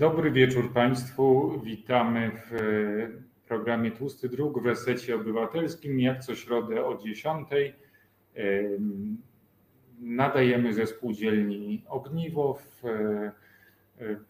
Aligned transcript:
Dobry 0.00 0.30
wieczór 0.30 0.72
Państwu. 0.72 1.58
Witamy 1.64 2.30
w 2.34 2.52
programie 3.48 3.90
Tłusty 3.90 4.28
Druk 4.28 4.62
w 4.62 4.66
Resecie 4.66 5.16
Obywatelskim. 5.16 6.00
Jak 6.00 6.24
co 6.24 6.34
środę 6.34 6.84
o 6.84 6.98
10. 6.98 7.48
Nadajemy 10.00 10.74
ze 10.74 10.86
spółdzielni 10.86 11.84
Ogniwo. 11.88 12.58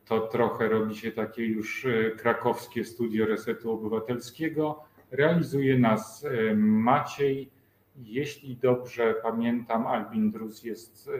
To 0.05 0.21
trochę 0.21 0.69
robi 0.69 0.95
się 0.95 1.12
takie 1.12 1.46
już 1.46 1.87
krakowskie 2.16 2.84
studio 2.84 3.27
Resetu 3.27 3.73
Obywatelskiego. 3.73 4.84
Realizuje 5.11 5.79
nas 5.79 6.27
Maciej. 6.57 7.50
Jeśli 7.96 8.57
dobrze 8.57 9.14
pamiętam, 9.23 9.87
Albin 9.87 10.30
Drus 10.30 10.64
jest 10.64 11.11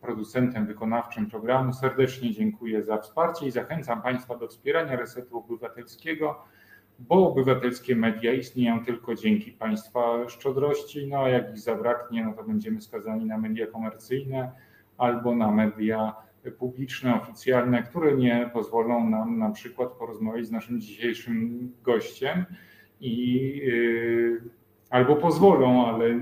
producentem 0.00 0.66
wykonawczym 0.66 1.30
programu. 1.30 1.72
Serdecznie 1.72 2.32
dziękuję 2.32 2.82
za 2.82 2.98
wsparcie 2.98 3.46
i 3.46 3.50
zachęcam 3.50 4.02
Państwa 4.02 4.36
do 4.36 4.48
wspierania 4.48 4.96
Resetu 4.96 5.38
Obywatelskiego, 5.38 6.44
bo 6.98 7.28
obywatelskie 7.30 7.96
media 7.96 8.32
istnieją 8.32 8.84
tylko 8.84 9.14
dzięki 9.14 9.52
Państwa 9.52 10.28
szczodrości. 10.28 11.06
No 11.06 11.18
a 11.18 11.28
jak 11.28 11.50
ich 11.50 11.58
zabraknie, 11.58 12.24
no 12.24 12.32
to 12.32 12.44
będziemy 12.44 12.80
skazani 12.80 13.24
na 13.24 13.38
media 13.38 13.66
komercyjne 13.66 14.50
albo 14.98 15.34
na 15.34 15.50
media 15.50 16.14
publiczne, 16.58 17.22
oficjalne, 17.22 17.82
które 17.82 18.16
nie 18.16 18.50
pozwolą 18.52 19.10
nam 19.10 19.38
na 19.38 19.50
przykład 19.50 19.92
porozmawiać 19.92 20.46
z 20.46 20.50
naszym 20.50 20.80
dzisiejszym 20.80 21.72
gościem 21.82 22.44
i 23.00 23.36
yy, 23.56 24.42
albo 24.90 25.16
pozwolą, 25.16 25.86
ale 25.86 26.20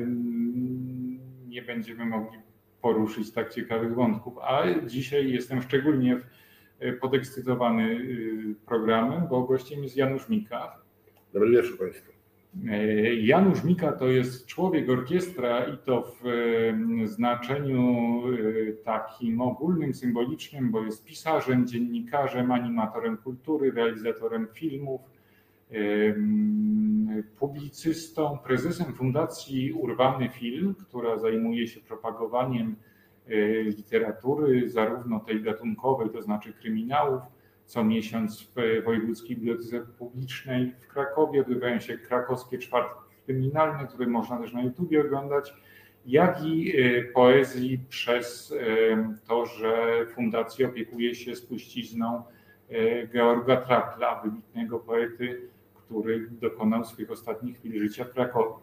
nie 1.48 1.62
będziemy 1.62 2.06
mogli 2.06 2.38
poruszyć 2.82 3.32
tak 3.32 3.54
ciekawych 3.54 3.94
wątków. 3.94 4.38
A 4.38 4.64
dzisiaj 4.86 5.32
jestem 5.32 5.62
szczególnie 5.62 6.20
podekscytowany 7.00 7.90
y, 7.90 8.54
programem, 8.66 9.22
bo 9.30 9.42
gościem 9.42 9.82
jest 9.82 9.96
Janusz 9.96 10.28
Mika. 10.28 10.78
Dobry 11.32 11.50
wieczór 11.50 11.78
Państwu. 11.78 12.12
E, 12.68 13.14
Janusz 13.14 13.64
Mika 13.64 13.92
to 13.92 14.08
jest 14.08 14.46
człowiek 14.46 14.90
orkiestra 14.90 15.64
i 15.64 15.78
to 15.78 16.12
w 16.22 16.28
znaczeniu 17.04 18.22
takim 18.84 19.40
ogólnym, 19.40 19.94
symbolicznym, 19.94 20.70
bo 20.70 20.84
jest 20.84 21.04
pisarzem, 21.04 21.66
dziennikarzem, 21.66 22.52
animatorem 22.52 23.16
kultury, 23.16 23.70
realizatorem 23.70 24.46
filmów, 24.52 25.00
publicystą, 27.38 28.38
prezesem 28.44 28.94
Fundacji 28.94 29.72
Urwany 29.72 30.28
Film, 30.28 30.74
która 30.74 31.18
zajmuje 31.18 31.66
się 31.66 31.80
propagowaniem 31.80 32.76
e, 33.26 33.62
literatury, 33.62 34.70
zarówno 34.70 35.20
tej 35.20 35.42
gatunkowej, 35.42 36.10
to 36.10 36.22
znaczy 36.22 36.52
kryminałów. 36.52 37.22
Co 37.64 37.84
miesiąc 37.84 38.42
w 38.42 38.84
Wojewódzkiej 38.84 39.36
Bibliotece 39.36 39.80
Publicznej 39.80 40.72
w 40.80 40.88
Krakowie 40.88 41.40
odbywają 41.40 41.80
się 41.80 41.98
krakowskie 41.98 42.58
czwartki 42.58 43.00
kryminalne, 43.24 43.86
które 43.86 44.06
można 44.06 44.38
też 44.38 44.52
na 44.52 44.62
YouTubie 44.62 45.00
oglądać, 45.00 45.54
jak 46.06 46.44
i 46.44 46.72
e, 46.76 47.02
poezji 47.02 47.80
przez 47.88 48.52
e, 48.52 49.14
to, 49.28 49.46
że 49.46 50.06
fundacja 50.14 50.68
opiekuje 50.68 51.14
się 51.14 51.36
spuścizną 51.36 52.22
Georga 53.12 53.56
Trakla, 53.56 54.20
wybitnego 54.24 54.78
poety 54.78 55.48
który 55.88 56.30
dokonał 56.30 56.84
swoich 56.84 57.10
ostatnich 57.10 57.56
chwil 57.56 57.78
życia 57.78 58.04
w 58.04 58.10
Krakowie. 58.10 58.54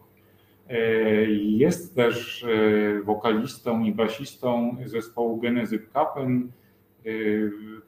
E, 0.68 0.80
jest 1.34 1.96
też 1.96 2.44
e, 2.44 3.02
wokalistą 3.02 3.84
i 3.84 3.92
basistą 3.92 4.76
zespołu 4.84 5.40
Genezy 5.40 5.78
Kapen, 5.78 6.52
e, 7.06 7.10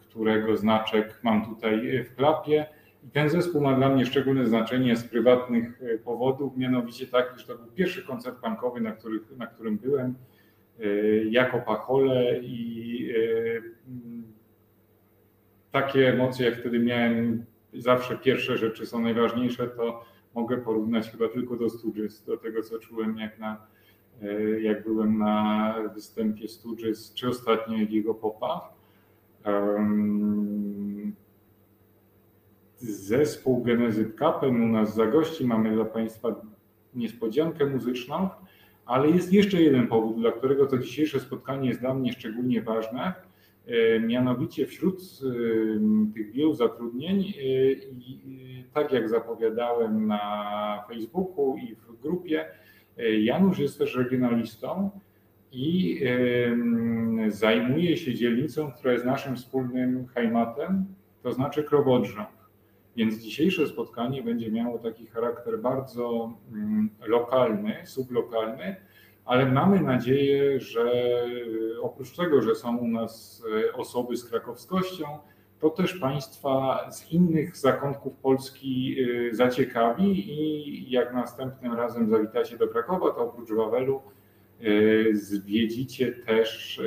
którego 0.00 0.56
znaczek 0.56 1.20
mam 1.22 1.46
tutaj 1.46 2.04
w 2.04 2.14
klapie. 2.14 2.66
I 3.04 3.10
ten 3.10 3.30
zespół 3.30 3.60
ma 3.60 3.76
dla 3.76 3.88
mnie 3.88 4.06
szczególne 4.06 4.46
znaczenie 4.46 4.96
z 4.96 5.04
prywatnych 5.04 5.80
powodów, 6.04 6.56
mianowicie 6.56 7.06
taki, 7.06 7.38
że 7.40 7.46
to 7.46 7.58
był 7.58 7.66
pierwszy 7.66 8.02
koncert 8.02 8.40
punkowy, 8.40 8.80
na, 8.80 8.96
na 9.36 9.46
którym 9.46 9.78
byłem 9.78 10.14
jako 11.30 11.58
pachole 11.58 12.38
i 12.42 13.14
takie 15.70 16.08
emocje, 16.08 16.46
jak 16.46 16.58
wtedy 16.58 16.78
miałem 16.78 17.44
zawsze 17.74 18.18
pierwsze 18.18 18.58
rzeczy 18.58 18.86
są 18.86 19.00
najważniejsze, 19.00 19.68
to 19.68 20.04
mogę 20.34 20.56
porównać 20.56 21.10
chyba 21.10 21.28
tylko 21.28 21.56
do 21.56 21.70
Stooges, 21.70 22.24
do 22.24 22.36
tego 22.36 22.62
co 22.62 22.78
czułem 22.78 23.18
jak, 23.18 23.38
na, 23.38 23.66
e, 24.22 24.60
jak 24.60 24.84
byłem 24.84 25.18
na 25.18 25.74
występie 25.94 26.48
Stooges, 26.48 27.14
czy 27.14 27.28
ostatnio 27.28 27.76
jego 27.76 28.14
Popa. 28.14 28.78
Zespół 32.80 33.62
Genezy 33.62 34.04
Kapen 34.04 34.62
u 34.62 34.68
nas 34.68 34.94
za 34.94 35.06
gości. 35.06 35.46
Mamy 35.46 35.74
dla 35.74 35.84
Państwa 35.84 36.34
niespodziankę 36.94 37.66
muzyczną, 37.66 38.28
ale 38.86 39.10
jest 39.10 39.32
jeszcze 39.32 39.62
jeden 39.62 39.86
powód, 39.86 40.16
dla 40.16 40.32
którego 40.32 40.66
to 40.66 40.78
dzisiejsze 40.78 41.20
spotkanie 41.20 41.68
jest 41.68 41.80
dla 41.80 41.94
mnie 41.94 42.12
szczególnie 42.12 42.62
ważne. 42.62 43.14
E, 43.68 44.00
mianowicie 44.00 44.66
wśród 44.66 45.00
e, 45.00 46.14
tych 46.14 46.32
wielu 46.32 46.54
zatrudnień, 46.54 47.20
e, 47.20 47.32
tak 48.74 48.92
jak 48.92 49.08
zapowiadałem 49.08 50.06
na 50.06 50.84
Facebooku 50.88 51.56
i 51.56 51.74
w 51.74 52.00
grupie, 52.02 52.46
Janusz 53.20 53.58
jest 53.58 53.78
też 53.78 53.96
regionalistą 53.96 54.90
i 55.52 56.00
zajmuje 57.28 57.96
się 57.96 58.14
dzielnicą, 58.14 58.72
która 58.72 58.92
jest 58.92 59.04
naszym 59.04 59.36
wspólnym 59.36 60.06
heimatem, 60.06 60.84
to 61.22 61.32
znaczy 61.32 61.64
Krowodrząg. 61.64 62.28
Więc 62.96 63.18
dzisiejsze 63.18 63.66
spotkanie 63.66 64.22
będzie 64.22 64.50
miało 64.50 64.78
taki 64.78 65.06
charakter 65.06 65.60
bardzo 65.60 66.32
lokalny, 67.06 67.74
sublokalny, 67.84 68.76
ale 69.28 69.46
mamy 69.46 69.80
nadzieję, 69.80 70.60
że 70.60 70.92
e, 71.76 71.80
oprócz 71.80 72.16
tego, 72.16 72.42
że 72.42 72.54
są 72.54 72.76
u 72.76 72.88
nas 72.88 73.42
e, 73.68 73.72
osoby 73.72 74.16
z 74.16 74.24
krakowskością, 74.24 75.04
to 75.60 75.70
też 75.70 75.94
Państwa 75.94 76.86
z 76.90 77.12
innych 77.12 77.56
zakątków 77.56 78.16
Polski 78.16 78.96
e, 79.00 79.34
zaciekawi 79.34 80.30
i 80.32 80.90
jak 80.90 81.14
następnym 81.14 81.72
razem 81.72 82.10
zawitacie 82.10 82.58
do 82.58 82.68
Krakowa, 82.68 83.10
to 83.10 83.16
oprócz 83.16 83.50
Wawelu 83.50 84.02
zwiedzicie 85.12 86.12
też 86.12 86.80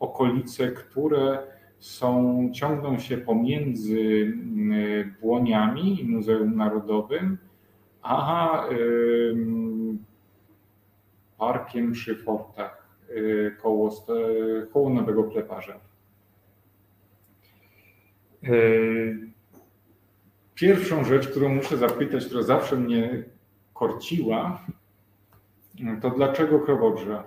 okolice, 0.00 0.68
które 0.68 1.38
są, 1.78 2.50
ciągną 2.54 2.98
się 2.98 3.18
pomiędzy 3.18 4.32
Błoniami 5.20 6.00
i 6.00 6.08
Muzeum 6.08 6.56
Narodowym, 6.56 7.38
a 8.02 8.64
parkiem 11.42 11.92
przy 11.92 12.16
fortach 12.16 12.86
y, 13.10 13.56
koło, 13.62 14.06
koło 14.72 14.90
Nowego 14.90 15.24
Kleparza. 15.24 15.80
Y, 18.44 19.18
pierwszą 20.54 21.04
rzecz, 21.04 21.28
którą 21.28 21.48
muszę 21.48 21.76
zapytać, 21.76 22.26
która 22.26 22.42
zawsze 22.42 22.76
mnie 22.76 23.24
korciła, 23.74 24.66
to 26.02 26.10
dlaczego 26.10 26.60
krowodrza? 26.60 27.24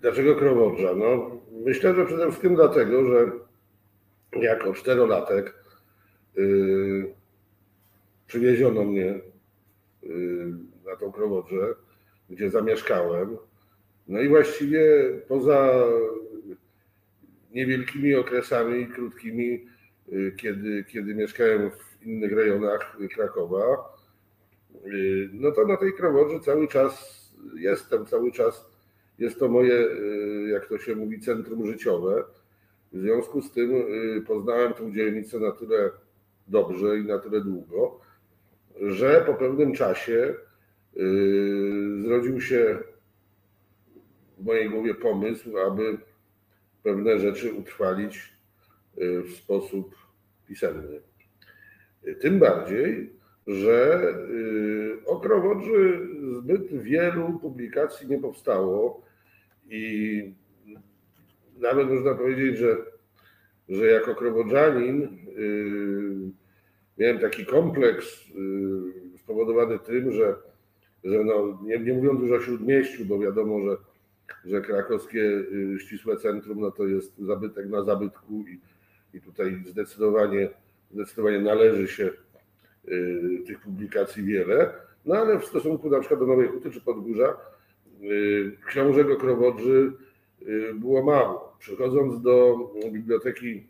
Dlaczego 0.00 0.36
krowodrza? 0.36 0.94
No, 0.96 1.30
myślę, 1.64 1.94
że 1.94 2.06
przede 2.06 2.26
wszystkim 2.26 2.54
dlatego, 2.54 3.04
że 3.04 3.32
jako 4.42 4.74
czterolatek 4.74 5.54
yy, 6.36 7.14
przywieziono 8.26 8.84
mnie 8.84 9.33
na 10.86 10.96
tą 10.96 11.12
Krowodrze, 11.12 11.74
gdzie 12.30 12.50
zamieszkałem. 12.50 13.36
No 14.08 14.20
i 14.20 14.28
właściwie 14.28 14.80
poza 15.28 15.84
niewielkimi 17.54 18.14
okresami 18.14 18.86
krótkimi, 18.86 19.66
y, 20.12 20.32
kiedy, 20.36 20.84
kiedy 20.84 21.14
mieszkałem 21.14 21.70
w 21.70 22.06
innych 22.06 22.32
rejonach 22.32 22.96
Krakowa, 23.14 23.94
y, 24.86 25.30
no 25.32 25.50
to 25.50 25.66
na 25.66 25.76
tej 25.76 25.92
Krowodrze 25.92 26.40
cały 26.40 26.68
czas 26.68 27.24
jestem, 27.54 28.06
cały 28.06 28.32
czas 28.32 28.66
jest 29.18 29.38
to 29.38 29.48
moje, 29.48 29.74
y, 29.74 30.48
jak 30.52 30.66
to 30.66 30.78
się 30.78 30.96
mówi, 30.96 31.20
centrum 31.20 31.66
życiowe. 31.66 32.24
W 32.92 32.98
związku 32.98 33.42
z 33.42 33.52
tym 33.52 33.72
poznałem 34.26 34.72
tę 34.72 34.92
dzielnicę 34.92 35.40
na 35.40 35.52
tyle 35.52 35.90
dobrze 36.48 36.98
i 36.98 37.04
na 37.04 37.18
tyle 37.18 37.40
długo, 37.40 38.00
że 38.80 39.24
po 39.26 39.34
pewnym 39.34 39.72
czasie 39.72 40.34
yy, 40.96 42.02
zrodził 42.02 42.40
się 42.40 42.78
w 44.38 44.44
mojej 44.44 44.70
głowie 44.70 44.94
pomysł, 44.94 45.58
aby 45.58 45.98
pewne 46.82 47.18
rzeczy 47.18 47.52
utrwalić 47.52 48.32
yy, 48.96 49.22
w 49.22 49.30
sposób 49.30 49.94
pisemny. 50.46 51.00
Tym 52.20 52.38
bardziej, 52.38 53.12
że 53.46 54.02
yy, 54.28 54.98
o 55.06 55.22
zbyt 56.38 56.82
wielu 56.82 57.38
publikacji 57.38 58.08
nie 58.08 58.18
powstało 58.18 59.02
i 59.68 60.34
nawet 61.58 61.88
można 61.88 62.14
powiedzieć, 62.14 62.58
że, 62.58 62.76
że 63.68 63.86
jako 63.86 64.14
krowodżanin 64.14 65.18
miałem 66.98 67.18
taki 67.18 67.46
kompleks 67.46 68.28
yy, 68.28 69.18
spowodowany 69.18 69.78
tym, 69.78 70.12
że, 70.12 70.34
że 71.04 71.24
no, 71.24 71.58
nie, 71.62 71.78
nie 71.78 71.92
mówiąc 71.92 72.20
już 72.20 72.30
o 72.30 72.40
śródmieściu, 72.40 73.04
bo 73.04 73.18
wiadomo, 73.18 73.60
że, 73.60 73.76
że 74.44 74.60
krakowskie 74.60 75.18
yy, 75.18 75.78
ścisłe 75.80 76.16
centrum 76.16 76.60
no 76.60 76.70
to 76.70 76.86
jest 76.86 77.18
zabytek 77.18 77.68
na 77.68 77.82
zabytku 77.82 78.44
i, 78.48 78.60
i 79.16 79.20
tutaj 79.20 79.62
zdecydowanie, 79.66 80.48
zdecydowanie 80.90 81.40
należy 81.40 81.88
się 81.88 82.10
yy, 82.84 83.42
tych 83.46 83.60
publikacji 83.60 84.24
wiele. 84.24 84.72
No 85.04 85.14
ale 85.14 85.38
w 85.38 85.44
stosunku 85.44 85.90
na 85.90 86.00
przykład 86.00 86.20
do 86.20 86.26
Nowej 86.26 86.48
Huty 86.48 86.70
czy 86.70 86.80
Podgórza 86.80 87.36
książek 88.66 89.10
o 89.10 89.16
było 90.74 91.02
mało. 91.02 91.56
Przychodząc 91.58 92.22
do 92.22 92.56
biblioteki 92.92 93.66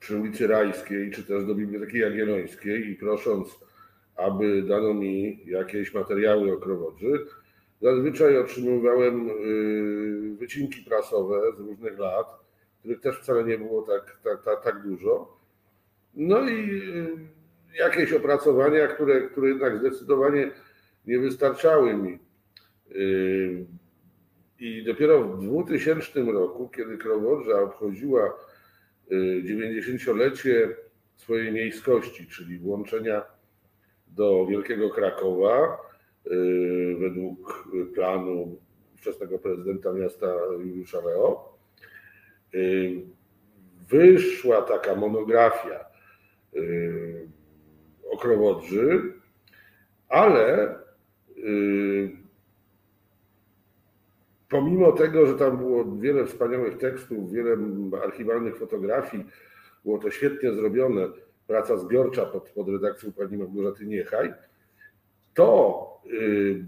przy 0.00 0.16
ulicy 0.16 0.46
Rajskiej, 0.46 1.10
czy 1.10 1.24
też 1.24 1.44
do 1.44 1.54
Biblioteki 1.54 1.98
Jagiellońskiej 1.98 2.90
i 2.90 2.94
prosząc, 2.94 3.60
aby 4.16 4.62
dano 4.62 4.94
mi 4.94 5.40
jakieś 5.46 5.94
materiały 5.94 6.52
o 6.52 6.56
krowodrzy, 6.56 7.26
zazwyczaj 7.82 8.38
otrzymywałem 8.38 9.30
wycinki 10.36 10.82
prasowe 10.82 11.40
z 11.56 11.60
różnych 11.60 11.98
lat, 11.98 12.26
których 12.80 13.00
też 13.00 13.18
wcale 13.18 13.44
nie 13.44 13.58
było 13.58 13.82
tak, 13.82 14.18
tak, 14.24 14.44
tak, 14.44 14.64
tak 14.64 14.82
dużo. 14.82 15.38
No 16.14 16.48
i 16.48 16.82
jakieś 17.78 18.12
opracowania, 18.12 18.86
które, 18.86 19.20
które 19.20 19.48
jednak 19.48 19.78
zdecydowanie 19.78 20.50
nie 21.06 21.18
wystarczały 21.18 21.94
mi. 21.94 22.18
Yy, 22.90 23.66
I 24.60 24.84
dopiero 24.84 25.24
w 25.24 25.44
2000 25.44 26.22
roku, 26.22 26.68
kiedy 26.68 26.98
Krowodrza 26.98 27.62
obchodziła 27.62 28.36
90-lecie 29.10 30.50
yy, 30.50 30.76
swojej 31.16 31.52
miejskości, 31.52 32.26
czyli 32.26 32.58
włączenia 32.58 33.22
do 34.08 34.46
Wielkiego 34.46 34.90
Krakowa, 34.90 35.78
yy, 36.24 36.96
według 37.00 37.68
planu 37.94 38.58
wczesnego 38.96 39.38
prezydenta 39.38 39.92
miasta 39.92 40.26
Juliusza 40.52 40.98
Leo, 41.00 41.58
wyszła 43.88 44.62
taka 44.62 44.94
monografia 44.94 45.84
okrowodrzy, 48.10 49.12
ale 50.08 50.74
yy, 51.36 52.19
pomimo 54.50 54.92
tego, 54.92 55.26
że 55.26 55.34
tam 55.34 55.56
było 55.58 55.96
wiele 55.96 56.26
wspaniałych 56.26 56.78
tekstów, 56.78 57.32
wiele 57.32 57.56
archiwalnych 58.04 58.56
fotografii, 58.56 59.24
było 59.84 59.98
to 59.98 60.10
świetnie 60.10 60.52
zrobione, 60.52 61.08
praca 61.46 61.76
zbiorcza 61.76 62.26
pod, 62.26 62.50
pod 62.50 62.68
redakcją 62.68 63.12
pani 63.12 63.38
Małgorzaty 63.38 63.86
Niechaj, 63.86 64.34
to 65.34 65.86
yy, 66.04 66.66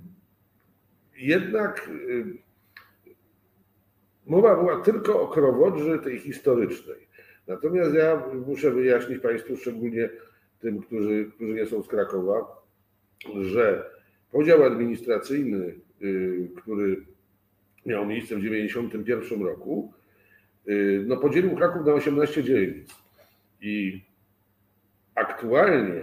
jednak 1.17 1.90
yy, 2.08 2.25
mowa 4.26 4.56
była 4.56 4.81
tylko 4.81 5.20
o 5.20 5.28
krowodrzy 5.28 5.99
tej 5.99 6.19
historycznej. 6.19 7.08
Natomiast 7.46 7.94
ja 7.94 8.23
muszę 8.46 8.70
wyjaśnić 8.70 9.19
Państwu 9.19 9.56
szczególnie 9.56 10.11
tym, 10.61 10.81
którzy, 10.81 11.31
którzy 11.35 11.55
nie 11.55 11.67
są 11.67 11.82
z 11.82 11.88
Krakowa, 11.88 12.62
że 13.40 13.90
podział 14.31 14.62
administracyjny, 14.62 15.75
y, 16.02 16.50
który 16.56 17.12
miał 17.87 18.06
miejsce 18.06 18.37
w 18.37 18.38
1991 18.38 19.43
roku, 19.43 19.93
y, 20.69 21.05
no 21.06 21.17
podzielił 21.17 21.56
Kraków 21.56 21.87
na 21.87 21.93
18 21.93 22.43
dzielnic. 22.43 22.94
I 23.61 24.02
aktualnie, 25.14 26.02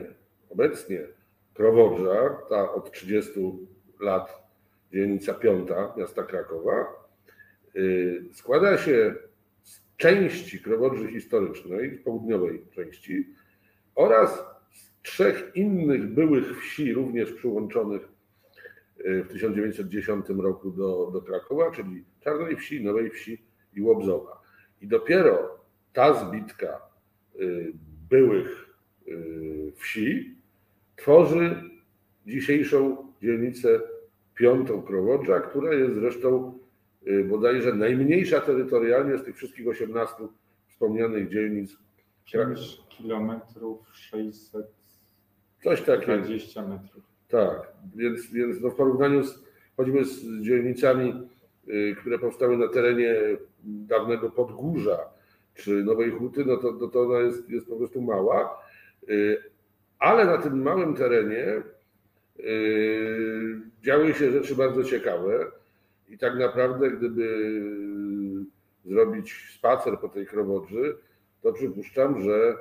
obecnie 0.49 0.99
Krowodrza, 1.53 2.37
ta 2.49 2.73
od 2.73 2.91
30 2.91 3.31
lat 3.99 4.49
dzielnica 4.93 5.33
piąta 5.33 5.93
miasta 5.97 6.23
Krakowa, 6.23 6.85
y, 7.75 8.23
składa 8.33 8.77
się 8.77 9.15
z 9.63 9.81
części 9.97 10.59
Krowodrzy 10.59 11.07
historycznej, 11.07 11.91
południowej 11.91 12.61
części, 12.71 13.27
oraz 13.95 14.43
trzech 15.01 15.51
innych 15.55 16.13
byłych 16.13 16.61
wsi, 16.61 16.93
również 16.93 17.33
przyłączonych 17.33 18.18
w 19.05 19.27
1910 19.27 20.25
roku 20.29 20.71
do, 20.71 21.09
do 21.13 21.21
Krakowa, 21.21 21.71
czyli 21.71 22.03
Czarnej 22.19 22.55
Wsi, 22.55 22.83
Nowej 22.83 23.09
Wsi 23.09 23.43
i 23.73 23.81
Łobzowa. 23.81 24.41
I 24.81 24.87
dopiero 24.87 25.59
ta 25.93 26.13
zbitka 26.13 26.67
e, 26.67 27.39
byłych 28.09 28.75
e, 29.07 29.11
wsi 29.75 30.35
tworzy 30.95 31.63
dzisiejszą 32.25 33.07
dzielnicę 33.21 33.81
piątą 34.35 34.81
Krowodrza, 34.81 35.39
która 35.39 35.73
jest 35.73 35.95
zresztą 35.95 36.59
bodajże 37.29 37.73
najmniejsza 37.73 38.41
terytorialnie 38.41 39.17
z 39.17 39.23
tych 39.23 39.35
wszystkich 39.35 39.67
18 39.67 40.15
wspomnianych 40.67 41.29
dzielnic 41.29 41.77
5 42.33 42.81
kilometrów 42.89 43.79
600 43.93 44.65
Coś 45.63 45.81
takiego. 45.81 46.17
20 46.17 46.67
metrów. 46.67 47.08
Tak, 47.29 47.73
więc, 47.95 48.31
więc 48.31 48.61
no 48.61 48.69
w 48.69 48.75
porównaniu 48.75 49.23
z, 49.23 49.43
choćby 49.77 50.05
z 50.05 50.41
dzielnicami, 50.41 51.27
y, 51.67 51.95
które 52.01 52.19
powstały 52.19 52.57
na 52.57 52.67
terenie 52.67 53.15
dawnego 53.63 54.29
Podgórza 54.29 54.99
czy 55.55 55.83
Nowej 55.83 56.11
Huty, 56.11 56.45
no 56.45 56.57
to, 56.57 56.71
no 56.71 56.87
to 56.87 57.01
ona 57.01 57.19
jest, 57.19 57.49
jest 57.49 57.67
po 57.67 57.75
prostu 57.75 58.01
mała. 58.01 58.61
Y, 59.09 59.37
ale 59.99 60.25
na 60.25 60.37
tym 60.37 60.61
małym 60.61 60.95
terenie 60.95 61.61
y, 62.39 63.61
działy 63.81 64.13
się 64.13 64.31
rzeczy 64.31 64.55
bardzo 64.55 64.83
ciekawe 64.83 65.51
i 66.09 66.17
tak 66.17 66.35
naprawdę 66.35 66.91
gdyby 66.91 67.61
zrobić 68.85 69.53
spacer 69.55 69.99
po 69.99 70.09
tej 70.09 70.25
Krowodrzy, 70.25 70.97
to 71.41 71.53
przypuszczam, 71.53 72.23
że 72.23 72.57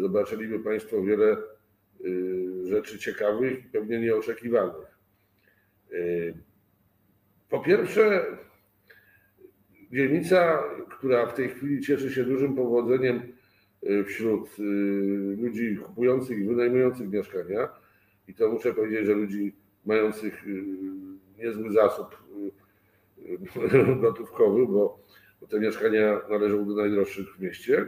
zobaczyliby 0.00 0.58
Państwo 0.58 1.02
wiele 1.02 1.36
rzeczy 2.64 2.98
ciekawych 2.98 3.64
i 3.64 3.68
pewnie 3.68 4.00
nieoczekiwanych. 4.00 4.98
Y, 5.92 6.34
po 7.48 7.60
pierwsze, 7.60 8.26
dzielnica, 9.92 10.62
która 10.90 11.26
w 11.26 11.34
tej 11.34 11.48
chwili 11.48 11.80
cieszy 11.80 12.10
się 12.10 12.24
dużym 12.24 12.56
powodzeniem 12.56 13.22
y, 13.82 14.04
wśród 14.04 14.48
ludzi 15.38 15.76
kupujących 15.76 16.38
i 16.38 16.44
wynajmujących 16.44 17.10
mieszkania, 17.10 17.68
i 18.28 18.34
to 18.34 18.50
muszę 18.50 18.74
powiedzieć, 18.74 19.06
że 19.06 19.14
ludzi 19.14 19.52
mających 19.84 20.44
niezły 21.38 21.72
zasób 21.72 22.16
gotówkowy, 24.02 24.66
bo 24.66 24.98
te 25.50 25.60
mieszkania 25.60 26.20
należą 26.30 26.66
do 26.66 26.74
najdroższych 26.74 27.36
w 27.36 27.40
mieście 27.40 27.86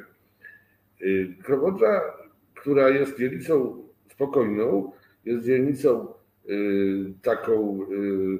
Y, 1.04 1.34
Krowodrza, 1.42 2.00
która 2.54 2.88
jest 2.88 3.18
dzielnicą 3.18 3.84
spokojną, 4.14 4.92
jest 5.24 5.46
dzielnicą 5.46 6.14
y, 6.48 7.12
taką, 7.22 7.86
y, 7.92 8.38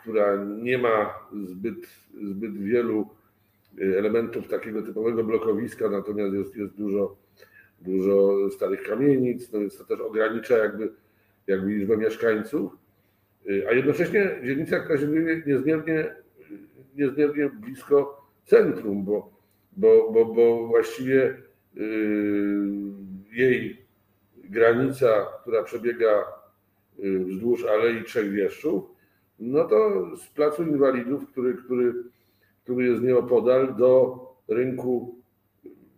która 0.00 0.44
nie 0.44 0.78
ma 0.78 1.14
zbyt, 1.44 1.86
zbyt 2.22 2.58
wielu 2.58 3.08
elementów 3.80 4.48
takiego 4.48 4.82
typowego 4.82 5.24
blokowiska, 5.24 5.90
natomiast 5.90 6.34
jest, 6.34 6.56
jest 6.56 6.74
dużo, 6.74 7.16
dużo 7.80 8.50
starych 8.50 8.82
kamienic, 8.82 9.52
no 9.52 9.60
więc 9.60 9.78
to 9.78 9.84
też 9.84 10.00
ogranicza 10.00 10.58
jakby, 10.58 10.92
jakby 11.46 11.70
liczbę 11.70 11.96
mieszkańców, 11.96 12.72
a 13.68 13.72
jednocześnie 13.72 14.40
dzielnica, 14.44 14.80
która 14.80 14.98
się 14.98 15.08
niezmiernie, 15.46 16.14
niezmiernie 16.96 17.50
blisko 17.50 18.26
centrum, 18.44 19.04
bo 19.04 19.38
bo, 19.78 20.12
bo, 20.12 20.24
bo 20.24 20.66
właściwie 20.66 21.36
jej 23.32 23.77
granica, 24.50 25.26
która 25.42 25.62
przebiega 25.62 26.24
yy, 26.98 27.24
wzdłuż 27.24 27.64
Alei 27.64 28.04
Trzech 28.04 28.30
Wieszczów, 28.30 28.84
no 29.38 29.64
to 29.64 30.06
z 30.16 30.28
Placu 30.28 30.62
Inwalidów, 30.62 31.26
który, 31.26 31.54
który, 31.54 31.94
który 32.64 32.86
jest 32.86 33.02
nieopodal, 33.02 33.76
do 33.76 34.18
rynku 34.48 35.18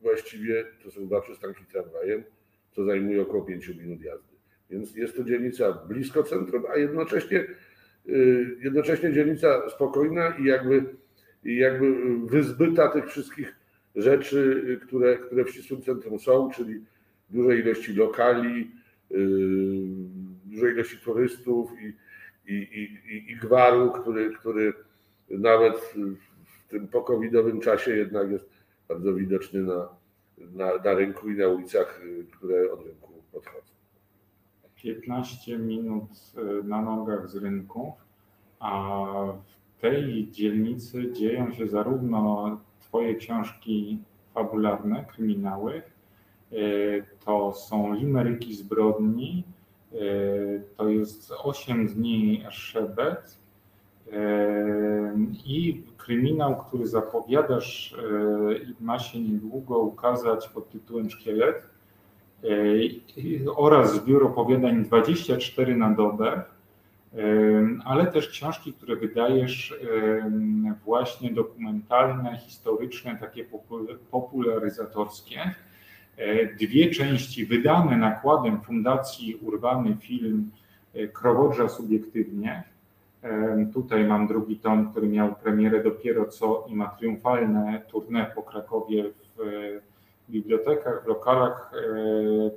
właściwie 0.03 0.65
to 0.85 0.91
są 0.91 1.07
dwa 1.07 1.21
przystanki 1.21 1.65
tramwajem, 1.65 2.25
co 2.73 2.85
zajmuje 2.85 3.23
około 3.23 3.43
5 3.45 3.69
minut 3.69 4.01
jazdy. 4.01 4.29
Więc 4.71 4.97
jest 4.97 5.17
to 5.17 5.25
dzielnica 5.25 5.73
blisko 5.73 6.23
centrum, 6.23 6.65
a 6.75 6.77
jednocześnie, 6.77 7.47
yy, 8.05 8.57
jednocześnie 8.61 9.13
dzielnica 9.13 9.69
spokojna 9.69 10.37
i 10.39 10.45
jakby, 10.45 10.85
jakby 11.45 11.95
wyzbyta 12.27 12.89
tych 12.89 13.07
wszystkich 13.07 13.55
rzeczy, 13.97 14.81
które, 14.83 15.19
które 15.19 15.45
w 15.45 15.51
ścisłym 15.51 15.83
centrum 15.83 16.19
są, 16.19 16.51
czyli 16.51 16.85
dużej 17.31 17.61
ilości 17.61 17.95
lokali, 17.95 18.71
yy, 19.11 19.19
dużej 20.45 20.75
ilości 20.75 20.99
turystów 20.99 21.71
i, 21.83 21.95
i, 22.53 22.55
i, 22.55 23.33
i 23.33 23.37
gwaru, 23.37 23.91
który, 23.91 24.31
który 24.31 24.73
nawet 25.31 25.95
w 26.45 26.69
tym 26.69 26.89
pokowidowym 26.89 27.61
czasie 27.61 27.97
jednak 27.97 28.31
jest 28.31 28.51
bardzo 28.89 29.15
widoczny 29.15 29.63
na, 29.63 29.89
na, 30.39 30.77
na 30.85 30.95
rynku 30.95 31.31
i 31.31 31.37
na 31.37 31.49
ulicach, 31.49 32.01
które 32.33 32.73
od 32.73 32.87
rynku 32.87 33.13
odchodzą. 33.33 33.73
15 34.83 35.59
minut 35.59 36.05
na 36.65 36.83
nogach 36.83 37.29
z 37.29 37.37
rynku, 37.37 37.93
a 38.61 39.05
w 39.77 39.81
tej 39.81 40.31
dzielnicy 40.31 41.13
dzieją 41.13 41.53
się 41.53 41.67
zarówno 41.67 42.61
Twoje 42.81 43.15
książki 43.15 43.99
fabularne, 44.35 45.05
kryminały, 45.05 45.83
to 47.25 47.53
są 47.53 47.95
limeryki 47.95 48.55
zbrodni, 48.55 49.45
to 50.77 50.89
jest 50.89 51.33
8 51.43 51.87
dni 51.87 52.45
Szebet 52.51 53.39
i 55.47 55.83
kryminał, 55.97 56.57
który 56.57 56.87
zapowiadasz 56.87 57.97
i 58.69 58.85
ma 58.85 58.99
się 58.99 59.21
niedługo 59.21 59.79
ukazać 59.79 60.49
pod 60.49 60.71
tytułem 60.71 61.11
Szkielet. 61.11 61.71
Oraz 63.57 63.95
zbiór 63.95 64.27
opowiadań 64.27 64.85
24 64.85 65.77
na 65.77 65.91
dobę, 65.91 66.43
ale 67.85 68.07
też 68.07 68.29
książki, 68.29 68.73
które 68.73 68.97
wydajesz 68.97 69.81
właśnie 70.85 71.31
dokumentalne, 71.31 72.39
historyczne, 72.39 73.17
takie 73.21 73.45
popularyzatorskie. 74.11 75.55
Dwie 76.61 76.91
części 76.91 77.47
wydane 77.47 77.97
nakładem 77.97 78.61
Fundacji 78.61 79.35
Urbany 79.35 79.97
Film 79.97 80.51
Krowodrza 81.13 81.69
Subiektywnie. 81.69 82.63
Tutaj 83.73 84.05
mam 84.05 84.27
drugi 84.27 84.57
tom, 84.57 84.91
który 84.91 85.09
miał 85.09 85.35
premierę 85.35 85.83
dopiero 85.83 86.27
co 86.27 86.67
i 86.69 86.75
ma 86.75 86.89
triumfalne 86.89 87.83
tournée 87.93 88.27
po 88.35 88.43
Krakowie 88.43 89.05
w 89.37 90.31
bibliotekach, 90.31 91.05
w 91.05 91.07
lokalach 91.07 91.73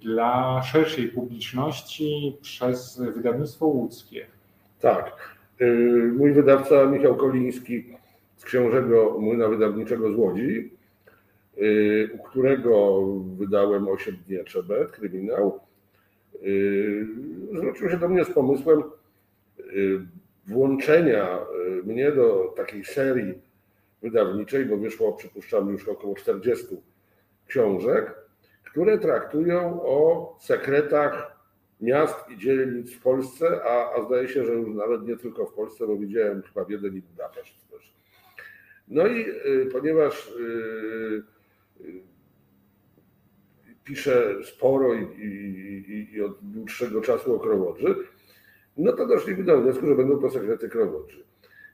dla 0.00 0.62
szerszej 0.62 1.08
publiczności 1.08 2.36
przez 2.40 3.02
wydawnictwo 3.14 3.66
łódzkie. 3.66 4.26
Tak. 4.80 5.36
Mój 6.18 6.32
wydawca 6.32 6.86
Michał 6.86 7.16
Koliński 7.16 7.84
z 8.36 8.44
książego 8.44 9.16
Młyna 9.20 9.48
Wydawniczego 9.48 10.12
z 10.12 10.16
Łodzi, 10.16 10.70
u 12.14 12.18
którego 12.18 13.02
wydałem 13.38 13.88
8 13.88 14.16
dni 14.26 14.44
Czebet, 14.44 14.90
kryminał, 14.90 15.60
zwrócił 17.52 17.90
się 17.90 17.96
do 17.96 18.08
mnie 18.08 18.24
z 18.24 18.30
pomysłem 18.30 18.82
włączenia 20.46 21.38
mnie 21.84 22.12
do 22.12 22.54
takiej 22.56 22.84
serii 22.84 23.34
wydawniczej, 24.02 24.64
bo 24.64 24.76
wyszło, 24.76 25.12
przypuszczam, 25.12 25.70
już 25.70 25.88
około 25.88 26.14
40 26.14 26.66
książek, 27.46 28.14
które 28.64 28.98
traktują 28.98 29.82
o 29.82 30.36
sekretach 30.40 31.40
miast 31.80 32.30
i 32.30 32.38
dzielnic 32.38 32.92
w 32.92 33.02
Polsce, 33.02 33.60
a, 33.64 33.94
a 33.94 34.04
zdaje 34.06 34.28
się, 34.28 34.44
że 34.44 34.52
już 34.52 34.74
nawet 34.74 35.02
nie 35.02 35.16
tylko 35.16 35.46
w 35.46 35.52
Polsce, 35.52 35.86
bo 35.86 35.96
widziałem 35.96 36.42
chyba 36.42 36.64
w 36.64 36.70
jeden 36.70 36.96
i 36.96 37.02
Budapeszt 37.02 37.70
też. 37.70 37.94
No 38.88 39.06
i 39.06 39.28
y, 39.28 39.68
ponieważ 39.72 40.28
y, 40.28 40.42
y, 40.42 41.22
piszę 43.84 44.34
sporo 44.44 44.94
i, 44.94 45.02
i, 45.02 46.14
i, 46.14 46.22
od 46.22 46.38
dłuższego 46.42 47.00
czasu 47.00 47.34
o 47.34 47.40
Krowodrzy, 47.40 47.94
no 48.76 48.92
to 48.92 49.06
doszliśmy 49.06 49.44
do 49.44 49.60
wniosku, 49.60 49.86
że 49.86 49.94
będą 49.94 50.18
to 50.18 50.30
sekrety 50.30 50.68
Krowodrzy. 50.68 51.24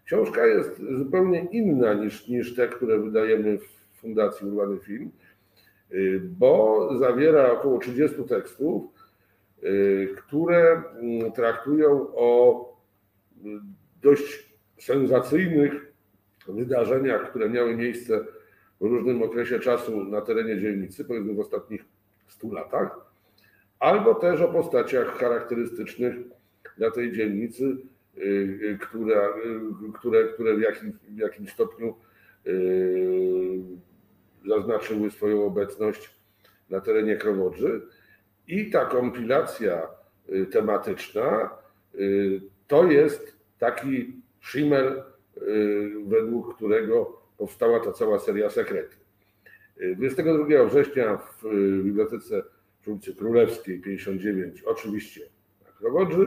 Książka 0.04 0.46
jest 0.46 0.82
zupełnie 0.98 1.48
inna 1.52 1.94
niż, 1.94 2.28
niż 2.28 2.54
te, 2.54 2.68
które 2.68 2.98
wydajemy 2.98 3.58
w 3.58 4.00
Fundacji 4.00 4.46
Urbany 4.46 4.78
Film, 4.78 5.10
bo 6.22 6.88
zawiera 6.98 7.52
około 7.52 7.78
30 7.78 8.24
tekstów, 8.24 8.84
które 10.16 10.82
traktują 11.34 12.06
o 12.14 12.60
dość 14.02 14.52
sensacyjnych 14.78 15.92
wydarzeniach, 16.48 17.30
które 17.30 17.48
miały 17.48 17.76
miejsce 17.76 18.24
w 18.80 18.84
różnym 18.84 19.22
okresie 19.22 19.60
czasu 19.60 20.04
na 20.04 20.20
terenie 20.20 20.60
dzielnicy, 20.60 21.04
powiedzmy 21.04 21.34
w 21.34 21.40
ostatnich 21.40 21.84
100 22.28 22.52
latach, 22.52 23.00
albo 23.78 24.14
też 24.14 24.40
o 24.40 24.48
postaciach 24.48 25.18
charakterystycznych 25.18 26.16
dla 26.78 26.90
tej 26.90 27.12
dzielnicy, 27.12 27.76
które, 28.80 29.28
które, 29.94 30.24
które 30.24 30.56
w, 30.56 30.60
jakim, 30.60 30.92
w 31.08 31.18
jakimś 31.18 31.52
stopniu 31.52 31.94
zaznaczyły 34.46 35.10
swoją 35.10 35.44
obecność 35.44 36.16
na 36.70 36.80
terenie 36.80 37.16
Krowodrzy. 37.16 37.82
I 38.48 38.70
ta 38.70 38.84
kompilacja 38.84 39.88
tematyczna 40.50 41.50
to 42.66 42.84
jest 42.84 43.36
taki 43.58 44.12
shimmer, 44.40 45.04
według 46.06 46.56
którego 46.56 47.22
powstała 47.38 47.80
ta 47.80 47.92
cała 47.92 48.18
seria 48.18 48.50
Sekrety. 48.50 48.96
22 49.96 50.64
września 50.64 51.16
w 51.16 51.42
Bibliotece 51.84 52.42
przy 52.80 52.90
ulicy 52.90 53.14
Królewskiej 53.14 53.80
59, 53.80 54.62
oczywiście 54.62 55.20
na 55.64 55.72
Krowodrzy, 55.72 56.26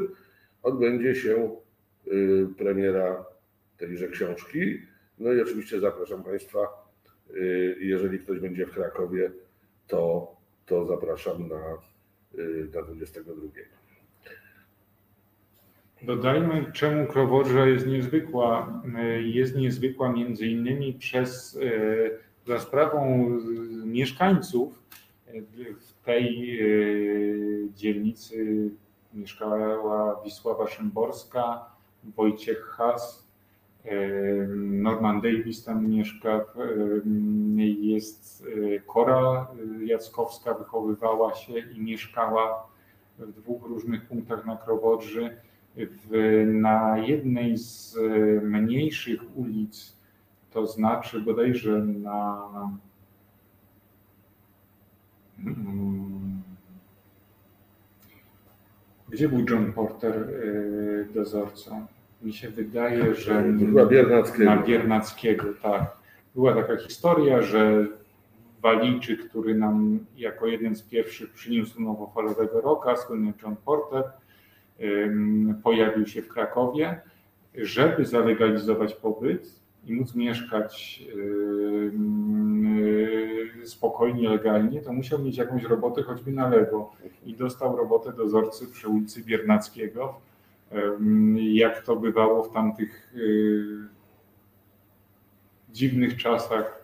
odbędzie 0.63 1.15
się 1.15 1.55
premiera 2.57 3.25
tejże 3.77 4.07
książki. 4.07 4.81
No 5.19 5.33
i 5.33 5.41
oczywiście 5.41 5.79
zapraszam 5.79 6.23
Państwa, 6.23 6.59
jeżeli 7.79 8.19
ktoś 8.19 8.39
będzie 8.39 8.65
w 8.65 8.71
Krakowie, 8.71 9.31
to, 9.87 10.31
to 10.65 10.85
zapraszam 10.85 11.47
na, 11.47 11.77
na 12.73 12.81
22. 12.81 13.78
Dodajmy, 16.01 16.71
czemu 16.73 17.07
Krowodrza 17.07 17.65
jest 17.65 17.87
niezwykła. 17.87 18.81
Jest 19.21 19.55
niezwykła 19.55 20.11
między 20.11 20.47
innymi 20.47 20.93
przez 20.93 21.59
za 22.45 22.59
sprawą 22.59 23.29
mieszkańców 23.85 24.83
w 25.79 26.03
tej 26.05 26.59
dzielnicy 27.75 28.69
mieszkała 29.13 30.21
Wisława 30.23 30.67
Szymborska, 30.67 31.65
Wojciech 32.03 32.75
Has, 32.77 33.27
Norman 34.57 35.21
Davis 35.21 35.63
tam 35.63 35.87
mieszka, 35.89 36.45
jest 37.79 38.47
Kora 38.85 39.47
Jackowska, 39.85 40.53
wychowywała 40.53 41.33
się 41.33 41.53
i 41.59 41.81
mieszkała 41.81 42.67
w 43.19 43.31
dwóch 43.31 43.63
różnych 43.63 44.07
punktach 44.07 44.45
na 44.45 44.57
Krowodrzy. 44.57 45.37
W, 45.75 46.43
na 46.53 46.97
jednej 46.97 47.57
z 47.57 47.97
mniejszych 48.43 49.37
ulic, 49.37 49.97
to 50.51 50.67
znaczy 50.67 51.21
bodajże 51.21 51.79
na 51.79 52.49
gdzie 59.09 59.29
był 59.29 59.45
John 59.49 59.73
Porter 59.73 60.27
dozorcą? 61.13 61.85
Mi 62.21 62.33
się 62.33 62.49
wydaje, 62.49 63.15
że 63.15 63.43
Była 63.43 63.85
Biernackiego. 63.85 64.45
na 64.45 64.57
Biernackiego, 64.57 65.43
tak. 65.61 65.97
Była 66.35 66.53
taka 66.53 66.77
historia, 66.77 67.41
że 67.41 67.87
Walijczyk, 68.61 69.29
który 69.29 69.55
nam 69.55 69.99
jako 70.17 70.47
jeden 70.47 70.75
z 70.75 70.81
pierwszych 70.81 71.33
przyniósł 71.33 71.81
nowofalowego 71.81 72.61
roka, 72.61 72.95
słynny 72.95 73.33
John 73.43 73.55
Porter, 73.65 74.03
pojawił 75.63 76.07
się 76.07 76.21
w 76.21 76.27
Krakowie, 76.27 77.01
żeby 77.55 78.05
zalegalizować 78.05 78.93
pobyt 78.93 79.59
i 79.85 79.93
móc 79.93 80.15
mieszkać 80.15 81.03
spokojnie, 83.63 84.29
legalnie, 84.29 84.81
to 84.81 84.93
musiał 84.93 85.19
mieć 85.19 85.37
jakąś 85.37 85.63
robotę 85.63 86.03
choćby 86.03 86.31
na 86.31 86.49
lewo. 86.49 86.95
I 87.25 87.33
dostał 87.35 87.77
robotę 87.77 88.13
dozorcy 88.13 88.67
przy 88.67 88.89
ulicy 88.89 89.23
Biernackiego 89.23 90.19
jak 91.37 91.81
to 91.81 91.95
bywało 91.95 92.43
w 92.43 92.53
tamtych 92.53 93.13
dziwnych 95.69 96.17
czasach, 96.17 96.83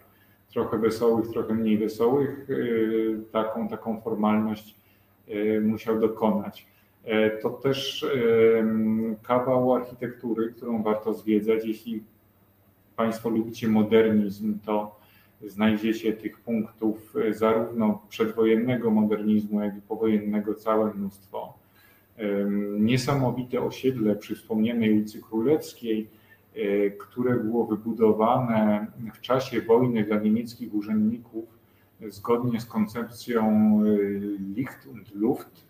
trochę 0.53 0.77
wesołych, 0.77 1.27
trochę 1.27 1.53
mniej 1.53 1.77
wesołych, 1.77 2.47
taką, 3.31 3.67
taką 3.67 4.01
formalność 4.01 4.75
musiał 5.61 5.99
dokonać. 5.99 6.67
To 7.41 7.49
też 7.49 8.05
kawał 9.23 9.73
architektury, 9.73 10.53
którą 10.53 10.83
warto 10.83 11.13
zwiedzać. 11.13 11.65
Jeśli 11.65 12.03
Państwo 12.95 13.29
lubicie 13.29 13.67
modernizm, 13.67 14.59
to 14.65 14.99
znajdziecie 15.41 16.13
tych 16.13 16.39
punktów 16.39 17.13
e, 17.15 17.33
zarówno 17.33 18.01
przedwojennego 18.09 18.91
modernizmu, 18.91 19.61
jak 19.61 19.77
i 19.77 19.81
powojennego 19.81 20.53
całe 20.53 20.93
mnóstwo. 20.93 21.53
Niesamowite 22.79 23.61
osiedle 23.61 24.15
przy 24.15 24.35
wspomnianej 24.35 24.93
ulicy 24.93 25.21
Królewskiej, 25.21 26.07
e, 26.55 26.89
które 26.89 27.35
było 27.35 27.65
wybudowane 27.65 28.87
w 29.13 29.21
czasie 29.21 29.61
wojny 29.61 30.03
dla 30.03 30.19
niemieckich 30.19 30.73
urzędników 30.73 31.45
zgodnie 32.07 32.61
z 32.61 32.65
koncepcją 32.65 33.43
e, 33.81 33.97
Licht 34.55 34.87
und 34.87 35.15
Luft, 35.15 35.65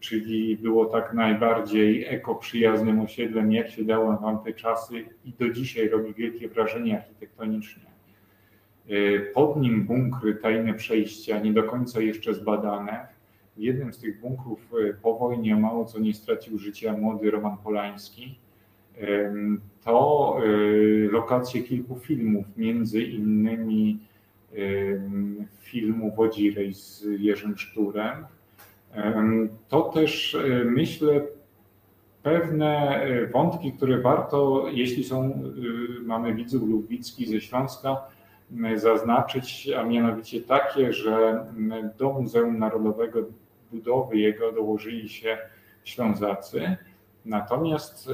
czyli 0.00 0.56
było 0.56 0.86
tak 0.86 1.14
najbardziej 1.14 2.04
ekoprzyjaznym 2.04 3.00
osiedlem, 3.00 3.52
jak 3.52 3.70
się 3.70 3.84
dało 3.84 4.12
na 4.12 4.16
tamte 4.18 4.52
czasy 4.52 5.04
i 5.24 5.32
do 5.32 5.50
dzisiaj 5.50 5.88
robi 5.88 6.14
wielkie 6.14 6.48
wrażenie 6.48 6.98
architektoniczne. 6.98 7.96
E, 8.88 9.20
pod 9.20 9.56
nim 9.56 9.84
bunkry, 9.84 10.34
tajne 10.34 10.74
przejścia, 10.74 11.40
nie 11.40 11.52
do 11.52 11.62
końca 11.62 12.00
jeszcze 12.00 12.34
zbadane. 12.34 13.06
W 13.56 13.60
jednym 13.60 13.92
z 13.92 13.98
tych 13.98 14.20
bunkrów 14.20 14.72
e, 14.90 14.94
po 14.94 15.18
wojnie 15.18 15.56
mało 15.56 15.84
co 15.84 15.98
nie 16.00 16.14
stracił 16.14 16.58
życia 16.58 16.96
młody 16.96 17.30
Roman 17.30 17.56
Polański. 17.56 18.38
To 19.84 20.36
e, 20.38 20.46
lokacje 21.10 21.62
kilku 21.62 21.98
filmów, 21.98 22.46
między 22.56 23.02
innymi 23.02 23.98
filmu 25.60 26.14
Wodzirej 26.14 26.74
z 26.74 27.06
Jerzym 27.18 27.56
Szturem. 27.56 28.24
To 29.68 29.82
też 29.82 30.36
myślę 30.64 31.20
pewne 32.22 33.00
wątki, 33.32 33.72
które 33.72 34.00
warto, 34.00 34.66
jeśli 34.72 35.04
są, 35.04 35.42
mamy 36.02 36.34
widzów 36.34 36.68
lub 36.68 36.88
widzki 36.88 37.26
ze 37.26 37.40
Śląska, 37.40 37.96
zaznaczyć, 38.76 39.70
a 39.78 39.82
mianowicie 39.82 40.40
takie, 40.40 40.92
że 40.92 41.44
do 41.98 42.12
Muzeum 42.12 42.58
Narodowego 42.58 43.18
budowy 43.72 44.18
jego 44.18 44.52
dołożyli 44.52 45.08
się 45.08 45.38
Ślązacy. 45.84 46.76
Natomiast 47.24 48.08
e, 48.08 48.12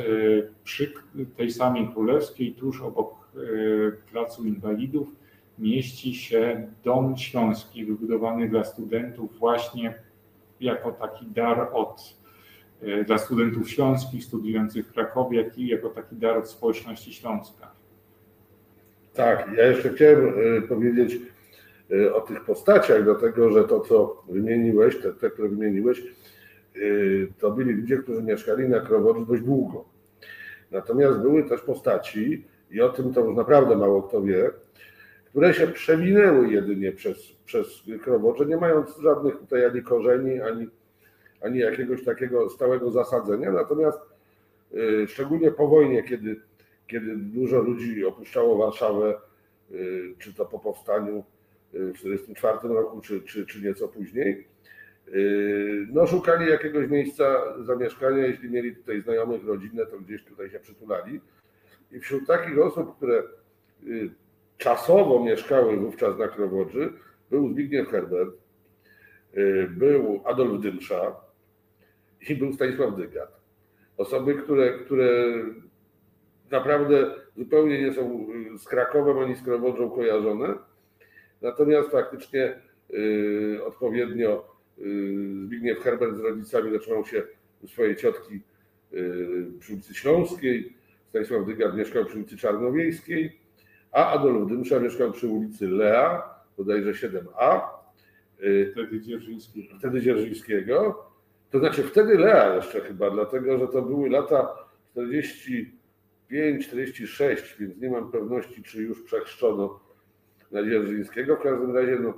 przy 0.64 0.92
tej 1.36 1.50
samej 1.50 1.88
królewskiej, 1.88 2.52
tuż 2.52 2.82
obok 2.82 3.14
e, 3.36 3.40
Placu 4.12 4.44
Inwalidów, 4.44 5.08
mieści 5.58 6.14
się 6.14 6.68
Dom 6.84 7.16
Śląski, 7.16 7.84
wybudowany 7.84 8.48
dla 8.48 8.64
studentów 8.64 9.38
właśnie 9.38 9.94
jako 10.62 10.92
taki 10.92 11.26
dar 11.26 11.68
od, 11.72 12.16
e, 12.82 13.04
dla 13.04 13.18
studentów 13.18 13.70
śląskich 13.70 14.24
studiujących 14.24 14.86
w 14.86 14.92
Krakowie, 14.92 15.42
jak 15.42 15.58
i 15.58 15.66
jako 15.66 15.88
taki 15.88 16.16
dar 16.16 16.36
od 16.36 16.48
społeczności 16.48 17.14
Śląska. 17.14 17.70
Tak, 19.14 19.48
ja 19.56 19.66
jeszcze 19.66 19.90
chciałem 19.90 20.28
y, 20.28 20.62
powiedzieć 20.62 21.18
y, 21.90 22.14
o 22.14 22.20
tych 22.20 22.44
postaciach, 22.44 23.04
dlatego 23.04 23.50
że 23.50 23.64
to, 23.64 23.80
co 23.80 24.22
wymieniłeś, 24.28 25.00
te, 25.00 25.12
te 25.12 25.30
które 25.30 25.48
wymieniłeś, 25.48 26.02
to 27.38 27.50
byli 27.50 27.72
ludzie, 27.72 27.96
którzy 27.96 28.22
mieszkali 28.22 28.68
na 28.68 28.80
Krowodzu 28.80 29.26
dość 29.26 29.42
długo. 29.42 29.84
Natomiast 30.70 31.18
były 31.18 31.44
też 31.44 31.60
postaci, 31.60 32.44
i 32.72 32.80
o 32.80 32.88
tym 32.88 33.14
to 33.14 33.20
już 33.20 33.36
naprawdę 33.36 33.76
mało 33.76 34.02
kto 34.02 34.22
wie, 34.22 34.50
które 35.32 35.54
się 35.54 35.66
przewinęły 35.66 36.52
jedynie 36.52 36.92
przez, 36.92 37.32
przez 37.44 37.82
Krowocze, 38.02 38.46
nie 38.46 38.56
mając 38.56 38.98
żadnych 38.98 39.38
tutaj 39.38 39.64
ani 39.64 39.82
korzeni, 39.82 40.40
ani, 40.40 40.68
ani 41.42 41.58
jakiegoś 41.58 42.04
takiego 42.04 42.50
stałego 42.50 42.90
zasadzenia. 42.90 43.52
Natomiast 43.52 43.98
szczególnie 45.06 45.50
po 45.50 45.68
wojnie, 45.68 46.02
kiedy 46.02 46.36
kiedy 46.92 47.16
dużo 47.16 47.58
ludzi 47.58 48.04
opuszczało 48.04 48.58
Warszawę, 48.58 49.20
y, 49.70 50.14
czy 50.18 50.34
to 50.34 50.44
po 50.44 50.58
powstaniu 50.58 51.24
y, 51.74 51.92
w 51.92 52.02
1944 52.02 52.74
roku, 52.74 53.00
czy, 53.00 53.20
czy, 53.20 53.46
czy 53.46 53.62
nieco 53.62 53.88
później, 53.88 54.46
y, 55.08 55.86
no 55.92 56.06
szukali 56.06 56.50
jakiegoś 56.50 56.90
miejsca 56.90 57.42
zamieszkania, 57.64 58.26
jeśli 58.26 58.50
mieli 58.50 58.76
tutaj 58.76 59.00
znajomych, 59.00 59.44
rodzinę, 59.44 59.86
to 59.86 59.98
gdzieś 59.98 60.24
tutaj 60.24 60.50
się 60.50 60.60
przytulali. 60.60 61.20
I 61.92 62.00
wśród 62.00 62.26
takich 62.26 62.58
osób, 62.58 62.96
które 62.96 63.22
czasowo 64.62 65.24
mieszkały 65.24 65.76
wówczas 65.76 66.18
na 66.18 66.28
Krowodrzy, 66.28 66.92
był 67.30 67.52
Zbigniew 67.52 67.88
Herbert, 67.88 68.30
był 69.68 70.22
Adolf 70.24 70.62
Dymsza 70.62 71.16
i 72.28 72.34
był 72.34 72.52
Stanisław 72.52 72.96
Dygat. 72.96 73.40
Osoby, 73.96 74.34
które, 74.34 74.78
które 74.78 75.34
naprawdę 76.50 77.14
zupełnie 77.36 77.82
nie 77.82 77.92
są 77.92 78.28
y, 78.54 78.58
z 78.58 78.64
Krakowem 78.64 79.18
ani 79.18 79.36
z 79.36 79.42
Krowodrzą 79.42 79.90
kojarzone. 79.90 80.54
Natomiast 81.42 81.90
faktycznie 81.90 82.60
y, 82.90 83.64
odpowiednio 83.64 84.56
y, 84.78 84.82
Zbigniew 85.44 85.78
Herbert 85.78 86.16
z 86.16 86.20
rodzicami 86.20 86.72
zatrzymał 86.72 87.04
się 87.04 87.22
u 87.62 87.68
swojej 87.68 87.96
ciotki 87.96 88.40
przy 89.60 89.72
ulicy 89.72 89.94
Śląskiej, 89.94 90.72
Stanisław 91.08 91.46
Dygard 91.46 91.76
mieszkał 91.76 92.04
przy 92.04 92.16
ulicy 92.16 92.36
Czarnowiejskiej, 92.36 93.38
a 93.92 94.12
Adolf 94.12 94.48
Dymsza 94.48 94.80
mieszkał 94.80 95.12
przy 95.12 95.28
ulicy 95.28 95.68
Lea, 95.68 96.22
bodajże 96.56 97.08
7a. 97.08 97.60
Wtedy 98.72 99.00
Dzierżyńskiego. 99.00 99.78
Wtedy 99.78 100.00
Dzierżyńskiego. 100.00 101.06
To 101.50 101.58
znaczy 101.58 101.82
wtedy 101.82 102.18
Lea 102.18 102.54
jeszcze 102.54 102.80
chyba, 102.80 103.10
dlatego 103.10 103.58
że 103.58 103.68
to 103.68 103.82
były 103.82 104.10
lata 104.10 104.54
40 104.90 105.82
5,46, 106.32 107.58
więc 107.58 107.80
nie 107.80 107.90
mam 107.90 108.12
pewności, 108.12 108.62
czy 108.62 108.82
już 108.82 109.02
przechrzczono 109.02 109.80
na 110.50 110.64
Dzierżyńskiego. 110.64 111.36
W 111.36 111.42
każdym 111.42 111.76
razie 111.76 111.98
no, 111.98 112.14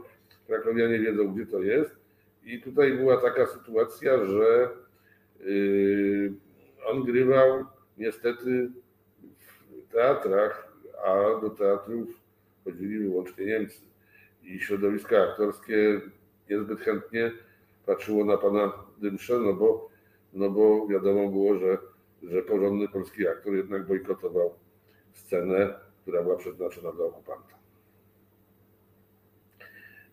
krakowianie 0.46 0.98
wiedzą, 0.98 1.34
gdzie 1.34 1.46
to 1.46 1.62
jest. 1.62 1.96
I 2.44 2.60
tutaj 2.60 2.92
była 2.92 3.20
taka 3.20 3.46
sytuacja, 3.46 4.24
że 4.24 4.68
yy, 5.40 6.32
on 6.87 7.04
grywał 7.04 7.64
niestety 7.98 8.70
w 9.30 9.92
teatrach, 9.92 10.63
a 11.04 11.40
do 11.40 11.50
teatrów 11.50 12.08
chodzili 12.64 12.98
wyłącznie 12.98 13.46
Niemcy. 13.46 13.80
I 14.42 14.60
środowisko 14.60 15.22
aktorskie 15.22 16.00
niezbyt 16.50 16.80
chętnie 16.80 17.32
patrzyło 17.86 18.24
na 18.24 18.36
pana 18.36 18.72
Dymsze, 18.98 19.38
no 19.38 19.52
bo, 19.52 19.90
no 20.32 20.50
bo 20.50 20.86
wiadomo 20.86 21.28
było, 21.28 21.58
że 21.58 21.78
że 22.30 22.42
porządny 22.42 22.88
polski 22.88 23.28
aktor 23.28 23.54
jednak 23.54 23.86
bojkotował 23.86 24.54
scenę, 25.12 25.74
która 26.02 26.22
była 26.22 26.36
przeznaczona 26.36 26.92
dla 26.92 27.04
okupanta. 27.04 27.54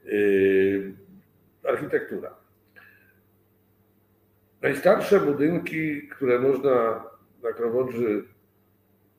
Yy, 0.05 0.93
architektura. 1.63 2.35
Najstarsze 4.61 5.19
budynki, 5.19 6.07
które 6.07 6.39
można 6.39 7.03
na 7.43 7.51
Krowodrzy 7.51 8.23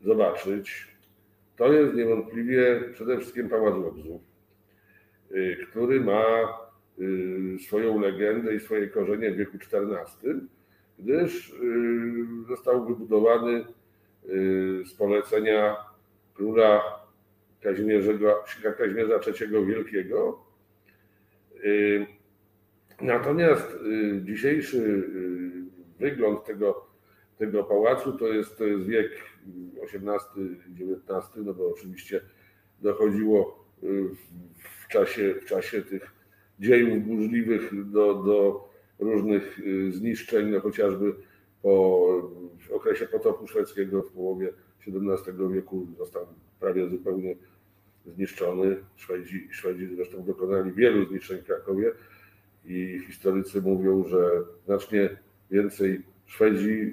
zobaczyć, 0.04 0.91
to 1.62 1.72
jest 1.72 1.94
niewątpliwie 1.94 2.81
przede 2.92 3.18
wszystkim 3.18 3.48
Pałac 3.48 3.75
Łobzów, 3.75 4.22
yy, 5.31 5.57
który 5.70 6.01
ma 6.01 6.25
yy, 6.98 7.59
swoją 7.59 8.01
legendę 8.01 8.55
i 8.55 8.61
swoje 8.61 8.87
korzenie 8.87 9.31
w 9.31 9.37
wieku 9.37 9.57
XIV 9.57 10.48
gdyż 10.98 11.51
y, 11.51 11.55
został 12.48 12.87
wybudowany 12.87 13.64
y, 14.29 14.85
z 14.87 14.94
polecenia 14.94 15.77
króla 16.35 16.83
Kazimierza, 17.61 18.12
III 19.27 19.66
Wielkiego. 19.66 20.44
Y, 21.64 22.07
natomiast 23.01 23.79
dzisiejszy 24.22 25.09
wygląd 25.98 26.44
tego, 26.44 26.87
tego 27.38 27.64
pałacu 27.64 28.12
to 28.12 28.29
jest, 28.29 28.59
to 28.59 28.64
jest 28.64 28.87
wiek 28.87 29.11
XVIII-XIX, 29.83 31.28
no 31.37 31.55
bo 31.55 31.70
oczywiście 31.70 32.20
dochodziło 32.81 33.64
w 34.83 34.88
czasie, 34.88 35.35
w 35.35 35.44
czasie 35.44 35.83
tych 35.83 36.12
dziejów 36.61 37.05
burzliwych 37.05 37.90
do, 37.90 38.14
do 38.14 38.68
różnych 38.98 39.59
y, 39.59 39.92
zniszczeń, 39.92 40.50
no 40.50 40.61
chociażby 40.61 41.14
po 41.62 42.07
okresie 42.72 43.07
potopu 43.07 43.46
szwedzkiego 43.46 44.02
w 44.02 44.12
połowie 44.12 44.52
XVII 44.87 45.55
wieku 45.55 45.87
został 45.98 46.26
prawie 46.61 46.88
zupełnie 46.88 47.37
zniszczony. 48.07 48.76
Szwedzi, 48.96 49.48
Szwedzi 49.50 49.96
zresztą 49.96 50.24
dokonali 50.24 50.72
wielu 50.72 51.07
zniszczeń 51.07 51.38
w 51.38 51.44
Krakowie 51.44 51.92
i 52.64 53.00
historycy 53.07 53.62
mówią, 53.62 54.05
że 54.09 54.31
znacznie 54.64 55.16
więcej 55.50 56.02
Szwedzi 56.33 56.92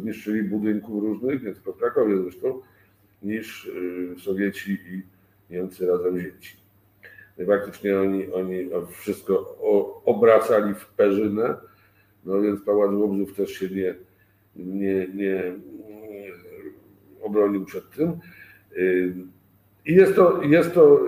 zniszczyli 0.00 0.42
budynków 0.42 1.02
różnych, 1.02 1.42
nie 1.42 1.52
tylko 1.52 1.72
w 1.72 1.78
Krakowie 1.78 2.22
zresztą, 2.22 2.60
niż 3.22 3.70
Sowieci 4.18 4.72
i 4.72 5.02
Niemcy 5.50 5.86
razem 5.86 6.16
wzięci. 6.16 6.56
No 7.38 7.44
I 7.44 7.46
faktycznie 7.46 8.00
oni, 8.00 8.32
oni 8.32 8.68
wszystko 8.90 9.60
obracali 10.04 10.74
w 10.74 10.86
perzynę, 10.86 11.56
no 12.24 12.40
więc 12.40 12.60
Pałac 12.60 12.92
Łobzów 12.92 13.34
też 13.34 13.50
się 13.50 13.68
nie, 13.68 13.94
nie, 14.56 15.08
nie 15.14 15.54
obronił 17.20 17.64
przed 17.64 17.90
tym. 17.90 18.12
I 19.86 19.94
jest 19.94 20.14
to, 20.14 20.42
jest 20.42 20.74
to 20.74 21.06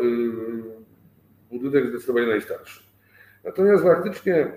budynek 1.51 1.89
zdecydowanie 1.89 2.27
najstarszy. 2.27 2.90
Natomiast 3.45 3.83
faktycznie, 3.83 4.53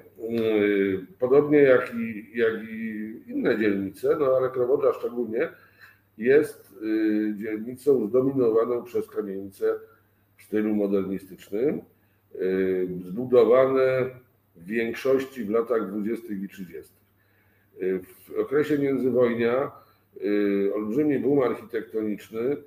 podobnie 1.20 1.58
jak 1.58 1.94
i, 1.96 2.32
jak 2.38 2.54
i 2.64 3.14
inne 3.28 3.58
dzielnice, 3.60 4.18
no 4.20 4.26
ale 4.38 4.50
Krowodra 4.50 4.94
szczególnie, 4.94 5.50
jest 6.18 6.76
dzielnicą 7.38 8.08
zdominowaną 8.08 8.84
przez 8.84 9.10
kamienice 9.10 9.80
w 10.38 10.44
stylu 10.44 10.76
modernistycznym, 10.76 11.82
zbudowane 13.06 14.10
w 14.56 14.66
większości 14.66 15.44
w 15.44 15.50
latach 15.50 15.92
20. 15.92 16.34
i 16.34 16.48
30. 16.48 16.94
W 18.04 18.40
okresie 18.40 18.78
międzywojnia 18.78 19.72
olbrzymi 20.76 21.20
boom 21.20 21.40
architektoniczny 21.40 22.58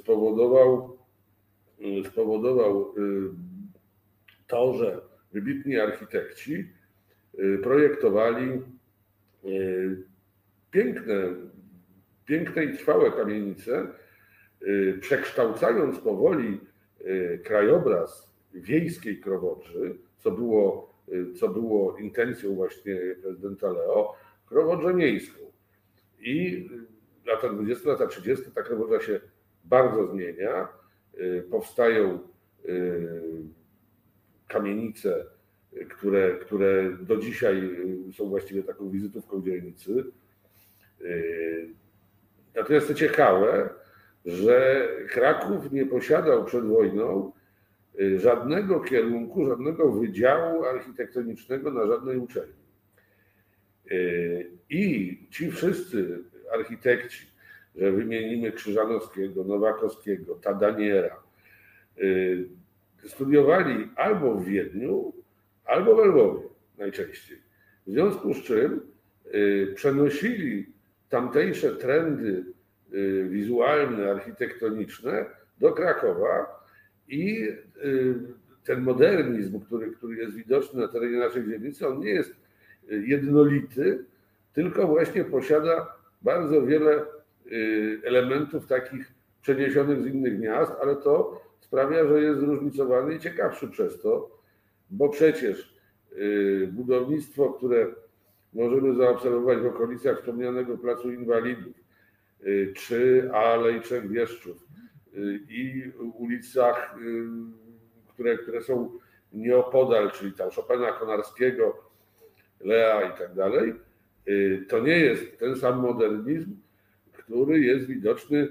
spowodował, 0.00 0.96
spowodował 2.10 2.94
to, 4.46 4.74
że 4.74 5.11
wybitni 5.32 5.78
architekci 5.78 6.68
projektowali 7.62 8.62
piękne, 10.70 11.14
piękne 12.26 12.64
i 12.64 12.76
trwałe 12.76 13.10
kamienice, 13.10 13.86
przekształcając 15.00 15.98
powoli 15.98 16.60
krajobraz 17.44 18.32
wiejskiej 18.54 19.20
Krowodrzy, 19.20 19.94
co 20.18 20.30
było, 20.30 20.94
co 21.40 21.48
było 21.48 21.98
intencją 21.98 22.54
właśnie 22.54 22.98
prezydenta 23.22 23.70
Leo, 23.70 24.14
Krowodrzę 24.46 24.94
miejską. 24.94 25.38
I 26.20 26.68
lata 27.26 27.48
20, 27.48 27.90
lata 27.90 28.06
30 28.06 28.50
ta 28.54 28.62
Krowodrza 28.62 29.00
się 29.00 29.20
bardzo 29.64 30.06
zmienia. 30.06 30.68
Powstają 31.50 32.18
kamienice, 34.52 35.26
które, 35.88 36.36
które 36.36 36.96
do 37.00 37.16
dzisiaj 37.16 37.70
są 38.16 38.28
właściwie 38.28 38.62
taką 38.62 38.90
wizytówką 38.90 39.42
dzielnicy. 39.42 40.04
Natomiast 42.54 42.86
co 42.86 42.94
ciekawe, 42.94 43.70
że 44.26 44.88
Kraków 45.08 45.72
nie 45.72 45.86
posiadał 45.86 46.44
przed 46.44 46.64
wojną 46.64 47.32
żadnego 48.16 48.80
kierunku, 48.80 49.46
żadnego 49.46 49.92
wydziału 49.92 50.64
architektonicznego 50.64 51.70
na 51.70 51.86
żadnej 51.86 52.18
uczelni. 52.18 52.62
I 54.70 55.18
ci 55.30 55.50
wszyscy 55.50 56.18
architekci, 56.54 57.26
że 57.76 57.92
wymienimy 57.92 58.52
Krzyżanowskiego, 58.52 59.44
Nowakowskiego, 59.44 60.34
Tadaniera, 60.34 61.22
studiowali 63.06 63.90
albo 63.96 64.34
w 64.34 64.44
Wiedniu, 64.44 65.12
albo 65.64 65.96
w 65.96 66.06
Lwowie 66.06 66.48
najczęściej. 66.78 67.38
W 67.86 67.90
związku 67.90 68.34
z 68.34 68.42
czym 68.42 68.80
przenosili 69.74 70.66
tamtejsze 71.08 71.76
trendy 71.76 72.44
wizualne, 73.28 74.10
architektoniczne 74.10 75.26
do 75.60 75.72
Krakowa 75.72 76.64
i 77.08 77.48
ten 78.64 78.80
modernizm, 78.80 79.60
który, 79.60 79.90
który 79.90 80.16
jest 80.16 80.36
widoczny 80.36 80.80
na 80.80 80.88
terenie 80.88 81.18
naszej 81.18 81.48
dzielnicy, 81.48 81.88
on 81.88 82.00
nie 82.00 82.10
jest 82.10 82.36
jednolity, 82.88 84.04
tylko 84.52 84.86
właśnie 84.86 85.24
posiada 85.24 85.94
bardzo 86.22 86.62
wiele 86.66 87.02
elementów 88.04 88.66
takich 88.66 89.12
przeniesionych 89.42 90.02
z 90.02 90.06
innych 90.06 90.38
miast, 90.38 90.72
ale 90.82 90.96
to 90.96 91.42
sprawia, 91.72 92.06
że 92.06 92.22
jest 92.22 92.40
zróżnicowany 92.40 93.14
i 93.14 93.20
ciekawszy 93.20 93.68
przez 93.68 94.00
to, 94.02 94.38
bo 94.90 95.08
przecież 95.08 95.74
budownictwo, 96.72 97.52
które 97.52 97.86
możemy 98.52 98.94
zaobserwować 98.94 99.58
w 99.58 99.66
okolicach 99.66 100.18
wspomnianego 100.18 100.78
Placu 100.78 101.12
Inwalidów, 101.12 101.76
czy 102.76 103.30
Alei 103.32 103.80
Trzech 103.80 104.08
Wieszczów 104.08 104.66
i 105.48 105.84
ulicach, 106.14 106.96
które, 108.08 108.38
które 108.38 108.62
są 108.62 108.90
nieopodal, 109.32 110.10
czyli 110.10 110.32
tam 110.32 110.50
Chopina, 110.50 110.92
Konarskiego, 110.92 111.90
Lea 112.60 113.14
i 113.14 113.18
tak 113.18 113.34
dalej, 113.34 113.74
to 114.68 114.80
nie 114.80 114.98
jest 114.98 115.38
ten 115.38 115.56
sam 115.56 115.80
modernizm, 115.80 116.56
który 117.12 117.60
jest 117.60 117.86
widoczny, 117.86 118.48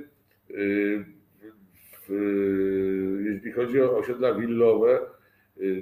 jeśli 3.23 3.51
chodzi 3.51 3.81
o 3.81 3.97
osiedla 3.97 4.33
willowe, 4.33 4.99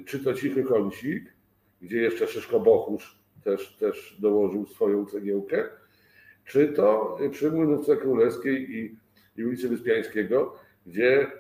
czy 0.06 0.24
to 0.24 0.34
Cichy 0.34 0.64
Kącik, 0.64 1.34
gdzie 1.82 2.02
jeszcze 2.02 2.28
Szyszko 2.28 2.60
Bochusz 2.60 3.20
też, 3.44 3.78
też 3.78 4.18
dołożył 4.20 4.66
swoją 4.66 5.06
cegiełkę, 5.06 5.70
czy 6.46 6.68
to 6.68 7.18
przy 7.32 7.52
Młynówce 7.52 7.98
Królewskiej 7.98 8.72
i, 8.78 8.96
i 9.38 9.46
ulicy 9.46 9.70
Wyspiańskiego, 9.70 10.56
gdzie 10.86 11.32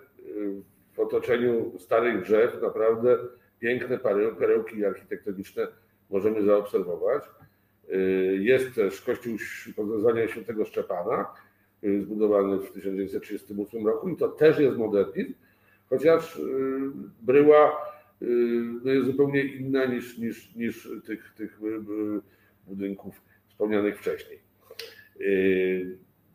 w 0.93 0.99
otoczeniu 0.99 1.79
starych 1.79 2.21
drzew 2.21 2.61
naprawdę 2.61 3.17
piękne 3.59 3.99
perełki 4.39 4.85
architektoniczne 4.85 5.67
możemy 6.09 6.43
zaobserwować. 6.43 7.23
Jest 8.39 8.75
też 8.75 9.01
kościół 9.01 9.37
nazwaniem 9.77 10.27
świętego 10.27 10.65
Szczepana, 10.65 11.25
zbudowany 12.01 12.57
w 12.57 12.71
1938 12.71 13.87
roku 13.87 14.09
i 14.09 14.17
to 14.17 14.27
też 14.27 14.59
jest 14.59 14.77
modernizm, 14.77 15.33
chociaż 15.89 16.41
bryła 17.21 17.89
no 18.83 18.91
jest 18.91 19.07
zupełnie 19.07 19.43
inna 19.43 19.85
niż, 19.85 20.17
niż, 20.17 20.55
niż 20.55 20.89
tych, 21.05 21.33
tych 21.37 21.59
budynków 22.67 23.21
wspomnianych 23.49 23.99
wcześniej. 23.99 24.39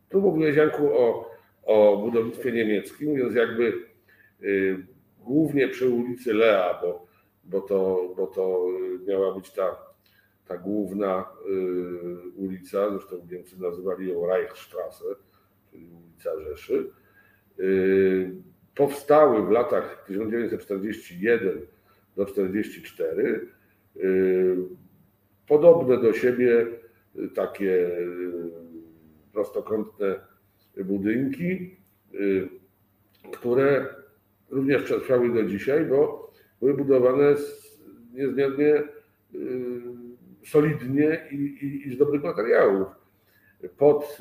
Tu 0.08 0.20
mówiłeś 0.20 0.56
Janku 0.56 0.98
o, 0.98 1.30
o 1.62 1.96
budownictwie 1.96 2.52
niemieckim, 2.52 3.16
więc 3.16 3.34
jakby 3.34 3.72
głównie 5.18 5.68
przy 5.68 5.88
ulicy 5.88 6.34
Lea, 6.34 6.78
bo, 6.82 7.06
bo, 7.44 7.60
to, 7.60 8.08
bo 8.16 8.26
to 8.26 8.66
miała 9.06 9.34
być 9.34 9.50
ta, 9.50 9.76
ta 10.48 10.56
główna 10.56 11.28
ulica, 12.36 12.90
zresztą 12.90 13.26
Niemcy 13.30 13.60
nazywali 13.60 14.08
ją 14.08 14.26
Reichsstrasse, 14.26 15.04
czyli 15.74 15.90
ulica 15.90 16.40
Rzeszy. 16.40 16.90
Powstały 18.74 19.46
w 19.46 19.50
latach 19.50 20.04
1941 20.06 21.60
do 22.16 22.24
1944 22.24 23.46
podobne 25.46 26.00
do 26.00 26.12
siebie 26.12 26.66
takie 27.34 27.90
prostokątne 29.32 30.20
budynki, 30.84 31.76
które 33.32 33.86
również 34.50 34.82
przetrwały 34.82 35.34
do 35.34 35.44
dzisiaj, 35.44 35.84
bo 35.84 36.32
były 36.60 36.74
budowane 36.74 37.34
niezmiernie 38.12 38.82
solidnie 40.46 41.28
i, 41.30 41.34
i, 41.36 41.88
i 41.88 41.94
z 41.94 41.98
dobrych 41.98 42.22
materiałów. 42.22 42.88
Pod 43.76 44.18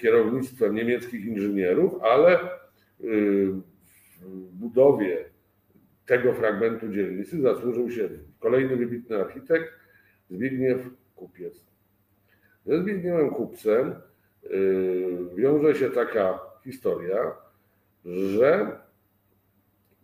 kierownictwem 0.00 0.74
niemieckich 0.74 1.24
inżynierów, 1.24 2.02
ale 2.02 2.38
w 4.20 4.50
budowie 4.52 5.24
tego 6.06 6.32
fragmentu 6.32 6.88
dzielnicy 6.88 7.40
zasłużył 7.40 7.90
się 7.90 8.08
kolejny 8.38 8.76
wybitny 8.76 9.16
architekt 9.16 9.72
Zbigniew 10.30 10.78
Kupiec. 11.16 11.66
Ze 12.66 12.82
Zbigniewem 12.82 13.30
Kupcem 13.30 13.94
wiąże 15.36 15.74
się 15.74 15.90
taka 15.90 16.40
historia, 16.64 17.32
że 18.04 18.80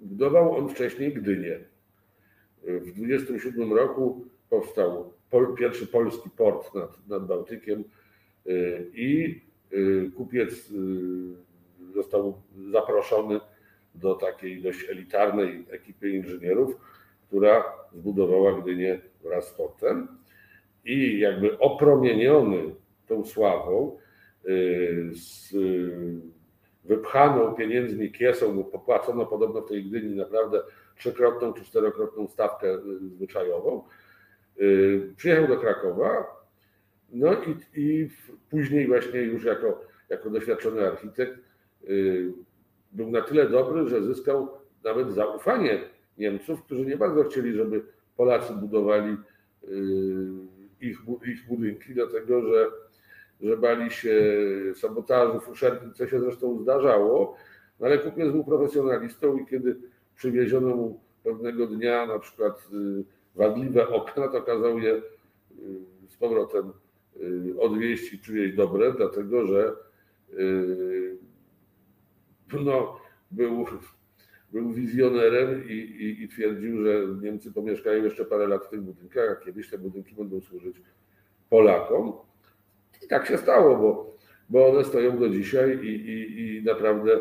budował 0.00 0.56
on 0.56 0.68
wcześniej 0.68 1.14
Gdynię. 1.14 1.60
W 2.62 2.92
27 2.92 3.72
roku 3.72 4.26
powstał 4.50 5.12
pierwszy 5.58 5.86
polski 5.86 6.30
port 6.30 6.74
nad, 6.74 7.08
nad 7.08 7.26
Bałtykiem 7.26 7.84
i 8.94 9.40
kupiec 10.16 10.72
został 11.94 12.42
zaproszony 12.70 13.40
do 13.94 14.14
takiej 14.14 14.62
dość 14.62 14.90
elitarnej 14.90 15.66
ekipy 15.70 16.10
inżynierów, 16.10 16.76
która 17.26 17.64
zbudowała 17.92 18.60
Gdynię 18.60 19.00
wraz 19.22 19.48
z 19.48 19.52
portem. 19.52 20.08
i 20.84 21.18
jakby 21.18 21.58
opromieniony 21.58 22.74
tą 23.06 23.24
sławą, 23.24 23.98
z 25.12 25.54
wypchaną 26.84 27.54
pieniędzmi 27.54 28.12
kiesą, 28.12 28.64
popłacono 28.64 29.26
podobno 29.26 29.60
w 29.60 29.68
tej 29.68 29.84
Gdyni 29.84 30.16
naprawdę 30.16 30.62
trzykrotną 30.96 31.52
czy 31.52 31.64
czterokrotną 31.64 32.28
stawkę 32.28 32.78
zwyczajową. 33.16 33.84
Przyjechał 35.16 35.48
do 35.48 35.56
Krakowa, 35.56 36.26
no 37.14 37.32
i, 37.32 37.80
i 37.80 38.08
później 38.50 38.86
właśnie 38.86 39.20
już 39.20 39.44
jako, 39.44 39.80
jako 40.08 40.30
doświadczony 40.30 40.86
architekt 40.86 41.38
był 42.92 43.10
na 43.10 43.22
tyle 43.22 43.48
dobry, 43.48 43.88
że 43.88 44.02
zyskał 44.02 44.48
nawet 44.84 45.12
zaufanie 45.12 45.80
Niemców, 46.18 46.62
którzy 46.62 46.86
nie 46.86 46.96
bardzo 46.96 47.24
chcieli, 47.24 47.54
żeby 47.54 47.82
Polacy 48.16 48.52
budowali 48.52 49.16
ich, 50.80 50.98
ich 51.26 51.46
budynki, 51.48 51.94
dlatego 51.94 52.42
że, 52.42 52.66
że 53.40 53.56
bali 53.56 53.90
się 53.90 54.14
sabotażu, 54.74 55.40
fuszerki, 55.40 55.86
co 55.94 56.06
się 56.06 56.20
zresztą 56.20 56.58
zdarzało, 56.58 57.36
no 57.80 57.86
ale 57.86 57.98
Kupiec 57.98 58.32
był 58.32 58.44
profesjonalistą 58.44 59.38
i 59.38 59.46
kiedy 59.46 59.76
przywieziono 60.16 60.76
mu 60.76 61.00
pewnego 61.24 61.66
dnia 61.66 62.06
na 62.06 62.18
przykład 62.18 62.68
wadliwe 63.34 63.88
okna, 63.88 64.28
to 64.28 64.42
kazał 64.42 64.78
je 64.78 65.02
z 66.08 66.16
powrotem 66.16 66.72
odwieźć 67.58 68.12
i 68.12 68.18
przywieźć 68.18 68.56
dobre, 68.56 68.92
dlatego 68.92 69.46
że 69.46 69.72
no, 72.52 73.00
był, 73.30 73.66
był 74.52 74.72
wizjonerem 74.72 75.68
i, 75.68 75.72
i, 75.72 76.22
i, 76.22 76.28
twierdził, 76.28 76.84
że 76.84 77.06
Niemcy 77.22 77.52
pomieszkają 77.52 78.04
jeszcze 78.04 78.24
parę 78.24 78.48
lat 78.48 78.64
w 78.64 78.68
tych 78.68 78.80
budynkach, 78.80 79.30
a 79.30 79.44
kiedyś 79.44 79.70
te 79.70 79.78
budynki 79.78 80.14
będą 80.14 80.40
służyć 80.40 80.76
Polakom. 81.50 82.12
I 83.04 83.08
tak 83.08 83.26
się 83.26 83.38
stało, 83.38 83.76
bo, 83.76 84.16
bo 84.48 84.66
one 84.66 84.84
stoją 84.84 85.18
do 85.18 85.28
dzisiaj 85.28 85.78
i, 85.82 85.88
i, 85.88 86.56
i 86.58 86.64
naprawdę 86.64 87.18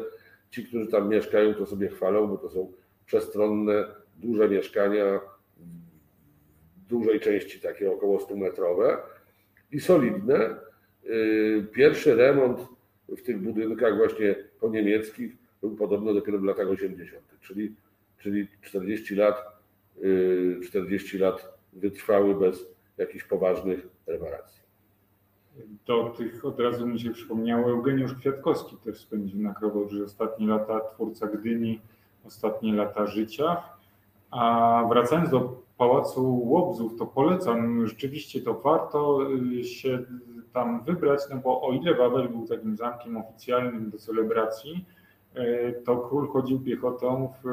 ci, 0.50 0.66
którzy 0.66 0.88
tam 0.88 1.10
mieszkają, 1.10 1.54
to 1.54 1.66
sobie 1.66 1.90
chwalą, 1.90 2.28
bo 2.28 2.38
to 2.38 2.50
są 2.50 2.72
przestronne, 3.06 3.86
duże 4.18 4.50
mieszkania, 4.50 5.20
w 6.78 6.86
dużej 6.88 7.20
części 7.20 7.60
takie 7.60 7.92
około 7.92 8.20
100 8.20 8.36
metrowe 8.36 8.98
i 9.74 9.80
solidne. 9.80 10.56
Y, 11.06 11.68
pierwszy 11.72 12.16
remont 12.16 12.60
w 13.10 13.22
tych 13.22 13.42
budynkach 13.42 13.98
właśnie 13.98 14.36
po 14.60 14.70
niemieckich 14.70 15.36
był 15.62 15.76
podobno 15.76 16.14
dopiero 16.14 16.40
w 16.40 16.44
latach 16.44 16.68
80., 16.68 17.24
czyli, 17.42 17.76
czyli 18.20 18.48
40 18.62 19.16
lat, 19.16 19.36
40 20.64 21.18
y, 21.18 21.20
lat 21.20 21.58
wytrwały 21.74 22.36
bez 22.36 22.66
jakichś 22.98 23.24
poważnych 23.24 23.88
reparacji. 24.08 24.64
Do 25.86 26.10
tych 26.18 26.46
od 26.46 26.60
razu 26.60 26.88
mi 26.88 27.00
się 27.00 27.12
przypomniało 27.12 27.70
Eugeniusz 27.72 28.14
Kwiatkowski 28.14 28.78
też 28.78 28.98
spędził 28.98 29.42
na 29.42 29.54
Krowodrze 29.54 30.04
ostatnie 30.04 30.48
lata, 30.48 30.80
twórca 30.80 31.28
Gdyni, 31.28 31.82
ostatnie 32.26 32.74
lata 32.74 33.06
życia. 33.06 33.64
A 34.32 34.84
wracając 34.90 35.30
do 35.30 35.63
Pałacu 35.78 36.50
Łobzów, 36.50 36.96
to 37.00 37.06
polecam, 37.06 37.88
rzeczywiście 37.88 38.42
to 38.42 38.54
warto 38.54 39.20
y, 39.60 39.64
się 39.64 40.00
tam 40.54 40.84
wybrać, 40.84 41.20
no 41.30 41.38
bo 41.38 41.62
o 41.62 41.72
ile 41.72 41.96
Wawel 41.96 42.30
był 42.30 42.48
takim 42.48 42.78
zamkiem 42.78 43.18
oficjalnym 43.18 43.90
do 43.90 43.98
celebracji, 43.98 44.86
y, 45.38 45.82
to 45.86 45.98
król 45.98 46.28
chodził 46.28 46.60
piechotą 46.60 47.34
w, 47.44 47.48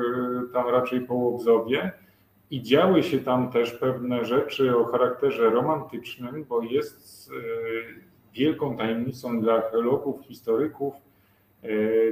tam 0.53 0.69
raczej 0.69 1.01
po 1.01 1.15
Łobzowie. 1.15 1.93
I 2.51 2.63
działy 2.63 3.03
się 3.03 3.19
tam 3.19 3.51
też 3.51 3.73
pewne 3.73 4.25
rzeczy 4.25 4.77
o 4.77 4.85
charakterze 4.85 5.51
romantycznym, 5.51 6.45
bo 6.49 6.63
jest 6.63 7.31
y, 7.31 7.35
wielką 8.35 8.77
tajemnicą 8.77 9.41
dla 9.41 9.55
archeologów, 9.55 10.23
historyków, 10.23 10.95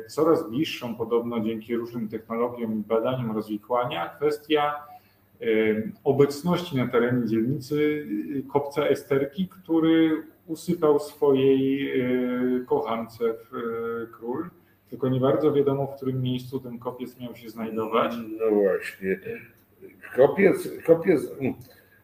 coraz 0.09 0.51
bliższą 0.51 0.95
podobno 0.95 1.41
dzięki 1.41 1.77
różnym 1.77 2.09
technologiom 2.09 2.73
i 2.73 2.77
badaniom 2.77 3.33
rozwikłania 3.33 4.09
kwestia 4.09 4.75
obecności 6.05 6.77
na 6.77 6.89
terenie 6.89 7.27
dzielnicy 7.27 7.77
y, 8.37 8.43
kopca 8.53 8.89
Esterki, 8.89 9.49
który 9.49 10.23
usypał 10.47 11.01
swojej 11.01 11.91
y, 12.61 12.65
kochance 12.67 13.25
y, 13.25 13.35
król. 14.13 14.51
Tylko 14.91 15.09
nie 15.09 15.21
bardzo 15.21 15.53
wiadomo, 15.53 15.87
w 15.87 15.97
którym 15.97 16.23
miejscu 16.23 16.61
ten 16.61 16.79
kopiec 16.79 17.21
miał 17.21 17.37
się 17.37 17.51
znajdować. 17.51 18.13
No 18.41 18.51
właśnie. 18.51 19.21
Kopiec, 20.17 20.69
kopiec 20.87 21.31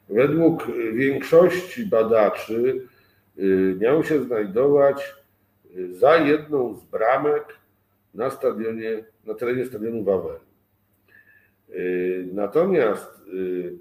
według 0.09 0.67
większości 0.93 1.87
badaczy 1.87 2.87
miał 3.79 4.05
się 4.05 4.23
znajdować 4.23 5.15
za 5.91 6.17
jedną 6.17 6.75
z 6.75 6.85
bramek 6.85 7.45
na 8.15 8.31
stadionie, 8.31 9.05
na 9.27 9.35
terenie 9.35 9.67
stadionu 9.67 10.05
Wawelu. 10.05 10.54
Y, 11.71 12.29
natomiast 12.33 13.29
y, 13.29 13.79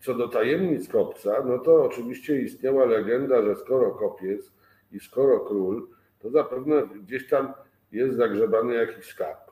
co 0.00 0.14
do 0.14 0.28
tajemnic 0.28 0.88
kopca, 0.88 1.42
no 1.46 1.58
to 1.58 1.84
oczywiście 1.84 2.40
istniała 2.40 2.84
legenda, 2.84 3.42
że 3.42 3.56
skoro 3.56 3.90
kopiec 3.90 4.52
i 4.92 5.00
skoro 5.00 5.40
król, 5.40 5.88
to 6.18 6.30
zapewne 6.30 6.82
gdzieś 7.02 7.28
tam 7.28 7.52
jest 7.92 8.16
zagrzebany 8.16 8.74
jakiś 8.74 9.04
skarb. 9.04 9.50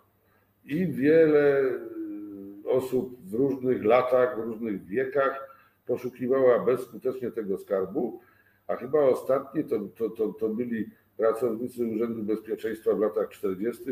I 0.64 0.86
wiele 0.86 1.60
y, 1.60 2.68
osób 2.68 3.28
w 3.30 3.34
różnych 3.34 3.84
latach, 3.84 4.36
w 4.36 4.44
różnych 4.44 4.84
wiekach 4.86 5.48
poszukiwała 5.86 6.64
bezskutecznie 6.64 7.30
tego 7.30 7.58
skarbu, 7.58 8.20
a 8.66 8.76
chyba 8.76 9.00
ostatni 9.00 9.64
to, 9.64 9.78
to, 9.78 10.10
to, 10.10 10.28
to 10.28 10.48
byli 10.48 10.90
pracownicy 11.16 11.86
Urzędu 11.86 12.22
Bezpieczeństwa 12.22 12.94
w 12.94 13.00
latach 13.00 13.28
40., 13.28 13.82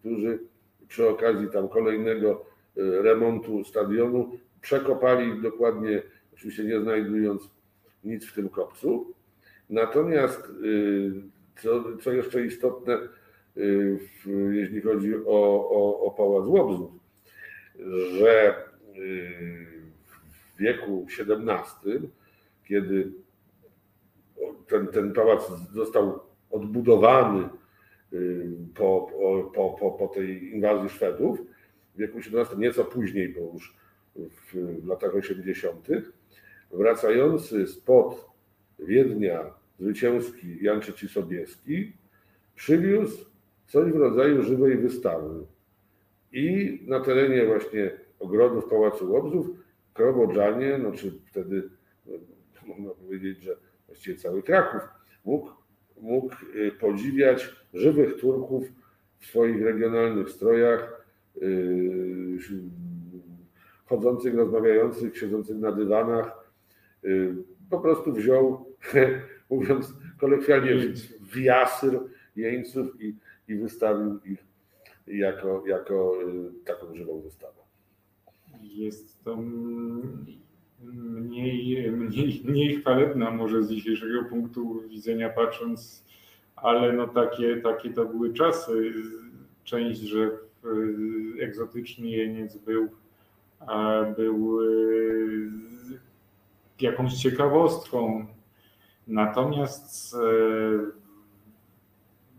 którzy 0.00 0.38
przy 0.88 1.08
okazji 1.08 1.48
tam 1.50 1.68
kolejnego 1.68 2.44
remontu 2.76 3.64
stadionu. 3.64 4.30
Przekopali 4.60 5.42
dokładnie, 5.42 6.02
oczywiście 6.34 6.64
nie 6.64 6.80
znajdując 6.80 7.50
nic 8.04 8.26
w 8.26 8.34
tym 8.34 8.48
kopcu. 8.48 9.14
Natomiast, 9.70 10.48
y, 10.64 11.12
co, 11.62 11.96
co 11.96 12.12
jeszcze 12.12 12.46
istotne, 12.46 12.98
y, 13.56 13.98
jeśli 14.50 14.80
chodzi 14.80 15.14
o, 15.16 15.70
o, 15.70 16.00
o 16.00 16.10
Pałac 16.10 16.46
Łobzów, 16.46 16.90
że 18.18 18.54
y, 18.96 19.66
w 20.56 20.58
wieku 20.58 21.06
XVII, 21.18 22.08
kiedy 22.68 23.12
ten, 24.66 24.86
ten 24.86 25.12
pałac 25.12 25.50
został 25.72 26.20
odbudowany 26.50 27.48
po, 28.74 29.10
po, 29.54 29.76
po, 29.80 29.90
po 29.90 30.08
tej 30.08 30.54
inwazji 30.54 30.88
Szwedów, 30.88 31.38
w 31.94 31.98
wieku 31.98 32.18
XVII, 32.18 32.58
nieco 32.58 32.84
później, 32.84 33.28
bo 33.28 33.40
już 33.54 33.76
w 34.52 34.86
latach 34.86 35.14
80., 35.14 35.88
wracający 36.70 37.66
spod 37.66 38.32
Wiednia 38.78 39.54
zwycięski 39.78 40.64
Jan 40.64 40.80
III 40.80 41.08
Sobieski 41.08 41.92
przywiózł 42.54 43.24
coś 43.66 43.92
w 43.92 43.96
rodzaju 43.96 44.42
żywej 44.42 44.78
wystawy. 44.78 45.46
I 46.32 46.78
na 46.86 47.00
terenie 47.00 47.46
właśnie 47.46 47.90
ogrodów 48.18 48.68
Pałacu 48.68 49.12
Łobzów 49.12 49.46
Krowodżanie, 49.94 50.78
no 50.78 50.92
czy 50.92 51.12
wtedy 51.26 51.68
no, 52.06 52.12
można 52.66 52.90
powiedzieć, 52.90 53.42
że 53.42 53.56
właściwie 53.86 54.16
cały 54.16 54.42
Kraków 54.42 54.80
mógł, 55.24 55.50
mógł 56.00 56.34
y, 56.54 56.72
podziwiać 56.72 57.56
żywych 57.74 58.20
Turków 58.20 58.64
w 59.18 59.26
swoich 59.26 59.62
regionalnych 59.62 60.30
strojach, 60.30 61.01
chodzących, 63.84 64.34
rozmawiających, 64.34 65.18
siedzących 65.18 65.56
na 65.56 65.72
dywanach, 65.72 66.52
y, 67.04 67.34
po 67.70 67.80
prostu 67.80 68.12
wziął, 68.12 68.66
mówiąc 69.50 69.94
kolekcjalnie, 70.20 70.74
w 71.20 71.36
jasyr 71.36 72.00
jeńców 72.36 73.00
i, 73.00 73.16
i 73.48 73.54
wystawił 73.54 74.20
ich 74.24 74.44
jako, 75.06 75.64
jako 75.66 76.22
y, 76.22 76.64
taką 76.64 76.94
żywą 76.94 77.20
wystawę. 77.20 77.62
Jest 78.62 79.24
to 79.24 79.36
mniej, 80.82 81.90
mniej, 81.90 82.42
mniej 82.44 82.76
chwalebna 82.76 83.30
może 83.30 83.62
z 83.62 83.68
dzisiejszego 83.68 84.24
punktu 84.24 84.82
widzenia 84.88 85.30
patrząc, 85.30 86.04
ale 86.56 86.92
no 86.92 87.08
takie, 87.08 87.56
takie 87.56 87.90
to 87.90 88.04
były 88.04 88.32
czasy. 88.32 88.92
Część, 89.64 90.00
że 90.00 90.30
Y, 90.30 90.51
egzotyczny 91.40 92.08
jeniec 92.08 92.56
był, 92.56 92.88
był 94.16 94.62
y, 94.62 95.50
jakąś 96.80 97.14
ciekawostką. 97.14 98.26
Natomiast 99.06 100.14
y, 100.14 100.18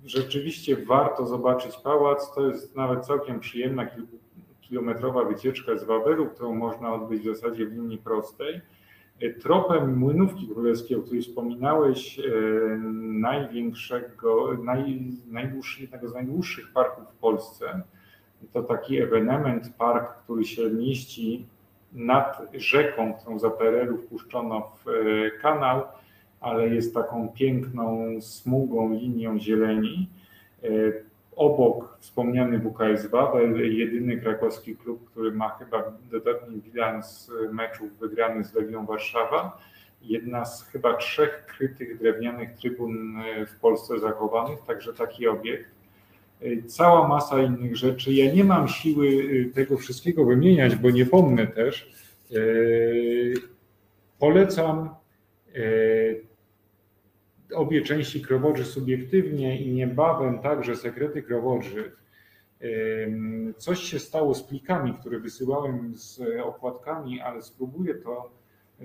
rzeczywiście 0.05 0.75
warto 0.86 1.25
zobaczyć 1.25 1.75
pałac. 1.83 2.36
To 2.36 2.47
jest 2.47 2.75
nawet 2.75 3.05
całkiem 3.05 3.39
przyjemna 3.39 3.86
kilometrowa 4.62 5.23
wycieczka 5.23 5.77
z 5.77 5.83
Wawelu, 5.83 6.25
którą 6.25 6.55
można 6.55 6.93
odbyć 6.93 7.21
w 7.21 7.36
zasadzie 7.36 7.65
w 7.65 7.73
linii 7.73 7.97
prostej. 7.97 8.62
Tropem 9.41 9.97
Młynówki 9.97 10.47
Królewskiej, 10.47 10.97
o 10.97 11.01
której 11.01 11.21
wspominałeś, 11.21 12.21
największego, 12.93 14.57
naj, 14.63 15.15
jednego 15.79 16.09
z 16.09 16.13
najdłuższych 16.13 16.73
parków 16.73 17.03
w 17.09 17.19
Polsce, 17.19 17.81
to 18.53 18.63
taki 18.63 19.01
ewenement, 19.01 19.73
park, 19.77 20.13
który 20.23 20.45
się 20.45 20.69
mieści 20.69 21.45
nad 21.93 22.41
rzeką, 22.53 23.13
którą 23.13 23.39
za 23.39 23.49
PRL-u 23.49 23.97
wpuszczono 23.97 24.71
w 24.86 24.91
kanał, 25.41 25.82
ale 26.41 26.69
jest 26.69 26.93
taką 26.93 27.29
piękną 27.29 28.21
smugą, 28.21 28.93
linią 28.93 29.39
zieleni. 29.39 30.10
E, 30.63 30.67
obok 31.36 31.97
wspomniany 31.99 32.60
WKS 32.60 33.06
Wawel, 33.06 33.77
jedyny 33.77 34.17
krakowski 34.17 34.75
klub, 34.75 35.10
który 35.12 35.32
ma 35.32 35.49
chyba 35.49 35.91
dodatni 36.12 36.58
bilans 36.58 37.32
meczów 37.51 37.99
wygrany 37.99 38.43
z 38.43 38.53
Legią 38.53 38.86
Warszawa. 38.86 39.58
Jedna 40.01 40.45
z 40.45 40.67
chyba 40.69 40.97
trzech 40.97 41.45
krytych 41.45 41.97
drewnianych 41.97 42.53
trybun 42.53 43.17
e, 43.17 43.45
w 43.45 43.60
Polsce 43.60 43.99
zachowanych, 43.99 44.62
także 44.62 44.93
taki 44.93 45.27
obiekt. 45.27 45.72
E, 46.43 46.63
cała 46.63 47.08
masa 47.08 47.41
innych 47.41 47.77
rzeczy. 47.77 48.13
Ja 48.13 48.34
nie 48.34 48.43
mam 48.43 48.67
siły 48.67 49.08
tego 49.56 49.77
wszystkiego 49.77 50.25
wymieniać, 50.25 50.75
bo 50.75 50.89
nie 50.89 51.06
pomnę 51.06 51.47
też. 51.47 52.03
Polecam 54.19 54.89
obie 57.56 57.82
części 57.82 58.21
Krowodrzy 58.21 58.65
subiektywnie 58.65 59.62
i 59.62 59.73
niebawem 59.73 60.39
także 60.39 60.75
sekrety 60.75 61.23
Krowodrzy. 61.23 61.91
Coś 63.58 63.79
się 63.79 63.99
stało 63.99 64.34
z 64.34 64.43
plikami, 64.43 64.93
które 64.93 65.19
wysyłałem 65.19 65.95
z 65.95 66.21
okładkami, 66.43 67.21
ale 67.21 67.41
spróbuję 67.41 67.95
to 67.95 68.32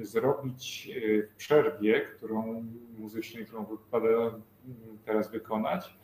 zrobić 0.02 0.90
e, 0.96 1.22
w 1.22 1.34
przerwie, 1.36 2.00
którą 2.00 2.64
muzycznej, 2.98 3.46
którą 3.46 3.64
wypada 3.64 4.08
teraz 5.04 5.30
wykonać. 5.30 5.97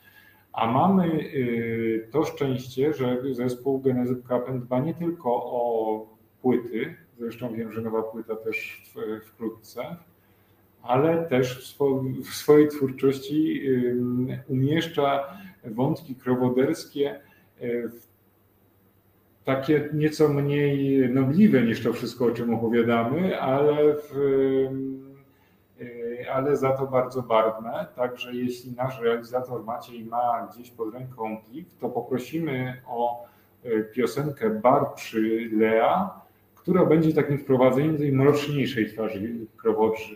A 0.55 0.71
mamy 0.71 1.05
e, 1.05 2.11
to 2.11 2.25
szczęście, 2.25 2.93
że 2.93 3.17
zespół 3.31 3.81
Genezy 3.81 4.15
Kapen 4.27 4.59
dba 4.59 4.79
nie 4.79 4.93
tylko 4.93 5.35
o 5.35 6.07
płyty, 6.41 6.95
zresztą 7.19 7.53
wiem, 7.53 7.71
że 7.71 7.81
nowa 7.81 8.03
płyta 8.03 8.35
też 8.35 8.83
wkrótce, 9.25 9.95
ale 10.83 11.25
też 11.25 11.77
w, 12.23 12.35
swojej 12.35 12.67
twórczości 12.67 13.61
umieszcza 14.47 15.37
wątki 15.65 16.15
krowoderskie 16.15 17.19
e, 17.61 17.67
takie 19.43 19.89
nieco 19.93 20.29
mniej 20.29 21.09
nobliwe 21.09 21.61
niż 21.61 21.83
to 21.83 21.93
wszystko, 21.93 22.25
o 22.25 22.31
czym 22.31 22.53
opowiadamy, 22.53 23.41
ale, 23.41 23.93
w, 23.93 24.11
ale 26.35 26.57
za 26.57 26.71
to 26.71 26.87
bardzo 26.87 27.21
barwne. 27.21 27.87
Także 27.95 28.33
jeśli 28.33 28.71
nasz 28.71 28.99
realizator 28.99 29.63
Maciej 29.63 30.05
ma 30.05 30.47
gdzieś 30.51 30.71
pod 30.71 30.93
ręką 30.93 31.37
plik, 31.49 31.67
to 31.79 31.89
poprosimy 31.89 32.81
o 32.87 33.25
e, 33.63 33.83
piosenkę 33.83 34.49
Bar 34.49 34.93
przy 34.95 35.49
Lea, 35.53 36.09
która 36.55 36.85
będzie 36.85 37.13
takim 37.13 37.37
wprowadzeniem 37.37 37.97
tej 37.97 38.11
mroczniejszej 38.11 38.93
twarzy 38.93 39.47
krowodrzy. 39.57 40.15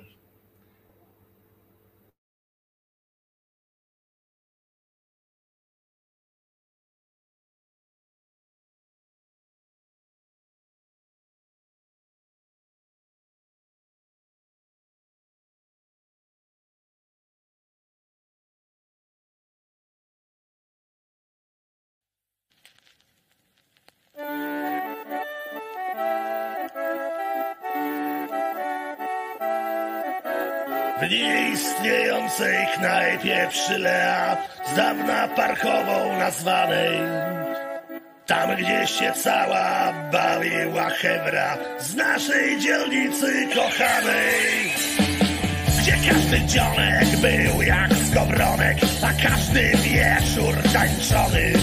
Knajpie 33.20 33.48
przy 33.50 33.80
Lea, 33.80 34.38
z 34.72 34.76
dawna 34.76 35.28
parkową 35.28 36.20
nazwanej. 36.20 37.00
Tam, 38.26 38.56
gdzie 38.56 38.88
się 38.88 39.12
cała 39.12 39.94
bawiła 40.12 40.90
hebra 40.90 41.58
z 41.80 41.96
naszej 41.96 42.60
dzielnicy 42.60 43.48
kochanej. 43.56 44.74
Gdzie 45.80 45.94
każdy 46.10 46.42
dzionek 46.42 47.08
był 47.22 47.62
jak 47.62 47.92
skowronek, 48.12 48.78
a 49.04 49.28
każdy 49.28 49.62
wieczór 49.62 50.56
tańczony. 50.74 51.54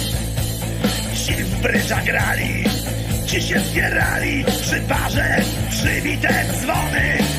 Ci 1.26 1.34
w 1.34 1.60
brydża 1.62 2.00
grali, 2.06 2.64
ci 3.26 3.42
się 3.42 3.60
zbierali 3.60 4.44
przy 4.44 4.80
parze, 4.80 5.36
przybite 5.70 6.44
dzwony. 6.52 7.35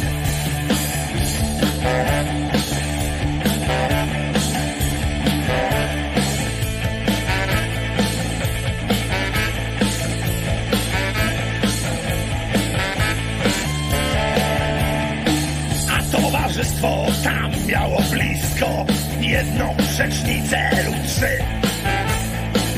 Miało 17.68 18.02
blisko 18.12 18.86
jedną 19.22 19.76
przecznicę 19.76 20.70
lub 20.86 20.96
trzy. 21.08 21.38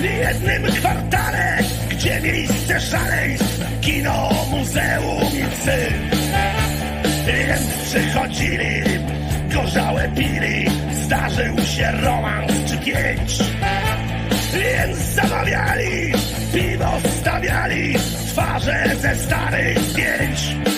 Jednym 0.03 0.63
kwartale, 0.63 1.57
gdzie 1.89 2.21
miejsce 2.21 2.81
szaleństw, 2.81 3.81
kino, 3.81 4.29
muzeum 4.51 5.23
i 5.23 5.43
psy. 5.55 5.77
Więc 7.27 7.67
przychodzili, 7.83 8.83
gorzałe 9.53 10.09
pili, 10.09 10.65
zdarzył 10.91 11.57
się 11.57 11.91
romans 11.91 12.51
czy 12.67 12.77
pięć. 12.77 13.39
Więc 14.53 14.97
zamawiali, 14.97 16.13
piwo 16.53 16.91
stawiali, 17.21 17.95
twarze 18.27 18.95
ze 19.01 19.15
starych 19.15 19.79
zdjęć. 19.79 20.68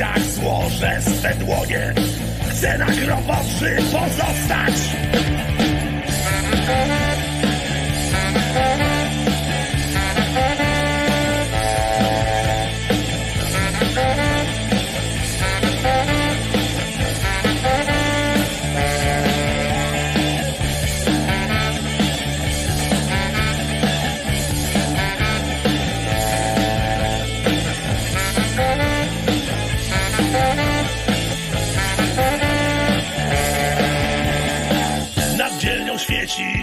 Piersiach 0.00 0.20
złożę 0.24 1.00
swe 1.02 1.34
dłonie, 1.34 1.94
chcę 2.50 2.78
na 2.78 2.86
grobowszy 2.86 3.76
pozostać. 3.92 4.89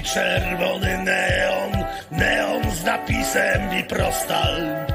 Czerwony 0.04 0.98
neon, 0.98 1.86
neon 2.12 2.72
z 2.72 2.84
napisem 2.84 3.70
Biprostal. 3.70 4.86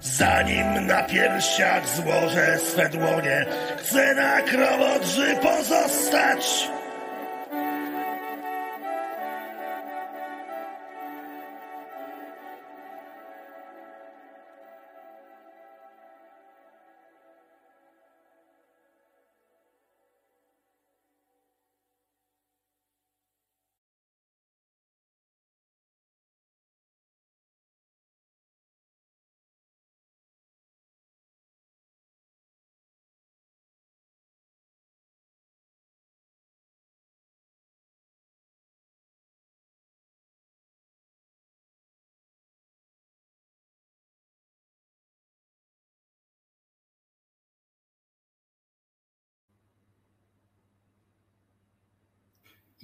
Zanim 0.00 0.86
na 0.86 1.02
piersiach 1.02 1.88
złożę 1.88 2.58
swe 2.58 2.88
dłonie, 2.88 3.46
chcę 3.78 4.14
na 4.14 4.40
krowodrzy 4.42 5.36
pozostać. 5.42 6.68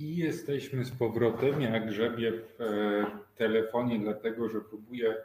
I 0.02 0.16
jesteśmy 0.16 0.84
z 0.84 0.90
powrotem. 0.90 1.60
Ja 1.60 1.80
grzebię 1.86 2.32
w 2.32 2.60
e, 2.60 3.06
telefonie, 3.36 3.98
dlatego 3.98 4.48
że 4.48 4.60
próbuję 4.60 5.16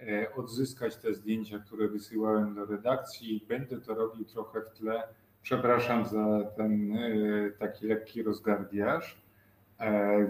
e, 0.00 0.34
odzyskać 0.34 0.96
te 0.96 1.14
zdjęcia, 1.14 1.58
które 1.58 1.88
wysyłałem 1.88 2.54
do 2.54 2.64
redakcji. 2.64 3.44
Będę 3.48 3.80
to 3.80 3.94
robił 3.94 4.24
trochę 4.24 4.60
w 4.60 4.78
tle. 4.78 5.02
Przepraszam 5.42 6.06
za 6.06 6.44
ten 6.56 6.96
e, 6.96 7.50
taki 7.58 7.86
lekki 7.86 8.22
rozgardiaż. 8.22 9.26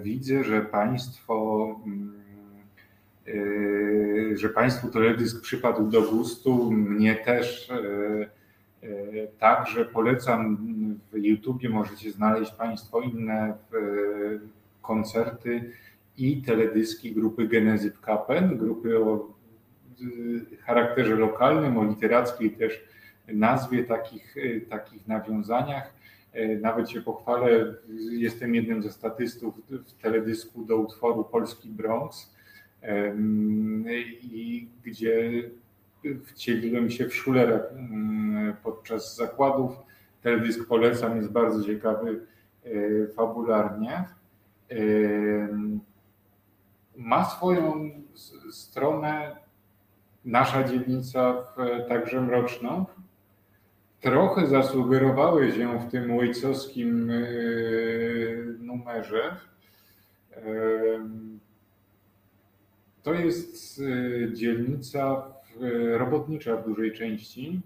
Widzę, 0.03 0.45
że 0.45 0.63
Państwo, 0.63 1.77
mm, 1.87 2.23
że 4.35 4.49
Państwu 4.49 4.89
teledysk 4.89 5.43
przypadł 5.43 5.91
do 5.91 6.03
gustu. 6.03 6.73
Mnie 6.73 7.15
też 7.15 7.73
także 9.39 9.85
polecam 9.85 10.59
YouTubie 11.29 11.68
możecie 11.68 12.11
znaleźć 12.11 12.53
Państwo 12.53 13.01
inne 13.01 13.35
e, 13.35 13.57
koncerty 14.83 15.72
i 16.16 16.43
teledyski 16.43 17.12
grupy 17.12 17.49
Genezy 17.49 17.91
w 17.91 18.01
Kapen, 18.01 18.59
grupy 18.59 18.99
o 19.05 19.37
charakterze 20.61 21.16
lokalnym, 21.16 21.79
o 21.79 21.85
literackiej 21.85 22.51
też 22.51 22.85
nazwie, 23.29 23.85
takich, 23.85 24.37
e, 24.37 24.61
takich 24.61 25.09
nawiązaniach. 25.09 25.97
Nawet 26.61 26.91
się 26.91 27.03
pochwalę, 27.03 27.74
jestem 28.11 28.55
jednym 28.55 28.83
ze 28.83 28.93
statystów 28.93 29.55
w 29.70 29.93
teledysku 30.03 30.64
do 30.64 30.77
utworu 30.77 31.24
Polski 31.24 31.68
Bronx, 31.68 32.37
i 34.22 34.68
gdzie 34.85 35.43
wcieliłem 36.24 36.91
się 36.91 37.09
w 37.09 37.14
Schulerach 37.14 37.72
mm, 37.72 38.57
podczas 38.62 39.16
zakładów. 39.16 39.86
Teledysk 40.27 40.68
polecam, 40.68 41.16
jest 41.16 41.33
bardzo 41.33 41.64
ciekawy 41.64 42.20
e, 42.64 42.68
fabularnie. 43.07 44.05
E, 44.70 44.77
ma 46.97 47.24
swoją 47.24 47.91
stronę 48.51 49.37
nasza 50.24 50.64
dzielnica 50.64 51.45
także 51.89 52.20
mroczną. 52.20 52.87
Trochę 54.01 54.47
zasugerowały 54.47 55.53
się 55.53 55.79
w 55.79 55.91
tym 55.91 56.16
łojcowskim 56.16 57.11
e, 57.11 57.14
numerze. 58.59 59.37
To 63.03 63.14
jest 63.14 63.83
dzielnica 64.33 65.33
robotnicza 65.99 66.57
w 66.57 66.64
dużej 66.66 66.93
części. 66.93 67.61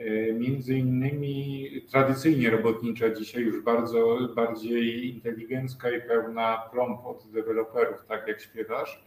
E, 0.00 0.32
między 0.32 0.74
innymi 0.74 1.66
tradycyjnie 1.90 2.50
robotnicza, 2.50 3.10
dzisiaj 3.10 3.42
już 3.42 3.62
bardzo 3.62 4.18
bardziej 4.36 5.14
inteligencka 5.14 5.90
i 5.90 6.00
pełna 6.00 6.58
plomb 6.72 7.06
od 7.06 7.30
deweloperów, 7.30 8.04
tak 8.08 8.28
jak 8.28 8.40
śpiewasz, 8.40 9.04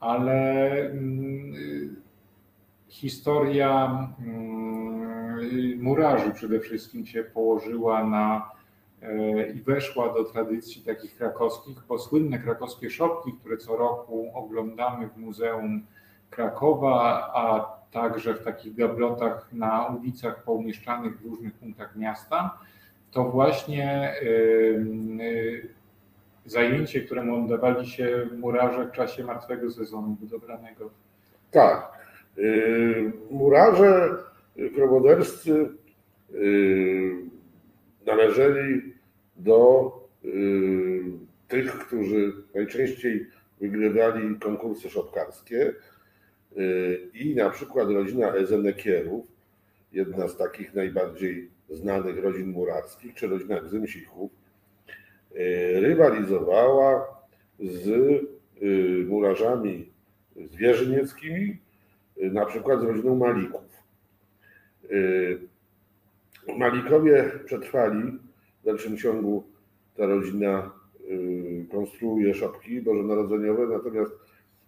ale 0.00 0.70
mm, 0.70 1.96
historia 2.88 4.08
mm, 4.24 5.82
murarzy 5.82 6.30
przede 6.30 6.60
wszystkim 6.60 7.06
się 7.06 7.24
położyła 7.24 8.04
na 8.04 8.50
e, 9.02 9.50
i 9.50 9.62
weszła 9.62 10.14
do 10.14 10.24
tradycji 10.24 10.82
takich 10.82 11.16
krakowskich, 11.16 11.76
bo 11.88 11.98
słynne 11.98 12.38
krakowskie 12.38 12.90
szopki, 12.90 13.32
które 13.32 13.56
co 13.56 13.76
roku 13.76 14.30
oglądamy 14.34 15.08
w 15.08 15.16
Muzeum 15.16 15.86
Krakowa, 16.30 17.30
a 17.34 17.79
także 17.92 18.34
w 18.34 18.44
takich 18.44 18.74
gablotach 18.74 19.52
na 19.52 19.86
ulicach 19.86 20.42
poumieszczanych 20.42 21.20
w 21.20 21.24
różnych 21.24 21.54
punktach 21.54 21.96
miasta, 21.96 22.58
to 23.10 23.24
właśnie 23.24 24.14
zajęcie, 26.46 27.00
któremu 27.00 27.44
oddawali 27.44 27.86
się 27.86 28.28
murarze 28.38 28.86
w 28.86 28.92
czasie 28.92 29.24
martwego 29.24 29.70
sezonu 29.70 30.16
budowlanego. 30.20 30.90
Tak. 31.50 31.92
Y, 32.38 33.12
murarze 33.30 34.16
krowoderscy 34.74 35.68
y, 36.34 37.14
należeli 38.06 38.94
do 39.36 39.92
y, 40.24 40.28
tych, 41.48 41.78
którzy 41.78 42.32
najczęściej 42.54 43.26
wygrywali 43.60 44.38
konkursy 44.38 44.90
szopkarskie 44.90 45.56
Y, 45.60 45.89
I 47.14 47.34
na 47.36 47.50
przykład 47.50 47.88
rodzina 47.90 48.34
Ezenekierów, 48.34 49.26
jedna 49.92 50.28
z 50.28 50.36
takich 50.36 50.74
najbardziej 50.74 51.50
znanych 51.68 52.18
rodzin 52.24 52.46
murarskich, 52.46 53.14
czy 53.14 53.26
rodzina 53.26 53.60
Gzymsichów, 53.60 54.30
y, 55.32 55.80
rywalizowała 55.80 57.06
z 57.60 57.86
y, 57.86 59.04
murarzami 59.08 59.90
zwierzynieckimi, 60.36 61.58
na 62.16 62.46
przykład 62.46 62.80
z 62.80 62.84
rodziną 62.84 63.16
Malików. 63.16 63.62
Malikowie 66.58 67.30
przetrwali, 67.44 68.18
w 68.62 68.64
dalszym 68.64 68.96
ciągu 68.96 69.44
ta 69.96 70.06
rodzina 70.06 70.72
konstruuje 71.70 72.34
szopki 72.34 72.80
bożonarodzeniowe, 72.80 73.66
natomiast 73.66 74.12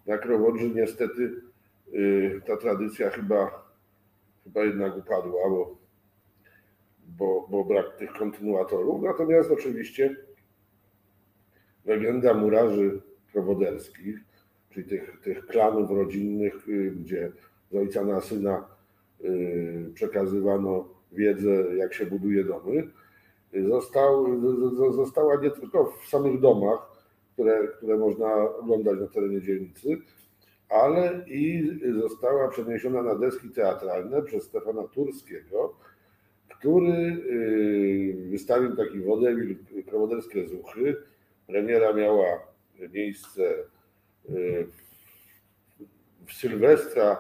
na 0.06 0.18
Krowodrzy 0.18 0.70
niestety 0.70 1.22
Y, 1.22 1.51
ta 2.46 2.56
tradycja 2.56 3.10
chyba, 3.10 3.72
chyba 4.44 4.64
jednak 4.64 4.96
upadła, 4.96 5.50
bo, 5.50 5.76
bo, 7.06 7.46
bo 7.50 7.64
brak 7.64 7.96
tych 7.96 8.12
kontynuatorów. 8.12 9.02
Natomiast 9.02 9.50
oczywiście 9.50 10.16
legenda 11.84 12.34
murarzy 12.34 13.00
prowoderskich, 13.32 14.18
czyli 14.70 14.88
tych, 14.88 15.20
tych 15.20 15.46
klanów 15.46 15.90
rodzinnych, 15.90 16.68
y, 16.68 16.90
gdzie 16.90 17.32
z 17.70 17.76
ojca 17.76 18.04
na 18.04 18.20
syna 18.20 18.68
y, 19.24 19.90
przekazywano 19.94 20.88
wiedzę, 21.12 21.76
jak 21.76 21.94
się 21.94 22.06
buduje 22.06 22.44
domy, 22.44 22.88
został, 23.68 24.40
została 24.92 25.36
nie 25.36 25.50
tylko 25.50 25.84
w 25.84 26.08
samych 26.08 26.40
domach, 26.40 26.78
które, 27.32 27.68
które 27.68 27.96
można 27.96 28.34
oglądać 28.34 29.00
na 29.00 29.06
terenie 29.06 29.40
dzielnicy, 29.40 29.98
ale 30.72 31.24
i 31.26 31.70
została 32.00 32.48
przeniesiona 32.48 33.02
na 33.02 33.14
deski 33.14 33.48
teatralne 33.48 34.22
przez 34.22 34.44
Stefana 34.44 34.82
Turskiego, 34.82 35.76
który 36.48 36.92
y, 36.92 38.28
wystawił 38.30 38.76
taki 38.76 39.00
wodewil 39.00 39.56
Krowoderskie 39.86 40.48
Zuchy. 40.48 40.96
Premiera 41.46 41.92
miała 41.92 42.46
miejsce 42.92 43.54
y, 44.30 44.66
w 46.26 46.32
Sylwestra 46.32 47.18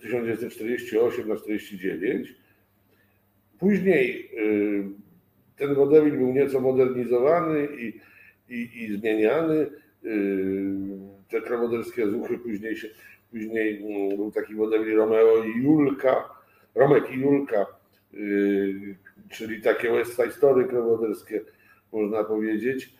1948 0.00 1.24
y, 1.24 1.28
na 1.28 1.36
49. 1.36 2.34
Później 3.58 4.30
ten 5.56 5.74
wodewil 5.74 6.18
był 6.18 6.32
nieco 6.32 6.60
modernizowany 6.60 7.68
i, 7.80 8.00
i, 8.48 8.82
i 8.82 8.96
zmieniany 8.96 9.66
te 11.32 11.40
krowoderskie 11.40 12.10
zuchy, 12.10 12.38
później, 12.38 12.76
się, 12.76 12.88
później 13.30 13.76
mm, 13.76 14.16
był 14.16 14.30
taki 14.30 14.54
model 14.54 14.96
Romeo 14.96 15.44
i 15.44 15.62
Julka, 15.62 16.28
Romek 16.74 17.10
i 17.10 17.20
Julka, 17.20 17.66
yy, 18.12 18.96
czyli 19.30 19.62
takie 19.62 19.92
West 19.92 20.16
Side 20.16 20.32
Story 20.32 20.64
krowoderskie, 20.64 21.40
można 21.92 22.24
powiedzieć. 22.24 22.94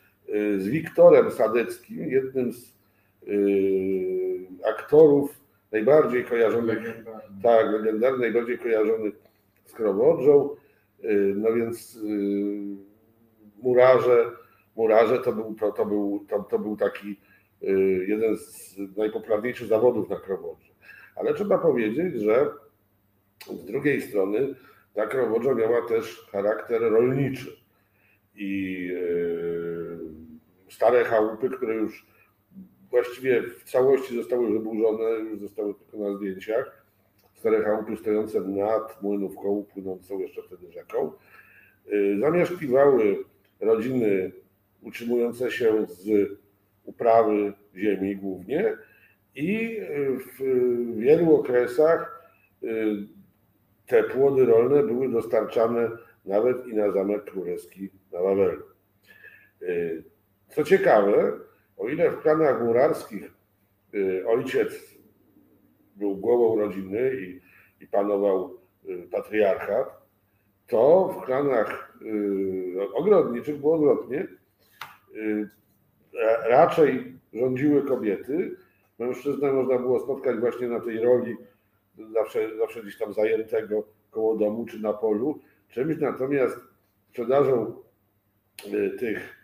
z 0.59 0.69
Wiktorem 0.69 1.31
Sadeckim, 1.31 2.11
jednym 2.11 2.53
z 2.53 2.73
aktorów 4.65 5.41
najbardziej 5.73 6.25
kojarzonych, 6.25 6.79
Legendarny. 6.79 7.43
tak, 7.43 7.67
legendarny, 7.73 8.19
najbardziej 8.19 8.59
kojarzonych 8.59 9.15
z 9.65 9.73
Krowodrzą. 9.73 10.57
No 11.35 11.53
więc 11.53 11.99
murarze, 13.63 14.31
murarze 14.77 15.19
to 15.19 15.33
był, 15.33 15.55
to, 15.55 15.73
to 15.73 15.87
był, 15.87 16.27
to, 16.29 16.43
to 16.43 16.59
był 16.59 16.77
taki 16.77 17.21
jeden 18.07 18.37
z 18.37 18.77
najpopularniejszych 18.97 19.69
zawodów 19.69 20.11
na 20.11 20.17
Krowodrze. 20.17 20.73
Ale 21.17 21.35
trzeba 21.35 21.59
powiedzieć, 21.59 22.15
że 22.15 22.51
z 23.47 23.65
drugiej 23.65 24.03
strony 24.03 24.55
ta 24.95 25.07
Krowodrza 25.07 25.55
miała 25.55 25.89
też 25.89 26.27
charakter 26.33 26.83
rolniczy 26.83 27.57
i 28.35 28.89
stare 30.71 31.05
chałupy, 31.05 31.51
które 31.51 31.75
już 31.75 32.07
właściwie 32.91 33.43
w 33.43 33.65
całości 33.65 34.17
zostały 34.17 34.53
wyburzone, 34.53 35.11
już 35.11 35.41
zostały 35.41 35.75
tylko 35.75 35.97
na 35.99 36.17
zdjęciach. 36.17 36.87
Stare 37.35 37.63
chałupy 37.63 37.97
stojące 37.97 38.41
nad 38.41 39.03
Młynówką, 39.03 39.65
płynącą 39.73 40.19
jeszcze 40.19 40.43
wtedy 40.43 40.73
rzeką. 40.73 41.13
Zamieszkiwały 42.21 43.25
rodziny 43.61 44.33
utrzymujące 44.83 45.51
się 45.51 45.87
z 45.87 46.29
uprawy 46.85 47.53
ziemi 47.77 48.17
głównie 48.17 48.77
i 49.35 49.81
w 50.19 50.43
wielu 50.97 51.37
okresach 51.37 52.29
te 53.87 54.03
płody 54.03 54.45
rolne 54.47 54.83
były 54.83 55.09
dostarczane 55.09 55.91
nawet 56.25 56.67
i 56.67 56.75
na 56.75 56.91
Zamek 56.91 57.25
Królewski 57.25 57.91
na 58.13 58.21
Wawelu. 58.21 58.63
Co 60.49 60.65
ciekawe, 60.65 61.33
o 61.77 61.89
ile 61.89 62.11
w 62.11 62.21
klanach 62.21 62.63
murarskich 62.63 63.33
ojciec 64.27 64.95
był 65.97 66.17
głową 66.17 66.61
rodziny 66.61 67.13
i, 67.15 67.41
i 67.85 67.87
panował 67.87 68.59
patriarchat, 69.11 70.03
to 70.67 71.09
w 71.09 71.25
klanach 71.25 71.99
ogrodniczych 72.95 73.57
było 73.57 73.75
odwrotnie. 73.75 74.27
Raczej 76.49 77.13
rządziły 77.35 77.83
kobiety. 77.83 78.57
Mężczyznę 78.99 79.53
można 79.53 79.79
było 79.79 80.01
spotkać 80.01 80.37
właśnie 80.37 80.69
na 80.69 80.81
tej 80.81 80.99
roli 80.99 81.37
zawsze, 82.13 82.57
zawsze 82.59 82.83
gdzieś 82.83 82.99
tam 82.99 83.13
zajętego 83.13 83.85
koło 84.11 84.37
domu 84.37 84.67
czy 84.67 84.81
na 84.81 84.93
polu. 84.93 85.41
Czymś 85.69 86.01
natomiast 86.01 86.57
sprzedażą 87.09 87.83
tych 88.99 89.37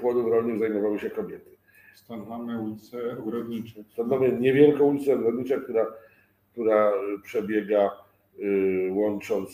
płodów 0.00 0.30
rolnych 0.30 0.58
zajmowały 0.58 0.98
się 0.98 1.10
kobiety. 1.10 1.50
Stąd 1.94 2.28
mamy 2.28 2.60
ulicę 2.60 3.18
Ogrodnicze. 3.18 3.84
Stąd 3.92 4.10
mamy 4.10 4.32
niewielką 4.32 4.84
ulicę 4.84 5.14
Ogrodnicze, 5.14 5.60
która, 5.60 5.86
która 6.52 6.92
przebiega 7.22 7.90
łącząc 8.90 9.50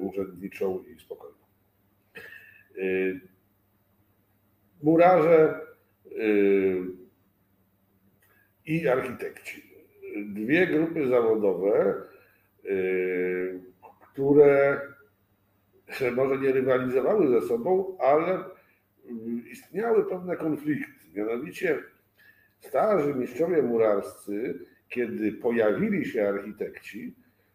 urzędniczą 0.00 0.84
i 0.96 1.00
spokojną. 1.00 1.36
Murarze 4.82 5.60
i 8.66 8.88
architekci. 8.88 9.62
Dwie 10.26 10.66
grupy 10.66 11.08
zawodowe, 11.08 12.02
które 14.12 14.80
może 16.16 16.38
nie 16.38 16.52
rywalizowały 16.52 17.28
ze 17.28 17.48
sobą, 17.48 17.96
ale 18.00 18.44
istniały 19.50 20.04
pewne 20.04 20.36
konflikty. 20.36 21.06
Mianowicie 21.14 21.78
starzy 22.60 23.14
mistrzowie 23.14 23.62
murarscy, 23.62 24.58
kiedy 24.88 25.32
pojawili 25.32 26.04
się 26.04 26.28
architekci, 26.28 27.14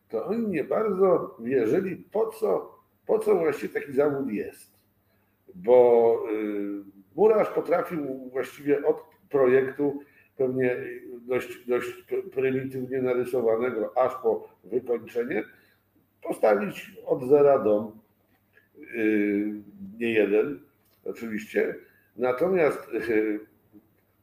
to 0.09 0.25
oni 0.25 0.47
nie 0.47 0.63
bardzo 0.63 1.37
wierzyli, 1.39 1.95
po 1.95 2.27
co, 2.27 2.79
po 3.05 3.19
co 3.19 3.35
właściwie 3.35 3.73
taki 3.73 3.93
zawód 3.93 4.31
jest. 4.31 4.75
Bo 5.55 6.19
murarz 7.15 7.49
potrafił 7.49 8.29
właściwie 8.31 8.85
od 8.85 9.03
projektu 9.29 9.99
pewnie 10.37 10.75
dość, 11.27 11.67
dość 11.67 12.05
prymitywnie 12.33 13.01
narysowanego, 13.01 13.97
aż 13.97 14.15
po 14.15 14.49
wykończenie, 14.63 15.43
postawić 16.21 16.91
od 17.05 17.23
zera 17.23 17.59
dom. 17.59 17.91
Nie 19.99 20.13
jeden, 20.13 20.59
oczywiście. 21.05 21.75
Natomiast 22.15 22.89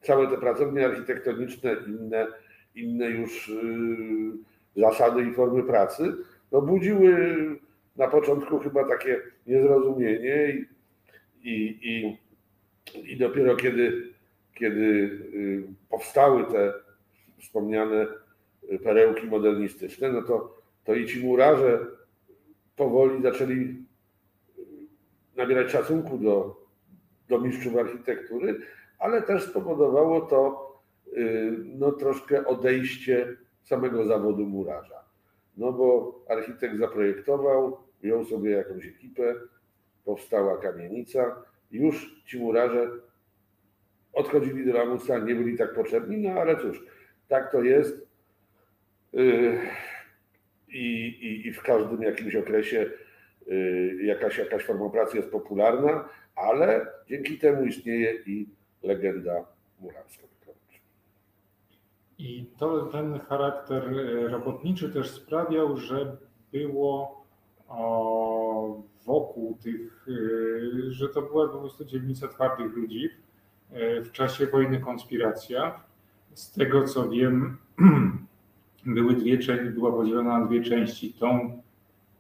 całe 0.03 0.29
te 0.29 0.37
pracownie 0.37 0.87
architektoniczne, 0.87 1.77
inne, 1.87 2.27
inne 2.75 3.11
już 3.11 3.53
zasady 4.77 5.23
i 5.23 5.33
formy 5.35 5.63
pracy, 5.63 6.13
no 6.53 6.63
budziły 6.63 7.37
na 7.97 8.09
początku 8.09 8.59
chyba 8.59 8.89
takie 8.89 9.21
niezrozumienie 9.47 10.49
i, 10.51 10.67
i, 11.43 11.79
i, 11.83 12.19
i 13.05 13.17
dopiero 13.17 13.57
kiedy, 13.57 14.13
kiedy 14.55 15.19
powstały 15.91 16.45
te 16.45 16.73
wspomniane 17.39 18.07
perełki 18.85 19.27
modernistyczne, 19.27 20.13
no 20.13 20.23
to, 20.23 20.63
to 20.85 20.95
i 20.95 21.07
ci 21.07 21.25
murarze 21.25 21.87
powoli 22.77 23.23
zaczęli 23.23 23.77
nabierać 25.37 25.71
szacunku 25.71 26.19
do, 26.19 26.63
do 27.29 27.41
mistrzów 27.41 27.77
architektury, 27.77 28.61
ale 28.99 29.23
też 29.23 29.43
spowodowało 29.43 30.21
to 30.21 30.73
no, 31.65 31.93
troszkę 31.93 32.47
odejście 32.47 33.37
samego 33.63 34.05
zawodu 34.05 34.47
murarza. 34.47 35.03
No 35.57 35.73
bo 35.73 36.19
architekt 36.29 36.79
zaprojektował, 36.79 37.79
wziął 38.03 38.25
sobie 38.25 38.51
jakąś 38.51 38.87
ekipę, 38.87 39.35
powstała 40.05 40.57
kamienica, 40.57 41.43
już 41.73 42.23
ci 42.27 42.39
murarze 42.39 42.91
odchodzili 44.13 44.67
do 44.67 44.73
lamusa, 44.73 45.19
nie 45.19 45.35
byli 45.35 45.59
tak 45.59 45.75
potrzebni, 45.75 46.19
no 46.19 46.41
ale 46.41 46.57
cóż, 46.57 46.85
tak 47.29 47.53
to 47.53 47.63
jest. 47.63 48.07
I, 50.69 51.07
i, 51.07 51.47
i 51.47 51.53
w 51.53 51.63
każdym 51.63 52.03
jakimś 52.03 52.37
okresie 52.37 52.91
jakaś, 54.03 54.39
jakaś 54.39 54.65
forma 54.65 54.91
pracy 54.91 55.17
jest 55.17 55.31
popularna, 55.31 56.09
ale 56.37 56.87
dzięki 57.09 57.39
temu 57.39 57.65
istnieje 57.65 58.13
i 58.27 58.49
legenda 58.83 59.45
murarska. 59.81 60.33
I 62.19 62.47
to, 62.59 62.87
ten 62.87 63.19
charakter 63.19 63.95
robotniczy 64.31 64.93
też 64.93 65.11
sprawiał, 65.11 65.77
że 65.77 66.17
było 66.53 67.25
o, 67.69 68.83
wokół 69.07 69.59
tych, 69.63 70.07
że 70.89 71.09
to 71.09 71.23
była 71.23 71.49
po 71.49 71.59
prostu 71.59 71.85
dzielnica 71.85 72.29
twardych 72.29 72.77
ludzi. 72.77 73.11
W 74.05 74.13
czasie 74.13 74.47
wojny 74.47 74.81
konspiracja, 74.81 75.81
z 76.35 76.53
tego 76.53 76.85
co 76.85 77.09
wiem, 77.09 77.57
były 78.87 79.15
dwie 79.15 79.39
była 79.71 79.93
podzielona 79.93 80.39
na 80.39 80.47
dwie 80.47 80.63
części. 80.63 81.13
Tą 81.13 81.63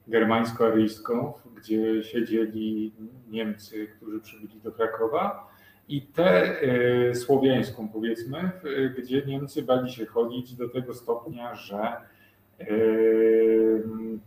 germańsko-aryjską, 0.08 1.32
gdzie 1.56 2.02
siedzieli 2.04 2.92
Niemcy, 3.30 3.86
którzy 3.86 4.20
przybyli 4.20 4.60
do 4.60 4.72
Krakowa, 4.72 5.52
i 5.88 6.02
tę 6.02 6.62
y, 7.10 7.14
słowiańską, 7.14 7.88
powiedzmy, 7.88 8.50
y, 8.64 8.94
gdzie 8.98 9.22
Niemcy 9.26 9.62
bali 9.62 9.92
się 9.92 10.06
chodzić 10.06 10.54
do 10.54 10.68
tego 10.68 10.94
stopnia, 10.94 11.54
że 11.54 11.76
y, 11.78 12.11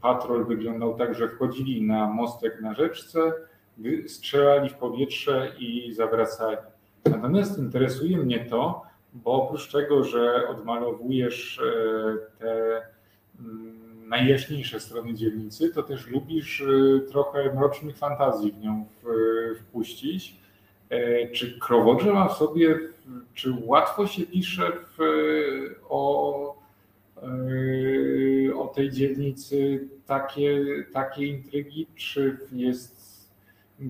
patrol 0.01 0.45
wyglądał 0.45 0.97
tak, 0.97 1.15
że 1.15 1.29
wchodzili 1.29 1.81
na 1.81 2.07
mostek 2.07 2.61
na 2.61 2.73
rzeczce, 2.73 3.33
strzelali 4.07 4.69
w 4.69 4.73
powietrze 4.73 5.51
i 5.59 5.93
zawracali. 5.93 6.57
Natomiast 7.05 7.59
interesuje 7.59 8.17
mnie 8.17 8.45
to, 8.45 8.81
bo 9.13 9.31
oprócz 9.31 9.71
tego, 9.71 10.03
że 10.03 10.47
odmalowujesz 10.47 11.61
te 12.39 12.81
najjaśniejsze 14.07 14.79
strony 14.79 15.13
dzielnicy, 15.13 15.69
to 15.69 15.83
też 15.83 16.07
lubisz 16.07 16.63
trochę 17.09 17.53
mrocznych 17.53 17.97
fantazji 17.97 18.51
w 18.51 18.59
nią 18.59 18.85
wpuścić. 19.59 20.35
Czy 21.33 21.59
Krowodrze 21.59 22.13
ma 22.13 22.27
w 22.27 22.37
sobie, 22.37 22.79
czy 23.33 23.53
łatwo 23.65 24.07
się 24.07 24.23
pisze 24.25 24.71
w, 24.97 25.01
o, 25.89 26.54
o 28.55 28.67
tej 28.67 28.89
dzielnicy 28.89 29.87
takie, 30.05 30.65
takie 30.93 31.25
intrygi, 31.25 31.87
czy 31.95 32.37
jest, 32.51 32.95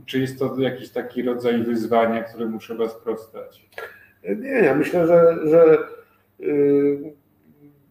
czy 0.05 0.19
jest 0.19 0.39
to 0.39 0.59
jakiś 0.59 0.89
taki 0.89 1.23
rodzaj 1.23 1.63
wyzwania, 1.63 2.23
któremu 2.23 2.59
trzeba 2.59 2.89
sprostać? 2.89 3.69
Nie, 4.37 4.49
ja 4.49 4.75
myślę, 4.75 5.07
że, 5.07 5.37
że 5.49 5.77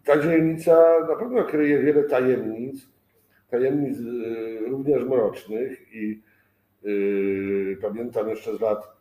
ta 0.05 0.23
dzielnica 0.23 1.07
na 1.09 1.17
pewno 1.17 1.45
kryje 1.45 1.79
wiele 1.83 2.03
tajemnic, 2.03 2.89
tajemnic 3.51 3.99
również 4.69 5.05
mrocznych 5.05 5.95
i 5.95 6.23
pamiętam 7.83 8.29
jeszcze 8.29 8.57
z 8.57 8.61
lat 8.61 8.97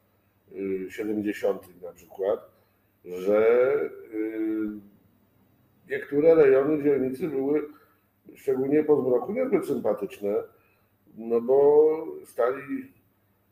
70. 0.90 1.82
na 1.82 1.92
przykład, 1.92 2.52
że 3.06 3.72
niektóre 5.94 6.36
rejony 6.36 6.84
dzielnicy 6.84 7.28
były, 7.28 7.70
szczególnie 8.36 8.84
po 8.84 9.02
zmroku, 9.02 9.34
niezbyt 9.34 9.66
sympatyczne, 9.66 10.34
no 11.18 11.42
bo 11.42 11.90
stali 12.26 12.92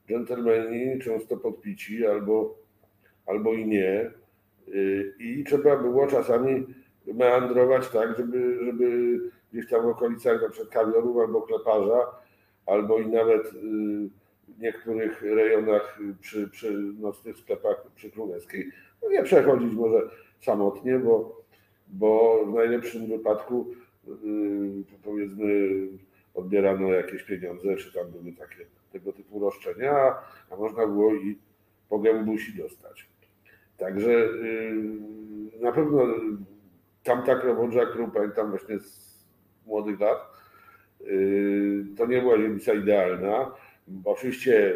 dżentelmeni, 0.07 0.99
często 0.99 1.37
podpici 1.37 2.07
albo, 2.07 2.55
albo 3.25 3.53
i 3.53 3.65
nie. 3.65 4.11
I 5.19 5.43
trzeba 5.43 5.77
było 5.77 6.07
czasami 6.07 6.65
meandrować 7.13 7.89
tak, 7.89 8.17
żeby, 8.17 8.65
żeby 8.65 9.19
gdzieś 9.53 9.69
tam 9.69 9.83
w 9.83 9.87
okolicach 9.87 10.41
na 10.41 10.49
przykład 10.49 10.73
kawiorów 10.73 11.17
albo 11.17 11.41
kleparza, 11.41 11.99
albo 12.65 12.99
i 12.99 13.07
nawet 13.07 13.51
w 14.47 14.59
niektórych 14.59 15.21
rejonach 15.21 15.99
przy, 16.21 16.49
przy 16.49 16.71
nocnych 16.99 17.37
sklepach 17.37 17.85
przy 17.95 18.11
Królewskiej, 18.11 18.71
no 19.03 19.09
nie 19.09 19.23
przechodzić 19.23 19.73
może 19.73 20.09
samotnie, 20.39 20.99
bo, 20.99 21.40
bo 21.91 22.45
w 22.45 22.53
najlepszym 22.53 23.07
wypadku 23.07 23.67
powiedzmy 25.03 25.47
odbierano 26.33 26.93
jakieś 26.93 27.23
pieniądze, 27.23 27.75
czy 27.75 27.93
tam 27.93 28.11
były 28.11 28.33
takie 28.33 28.65
tego 28.91 29.13
typu 29.13 29.39
roszczenia, 29.39 30.15
a 30.51 30.55
można 30.55 30.87
było 30.87 31.13
i 31.13 31.37
po 31.89 31.99
gębusi 31.99 32.57
dostać. 32.57 33.07
Także 33.77 34.29
na 35.61 35.71
pewno 35.71 36.07
tamta 37.03 37.35
krowodża, 37.35 37.85
którą 37.85 38.11
pamiętam 38.11 38.49
właśnie 38.49 38.79
z 38.79 39.25
młodych 39.65 39.99
lat, 39.99 40.17
to 41.97 42.05
nie 42.05 42.21
była 42.21 42.37
ziemica 42.37 42.73
idealna. 42.73 43.51
Bo 43.87 44.11
oczywiście 44.11 44.73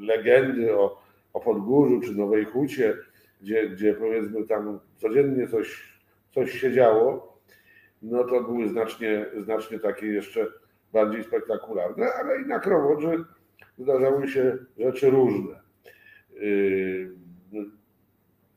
legendy 0.00 0.76
o, 0.76 1.02
o 1.32 1.40
Podgórzu 1.40 2.00
czy 2.00 2.14
Nowej 2.14 2.44
Hucie, 2.44 2.96
gdzie, 3.42 3.68
gdzie 3.68 3.94
powiedzmy 3.94 4.46
tam 4.46 4.80
codziennie 4.96 5.48
coś, 5.48 5.93
coś 6.34 6.52
się 6.60 6.72
działo, 6.72 7.38
no 8.02 8.24
to 8.24 8.40
były 8.40 8.68
znacznie, 8.68 9.26
znacznie 9.36 9.78
takie 9.78 10.06
jeszcze 10.06 10.46
bardziej 10.92 11.24
spektakularne, 11.24 12.12
ale 12.12 12.42
i 12.42 12.46
na 12.46 12.58
Krowodży 12.58 13.24
zdarzały 13.78 14.28
się 14.28 14.58
rzeczy 14.78 15.10
różne. 15.10 15.60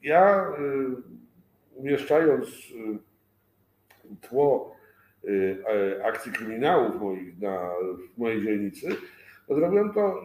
Ja 0.01 0.51
umieszczając 1.75 2.47
tło 4.21 4.75
akcji 6.03 6.31
kryminałów 6.31 7.01
moich 7.01 7.41
na, 7.41 7.69
w 8.15 8.17
mojej 8.17 8.43
dzielnicy, 8.43 8.87
zrobiłem 9.49 9.93
to 9.93 10.21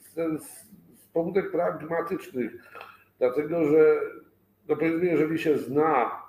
z, 0.00 0.42
z 0.42 1.08
pobudek 1.12 1.50
pragmatycznych, 1.50 2.52
dlatego 3.18 3.64
że 3.64 4.00
no 4.68 4.76
powiedzmy, 4.76 5.06
jeżeli 5.06 5.38
się 5.38 5.58
zna 5.58 6.19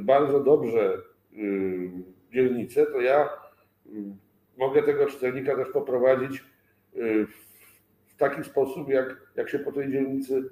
bardzo 0.00 0.40
dobrze 0.40 1.02
dzielnicę, 2.32 2.86
to 2.86 3.00
ja 3.00 3.28
mogę 4.58 4.82
tego 4.82 5.06
czytelnika 5.06 5.56
też 5.56 5.68
poprowadzić 5.68 6.44
w 8.06 8.16
taki 8.18 8.44
sposób, 8.44 8.88
jak, 8.88 9.16
jak 9.36 9.48
się 9.48 9.58
po 9.58 9.72
tej 9.72 9.92
dzielnicy 9.92 10.50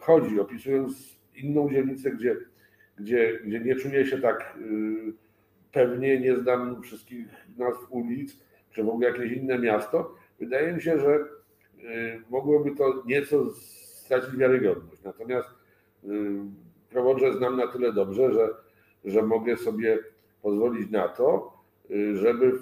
chodzi, 0.00 0.40
opisując 0.40 1.18
inną 1.36 1.70
dzielnicę, 1.70 2.10
gdzie, 2.10 2.36
gdzie, 2.98 3.38
gdzie 3.44 3.60
nie 3.60 3.76
czuję 3.76 4.06
się 4.06 4.18
tak 4.20 4.58
pewnie, 5.72 6.20
nie 6.20 6.36
znam 6.36 6.82
wszystkich 6.82 7.26
nazw 7.56 7.86
ulic, 7.90 8.38
czy 8.70 8.84
w 8.84 8.88
ogóle 8.88 9.08
jakieś 9.08 9.32
inne 9.32 9.58
miasto, 9.58 10.14
wydaje 10.40 10.72
mi 10.72 10.82
się, 10.82 10.98
że 10.98 11.18
mogłoby 12.30 12.70
to 12.70 13.02
nieco 13.06 13.50
stracić 13.50 14.36
wiarygodność. 14.36 15.02
Natomiast 15.02 15.48
Krowodrze 16.90 17.32
znam 17.32 17.56
na 17.56 17.66
tyle 17.66 17.92
dobrze, 17.92 18.32
że, 18.32 18.48
że 19.04 19.22
mogę 19.22 19.56
sobie 19.56 19.98
pozwolić 20.42 20.90
na 20.90 21.08
to, 21.08 21.58
żeby 22.14 22.52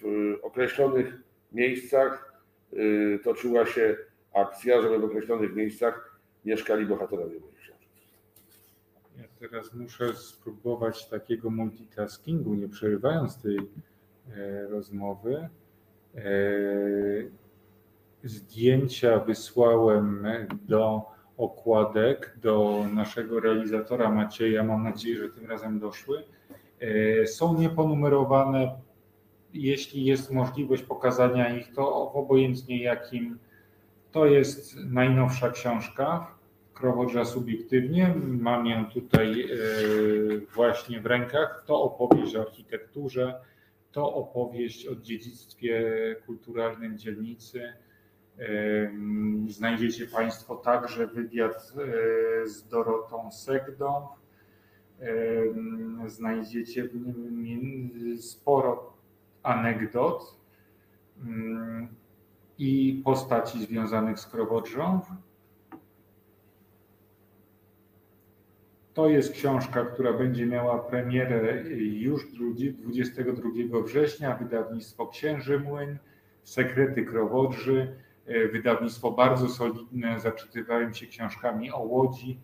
w 0.00 0.04
określonych 0.42 1.14
miejscach 1.52 2.42
toczyła 3.24 3.66
się 3.66 3.96
akcja, 4.34 4.82
żeby 4.82 4.98
w 4.98 5.04
określonych 5.04 5.54
miejscach 5.54 6.20
mieszkali 6.44 6.86
bohaterowie 6.86 7.40
moich 7.40 7.56
książek. 7.56 7.88
Ja 9.18 9.24
teraz 9.40 9.74
muszę 9.74 10.14
spróbować 10.14 11.08
takiego 11.08 11.50
multitaskingu, 11.50 12.54
nie 12.54 12.68
przerywając 12.68 13.42
tej 13.42 13.58
rozmowy. 14.68 15.48
Zdjęcia 18.24 19.18
wysłałem 19.18 20.26
do 20.68 21.11
okładek 21.36 22.36
do 22.42 22.84
naszego 22.94 23.40
realizatora 23.40 24.10
Macieja. 24.10 24.64
Mam 24.64 24.82
nadzieję, 24.84 25.16
że 25.16 25.28
tym 25.28 25.46
razem 25.46 25.78
doszły. 25.78 26.24
Są 27.26 27.58
nieponumerowane. 27.58 28.80
Jeśli 29.54 30.04
jest 30.04 30.30
możliwość 30.30 30.82
pokazania 30.82 31.56
ich, 31.56 31.72
to 31.74 32.12
obojętnie 32.12 32.82
jakim. 32.82 33.38
To 34.12 34.26
jest 34.26 34.76
najnowsza 34.84 35.50
książka 35.50 36.34
Krowodrza 36.74 37.24
subiektywnie. 37.24 38.14
Mam 38.26 38.66
ją 38.66 38.86
tutaj 38.86 39.48
właśnie 40.54 41.00
w 41.00 41.06
rękach. 41.06 41.64
To 41.66 41.82
opowieść 41.82 42.36
o 42.36 42.40
architekturze, 42.40 43.40
to 43.92 44.14
opowieść 44.14 44.86
o 44.86 44.94
dziedzictwie 44.94 45.92
kulturalnym 46.26 46.98
dzielnicy. 46.98 47.72
Znajdziecie 49.48 50.06
Państwo 50.06 50.56
także 50.56 51.06
wywiad 51.06 51.72
z 52.44 52.68
Dorotą 52.68 53.30
Segdą. 53.30 54.08
Znajdziecie 56.06 56.88
sporo 58.20 58.92
anegdot 59.42 60.36
i 62.58 63.02
postaci 63.04 63.62
związanych 63.64 64.18
z 64.18 64.26
Krowodrzą. 64.26 65.00
To 68.94 69.08
jest 69.08 69.32
książka, 69.32 69.84
która 69.84 70.12
będzie 70.12 70.46
miała 70.46 70.78
premierę 70.78 71.62
już 71.78 72.32
22 72.32 73.82
września. 73.82 74.36
Wydawnictwo 74.36 75.06
Księży 75.06 75.60
Młyn, 75.60 75.98
Sekrety 76.42 77.04
Krowodrzy. 77.04 77.96
Wydawnictwo 78.26 79.10
bardzo 79.10 79.48
solidne. 79.48 80.20
Zaczytywałem 80.20 80.94
się 80.94 81.06
książkami 81.06 81.70
o 81.72 81.78
Łodzi. 81.78 82.40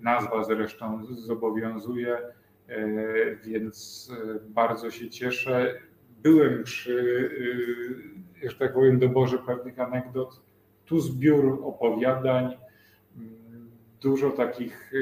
Nazwa 0.00 0.44
zresztą 0.44 1.06
zobowiązuje, 1.06 2.18
więc 3.44 4.10
bardzo 4.48 4.90
się 4.90 5.10
cieszę. 5.10 5.80
Byłem 6.22 6.64
przy, 6.64 7.30
że 8.42 8.54
tak 8.54 8.74
powiem, 8.74 8.98
doborze 8.98 9.38
pewnych 9.38 9.80
anegdot. 9.80 10.40
Tu 10.84 11.00
zbiór 11.00 11.60
opowiadań 11.64 12.56
dużo 14.02 14.30
takich 14.30 14.92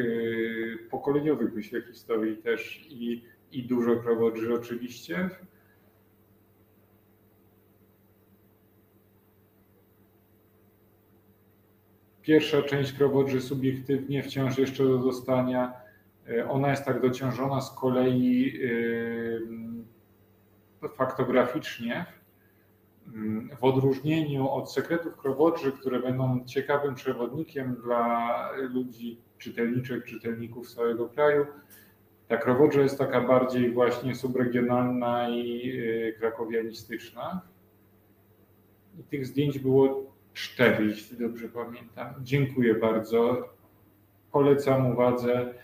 pokoleniowych, 0.91 1.55
myślę, 1.55 1.83
historii 1.83 2.37
też 2.37 2.87
i, 2.91 3.25
i 3.53 3.63
dużo 3.63 3.97
krowodrzy 3.97 4.55
oczywiście. 4.55 5.31
Pierwsza 12.25 12.63
część 12.63 12.93
krowodrzy 12.93 13.41
subiektywnie 13.41 14.23
wciąż 14.23 14.59
jeszcze 14.59 14.85
do 14.85 14.99
dostania. 14.99 15.73
Ona 16.49 16.71
jest 16.71 16.85
tak 16.85 17.03
dociążona 17.03 17.61
z 17.61 17.79
kolei 17.79 18.61
faktograficznie, 20.97 22.07
w 23.61 23.65
odróżnieniu 23.65 24.49
od 24.49 24.73
sekretów 24.73 25.17
krowodrzy, 25.17 25.73
które 25.73 26.01
będą 26.01 26.45
ciekawym 26.45 26.95
przewodnikiem 26.95 27.77
dla 27.85 28.51
ludzi, 28.57 29.21
czytelniczek, 29.39 30.05
czytelników 30.05 30.69
z 30.69 30.75
całego 30.75 31.09
kraju, 31.09 31.47
ta 32.29 32.37
krowodrza 32.37 32.81
jest 32.81 32.99
taka 32.99 33.21
bardziej 33.21 33.71
właśnie 33.71 34.15
subregionalna 34.15 35.29
i 35.31 35.73
krakowianistyczna. 36.19 37.41
I 39.01 39.03
tych 39.03 39.27
zdjęć 39.27 39.59
było 39.59 40.14
cztery, 40.35 40.85
jeśli 40.85 41.17
dobrze 41.19 41.49
pamiętam. 41.49 42.15
Dziękuję 42.23 42.75
bardzo. 42.75 43.49
Polecam 44.33 44.93
uwadze. 44.93 45.55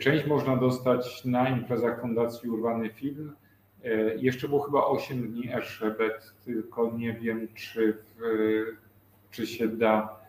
Część 0.00 0.26
można 0.26 0.56
dostać 0.56 1.24
na 1.24 1.48
imprezach 1.48 2.00
Fundacji 2.00 2.50
Urwany 2.50 2.90
Film. 2.90 3.32
Jeszcze 4.16 4.48
było 4.48 4.60
chyba 4.60 4.86
8 4.86 5.32
dni 5.32 5.52
Erszebet, 5.52 6.34
tylko 6.44 6.92
nie 6.96 7.12
wiem, 7.12 7.48
czy, 7.54 7.92
w, 7.92 8.22
czy 9.30 9.46
się 9.46 9.68
da. 9.68 10.20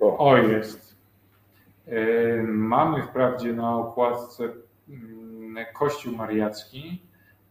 O, 0.00 0.18
o 0.18 0.36
jest. 0.36 0.96
Mamy 2.46 3.02
wprawdzie 3.02 3.52
na 3.52 3.76
okładce 3.76 4.48
Kościół 5.74 6.16
Mariacki, 6.16 7.02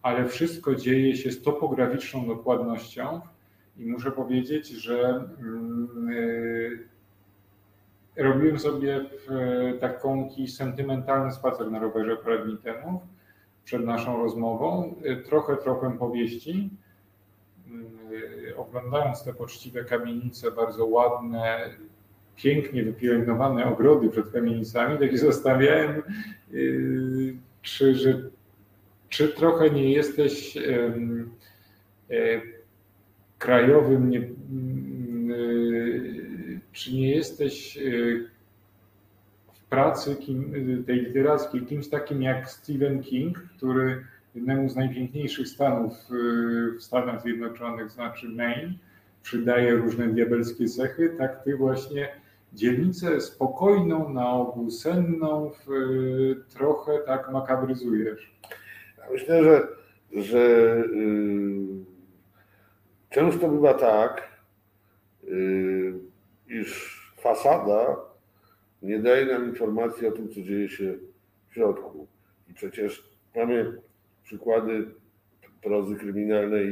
ale 0.02 0.26
wszystko 0.26 0.76
dzieje 0.76 1.16
się 1.16 1.32
z 1.32 1.42
topograficzną 1.42 2.28
dokładnością 2.28 3.22
i 3.78 3.86
muszę 3.86 4.12
powiedzieć, 4.12 4.68
że 4.68 5.28
robiłem 8.16 8.60
sobie 8.60 9.06
taką 9.80 10.30
sentymentalny 10.48 11.32
spacer 11.32 11.72
na 11.72 11.80
rowerze 11.80 12.18
parę 12.18 12.46
dni 12.46 12.58
temu, 12.58 13.02
przed 13.64 13.86
naszą 13.86 14.24
rozmową, 14.24 14.96
trochę, 15.26 15.58
trochę 15.58 15.98
powieści. 15.98 16.70
Oglądając 18.58 19.24
te 19.24 19.34
poczciwe 19.34 19.84
kamienice, 19.84 20.52
bardzo 20.52 20.86
ładne, 20.86 21.70
pięknie 22.36 22.84
wypielęgnowane 22.84 23.66
ogrody 23.66 24.10
przed 24.10 24.32
kamienicami, 24.32 25.00
tak 25.00 25.12
się 25.12 25.18
zastanawiałem, 25.18 26.04
czy, 27.62 27.96
że, 27.96 28.30
czy 29.10 29.28
trochę 29.28 29.70
nie 29.70 29.92
jesteś 29.92 30.58
e, 30.58 30.94
krajowym, 33.46 34.10
nie, 34.10 34.22
czy 36.72 36.94
nie 36.94 37.16
jesteś 37.16 37.80
w 39.54 39.64
pracy 39.70 40.16
kim, 40.16 40.54
tej 40.88 41.02
literackiej 41.02 41.62
kimś 41.62 41.90
takim 41.90 42.22
jak 42.22 42.50
Stephen 42.50 43.04
King, 43.04 43.38
który 43.58 44.06
jednemu 44.36 44.70
z 44.70 44.76
najpiękniejszych 44.76 45.48
stanów 45.48 45.94
w 46.80 46.84
Stanach 46.84 47.22
Zjednoczonych, 47.22 47.92
znaczy 47.92 48.30
Maine, 48.30 48.74
przydaje 49.24 49.76
różne 49.76 50.08
diabelskie 50.08 50.68
cechy, 50.68 51.16
tak 51.18 51.44
ty 51.44 51.58
właśnie 51.58 52.08
dzielnicę 52.54 53.22
spokojną, 53.22 54.14
na 54.14 54.32
ogół 54.32 54.72
senną, 54.72 55.52
trochę 56.50 57.00
tak 57.06 57.32
makabryzujesz. 57.32 58.36
Myślę, 59.12 59.44
że, 59.44 59.68
że 60.22 60.40
yy, 60.94 61.95
często 63.16 63.48
bywa 63.48 63.74
tak, 63.74 64.30
yy, 65.24 65.94
iż 66.48 67.00
fasada 67.18 67.98
nie 68.82 69.00
daje 69.00 69.26
nam 69.26 69.50
informacji 69.50 70.08
o 70.08 70.12
tym, 70.12 70.30
co 70.30 70.42
dzieje 70.42 70.70
się 70.70 70.94
w 71.50 71.54
środku. 71.54 72.08
I 72.50 72.54
przecież 72.54 73.10
mamy 73.36 73.82
przykłady 74.24 74.88
prozy 75.62 75.96
kryminalnej 75.96 76.68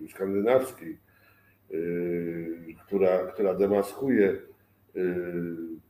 yy, 0.00 0.08
skandynawskiej, 0.08 0.98
yy, 1.70 2.74
która, 2.86 3.26
która 3.26 3.54
demaskuje 3.54 4.36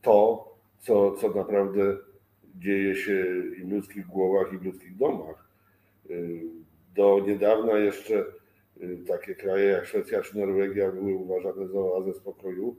to, 0.01 0.47
co, 0.79 1.11
co 1.11 1.29
naprawdę 1.29 1.97
dzieje 2.55 2.95
się 2.95 3.25
i 3.57 3.63
w 3.63 3.71
ludzkich 3.71 4.05
głowach, 4.07 4.53
i 4.53 4.57
w 4.57 4.65
ludzkich 4.65 4.97
domach. 4.97 5.49
Do 6.95 7.19
niedawna 7.27 7.77
jeszcze 7.77 8.25
takie 9.07 9.35
kraje 9.35 9.65
jak 9.65 9.85
Szwecja 9.85 10.21
czy 10.21 10.37
Norwegia 10.37 10.91
były 10.91 11.13
uważane 11.13 11.67
za 11.67 11.79
oazę 11.79 12.13
spokoju, 12.13 12.75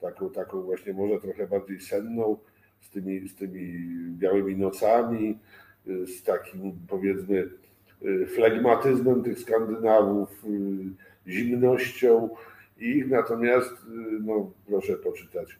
taką, 0.00 0.30
taką 0.30 0.62
właśnie 0.62 0.92
może 0.92 1.20
trochę 1.20 1.46
bardziej 1.46 1.80
senną, 1.80 2.36
z 2.80 2.90
tymi, 2.90 3.28
z 3.28 3.34
tymi 3.34 3.88
białymi 4.18 4.56
nocami, 4.56 5.38
z 5.86 6.22
takim 6.22 6.72
powiedzmy 6.88 7.48
flegmatyzmem 8.34 9.22
tych 9.22 9.38
Skandynawów, 9.38 10.44
zimnością 11.26 12.28
ich, 12.78 13.10
natomiast 13.10 13.72
no, 14.20 14.52
proszę 14.66 14.92
poczytać 14.92 15.58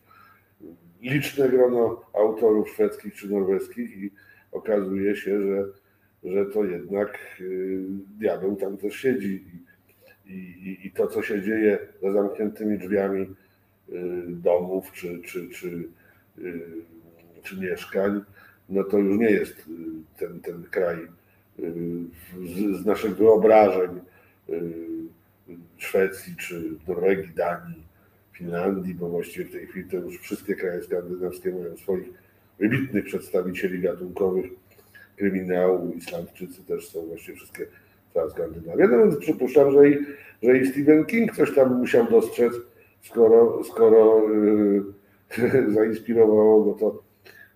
liczne 1.03 1.49
grono 1.49 2.05
autorów 2.13 2.69
szwedzkich 2.69 3.15
czy 3.15 3.33
norweskich 3.33 3.97
i 3.97 4.11
okazuje 4.53 5.17
się, 5.17 5.43
że, 5.43 5.65
że 6.25 6.47
to 6.47 6.65
jednak 6.65 7.43
diabeł 8.19 8.57
tam 8.57 8.77
też 8.77 8.95
siedzi 8.95 9.45
i, 10.27 10.33
i, 10.33 10.87
i 10.87 10.91
to, 10.91 11.07
co 11.07 11.23
się 11.23 11.43
dzieje 11.43 11.79
za 12.03 12.13
zamkniętymi 12.13 12.79
drzwiami 12.79 13.35
domów 14.29 14.93
czy, 14.93 15.23
czy, 15.23 15.49
czy, 15.49 15.89
czy 17.43 17.61
mieszkań, 17.61 18.21
no 18.69 18.85
to 18.85 18.99
już 18.99 19.19
nie 19.19 19.31
jest 19.31 19.57
ten, 20.19 20.41
ten 20.41 20.63
kraj 20.71 20.97
z, 22.45 22.83
z 22.83 22.87
naszych 22.87 23.17
wyobrażeń 23.17 24.01
Szwecji 25.79 26.37
czy 26.37 26.63
Norwegii, 26.89 27.35
Danii, 27.35 27.83
Finlandii, 28.33 28.95
bo 28.95 29.09
właściwie 29.09 29.45
w 29.45 29.53
tej 29.53 29.67
chwili 29.67 29.91
to 29.91 29.97
już 29.97 30.19
wszystkie 30.19 30.55
kraje 30.55 30.83
skandynawskie 30.83 31.53
mają 31.53 31.77
swoich 31.77 32.09
wybitnych 32.59 33.05
przedstawicieli 33.05 33.81
gatunkowych 33.81 34.47
kryminału. 35.17 35.93
Islandczycy 35.93 36.65
też 36.65 36.89
są 36.89 37.07
właściwie 37.07 37.37
wszystkie 37.37 37.67
cała 38.15 38.31
Skandynawia. 38.31 38.89
No 38.89 38.99
więc 38.99 39.17
przypuszczam, 39.17 39.71
że 39.71 39.89
i, 39.89 39.99
że 40.43 40.59
i 40.59 40.67
Stephen 40.67 41.05
King 41.05 41.37
coś 41.37 41.55
tam 41.55 41.79
musiał 41.79 42.07
dostrzec, 42.07 42.53
skoro, 43.03 43.65
skoro 43.65 44.23
yy, 44.29 45.73
zainspirowało 45.75 46.65
go 46.65 46.73
to, 46.75 47.03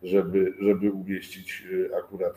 żeby, 0.02 0.54
żeby 0.61 0.90
umieścić 0.90 1.64
akurat, 1.98 2.34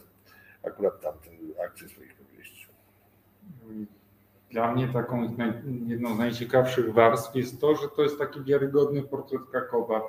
akurat 0.63 1.01
tamtę 1.01 1.29
akcję 1.65 1.89
swoich 1.89 2.15
powieści. 2.15 2.67
Dla 4.51 4.73
mnie 4.73 4.87
taką 4.93 5.37
jedną 5.87 6.15
z 6.15 6.17
najciekawszych 6.17 6.93
warstw 6.93 7.35
jest 7.35 7.61
to, 7.61 7.75
że 7.75 7.87
to 7.95 8.03
jest 8.03 8.19
taki 8.19 8.43
wiarygodny 8.43 9.03
portret 9.03 9.41
Krakowa. 9.51 10.01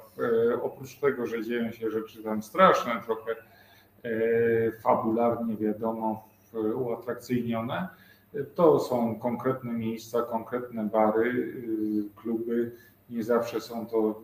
E, 0.53 0.63
oprócz 0.63 0.99
tego, 0.99 1.27
że 1.27 1.45
dzieją 1.45 1.73
się 1.73 1.91
rzeczy 1.91 2.23
tam 2.23 2.43
straszne, 2.43 2.93
trochę 3.07 3.33
e, 4.03 4.11
fabularnie 4.73 5.57
wiadomo, 5.57 6.32
uatrakcyjnione, 6.55 7.89
to 8.55 8.81
są 8.81 9.19
konkretne 9.19 9.73
miejsca, 9.73 10.23
konkretne 10.23 10.85
bary, 10.85 11.31
y, 11.31 12.05
kluby. 12.17 12.73
Nie 13.11 13.25
zawsze 13.25 13.61
są 13.61 13.87
to, 13.87 14.23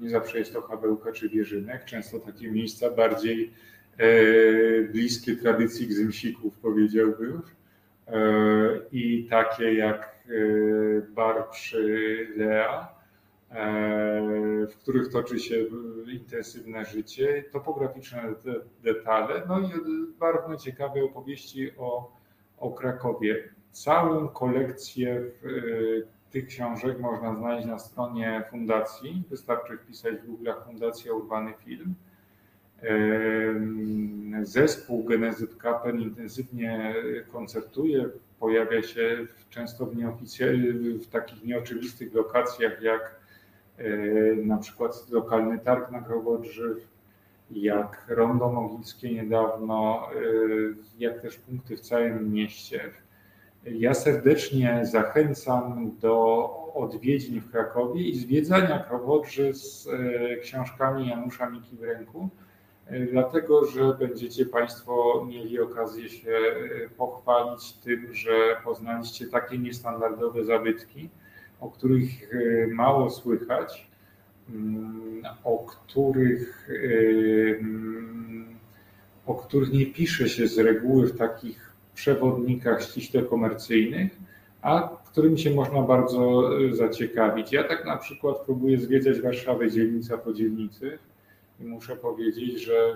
nie 0.00 0.10
zawsze 0.10 0.38
jest 0.38 0.52
to 0.52 0.62
Hawełka 0.62 1.12
czy 1.12 1.28
Wierzynek. 1.28 1.84
Często 1.84 2.18
takie 2.18 2.50
miejsca 2.50 2.90
bardziej 2.90 3.50
e, 3.98 4.08
bliskie 4.82 5.36
tradycji 5.36 5.86
gzymsików, 5.86 6.58
powiedziałbym. 6.58 7.42
E, 8.06 8.20
I 8.92 9.26
takie 9.30 9.74
jak 9.74 10.02
e, 10.02 10.32
bar 11.14 11.50
przy 11.50 12.28
Lea, 12.36 12.95
w 14.68 14.76
których 14.82 15.12
toczy 15.12 15.38
się 15.38 15.64
intensywne 16.12 16.84
życie, 16.84 17.44
topograficzne 17.52 18.34
detale, 18.82 19.42
no 19.48 19.60
i 19.60 19.70
bardzo 20.18 20.56
ciekawe 20.56 21.04
opowieści 21.04 21.70
o 21.78 22.16
o 22.58 22.70
Krakowie. 22.70 23.48
Całą 23.70 24.28
kolekcję 24.28 25.22
y, 25.44 26.06
tych 26.30 26.46
książek 26.46 27.00
można 27.00 27.34
znaleźć 27.34 27.66
na 27.66 27.78
stronie 27.78 28.44
fundacji. 28.50 29.22
Wystarczy 29.30 29.78
wpisać 29.78 30.16
w 30.16 30.26
Google 30.26 30.50
Fundacja 30.64 31.12
Urbany 31.12 31.54
Film. 31.64 31.94
Zespół 34.42 35.04
Genezyt 35.04 35.56
Kapen 35.56 36.00
intensywnie 36.00 36.94
koncertuje, 37.32 38.08
pojawia 38.40 38.82
się 38.82 39.26
często 39.50 39.86
w, 39.86 39.92
w 41.02 41.06
takich 41.06 41.44
nieoczywistych 41.44 42.14
lokacjach 42.14 42.82
jak 42.82 43.20
na 44.44 44.56
przykład 44.56 45.10
lokalny 45.10 45.58
targ 45.58 45.90
na 45.90 46.00
Krowodrzyw, 46.00 46.88
jak 47.50 48.04
Rondo 48.08 48.52
Mogilskie 48.52 49.14
niedawno, 49.14 50.08
y, 50.22 50.74
jak 50.98 51.20
też 51.20 51.36
punkty 51.36 51.76
w 51.76 51.80
całym 51.80 52.32
mieście. 52.32 52.80
Ja 53.64 53.94
serdecznie 53.94 54.80
zachęcam 54.82 55.96
do 56.00 56.48
odwiedzin 56.74 57.40
w 57.40 57.50
Krakowie 57.50 58.02
i 58.02 58.18
zwiedzania 58.18 58.78
Krowodrzy 58.78 59.54
z 59.54 59.86
y, 59.86 60.40
książkami 60.42 61.08
Janusza 61.08 61.50
Miki 61.50 61.76
w 61.76 61.82
ręku, 61.82 62.28
dlatego 63.12 63.66
że 63.66 63.94
będziecie 63.98 64.46
Państwo 64.46 65.24
mieli 65.28 65.60
okazję 65.60 66.08
się 66.08 66.38
pochwalić 66.96 67.72
tym, 67.72 68.14
że 68.14 68.30
poznaliście 68.64 69.26
takie 69.26 69.58
niestandardowe 69.58 70.44
zabytki, 70.44 71.10
o 71.60 71.70
których 71.70 72.30
mało 72.68 73.10
słychać 73.10 73.86
Mm, 74.50 75.22
o 75.44 75.58
których, 75.58 76.68
o 79.26 79.34
których 79.34 79.72
nie 79.72 79.86
pisze 79.86 80.28
się 80.28 80.48
z 80.48 80.58
reguły 80.58 81.06
w 81.06 81.18
takich 81.18 81.72
przewodnikach 81.94 82.82
ściśle 82.82 83.22
komercyjnych, 83.22 84.16
a 84.62 84.96
którym 85.06 85.38
się 85.38 85.50
można 85.50 85.82
bardzo 85.82 86.50
e, 86.58 86.74
zaciekawić. 86.74 87.52
Ja 87.52 87.64
tak 87.64 87.86
na 87.86 87.96
przykład 87.96 88.36
próbuję 88.44 88.78
zwiedzać 88.78 89.20
Warszawę 89.20 89.70
dzielnica 89.70 90.18
po 90.18 90.32
dzielnicy 90.32 90.98
i 91.60 91.64
muszę 91.64 91.96
powiedzieć, 91.96 92.60
że 92.60 92.94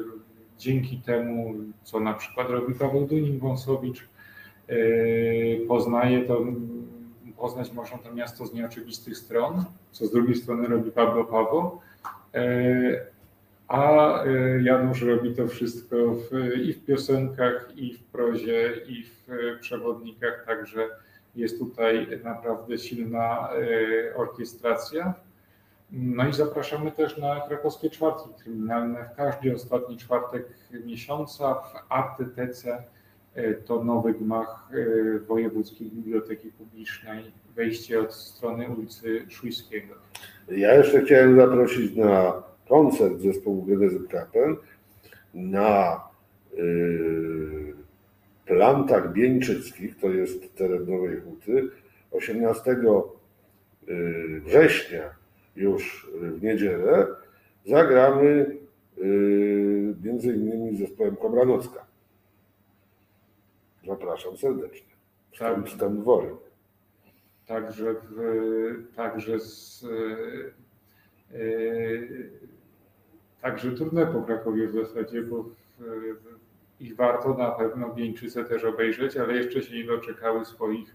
dzięki 0.59 0.97
temu, 0.97 1.55
co 1.83 2.01
na 2.01 2.15
przykład 2.15 2.51
robi 2.51 2.75
Paweł 2.75 3.07
Dunin-Wąsowicz, 3.07 4.01
e, 4.69 4.77
poznaje 5.69 6.23
to 6.23 6.45
poznać 7.41 7.73
można 7.73 7.99
to 7.99 8.15
miasto 8.15 8.47
z 8.47 8.55
nieoczywistych 8.55 9.17
stron, 9.17 9.65
co 9.91 10.07
z 10.07 10.13
drugiej 10.13 10.35
strony 10.35 10.69
robi 10.69 10.91
Pablo 10.91 11.25
Paweł, 11.25 11.81
e, 12.35 13.07
a 13.69 14.25
e, 14.25 14.63
Janusz 14.63 15.03
robi 15.03 15.35
to 15.35 15.49
wszystko 15.49 15.97
w, 15.97 16.57
i 16.65 16.73
w 16.73 16.85
piosenkach, 16.85 17.73
i 17.77 17.95
w 17.95 18.05
prozie, 18.05 18.73
i 18.89 19.05
w 19.05 19.29
przewodnikach, 19.61 20.45
także 20.47 20.89
jest 21.37 21.59
tutaj 21.59 22.21
naprawdę 22.25 22.79
silna 22.79 23.49
e, 23.53 24.17
orkiestracja. 24.17 25.15
No 25.93 26.29
i 26.29 26.33
zapraszamy 26.33 26.93
też 26.93 27.19
na 27.19 27.41
krakowskie 27.41 27.91
czwartki 27.91 28.29
kryminalne 28.43 29.05
w 29.05 29.17
każdy 29.17 29.55
ostatni 29.55 29.97
czwartek 29.97 30.47
miesiąca 30.85 31.55
w 31.55 31.75
Artytece. 31.89 32.83
E, 33.35 33.55
to 33.55 33.85
nowy 33.85 34.15
gmach 34.15 34.71
e, 34.73 35.19
Wojewódzkiej 35.19 35.91
Biblioteki 35.91 36.51
Publicznej, 36.51 37.25
wejście 37.57 38.01
od 38.01 38.15
strony 38.15 38.69
ulicy 38.69 39.27
Szujskiego. 39.29 39.95
Ja 40.49 40.75
jeszcze 40.75 41.03
chciałem 41.03 41.37
zaprosić 41.37 41.97
na 41.97 42.43
koncert 42.69 43.21
zespołu 43.21 43.63
Genezy 43.63 44.09
Kapen 44.09 44.57
na 45.35 46.01
yy, 46.57 47.75
Plantach 48.47 49.13
Bieńczyckich, 49.13 50.01
to 50.01 50.11
jest 50.11 50.55
teren 50.55 50.91
Nowej 50.91 51.21
Huty, 51.21 51.69
18 52.11 52.77
yy, 53.87 54.41
września 54.41 55.03
już 55.57 56.11
w 56.15 56.43
niedzielę 56.43 57.07
zagramy 57.67 58.57
między 60.05 60.35
innymi 60.35 60.77
zespołem 60.77 61.17
Kobranocka. 61.17 61.90
Zapraszam 63.91 64.37
serdecznie. 64.37 64.95
Tak. 65.39 65.59
W 65.59 65.79
tym 65.79 66.01
dworem. 66.01 66.37
Także, 67.47 67.95
w, 67.95 68.95
także 68.97 69.41
z, 69.41 69.83
yy, 71.33 72.31
także 73.41 73.73
trudne 73.73 74.07
po 74.07 74.23
Krakowie 74.23 74.69
w 74.69 74.73
zasadzie, 74.73 75.23
bo 75.23 75.43
w, 75.43 75.53
ich 76.81 76.97
warto 76.97 77.35
na 77.35 77.51
pewno 77.51 77.95
Wieńczyce 77.95 78.45
też 78.45 78.65
obejrzeć, 78.65 79.17
ale 79.17 79.35
jeszcze 79.35 79.63
się 79.63 79.77
nie 79.77 79.85
doczekały 79.85 80.45
swoich, 80.45 80.95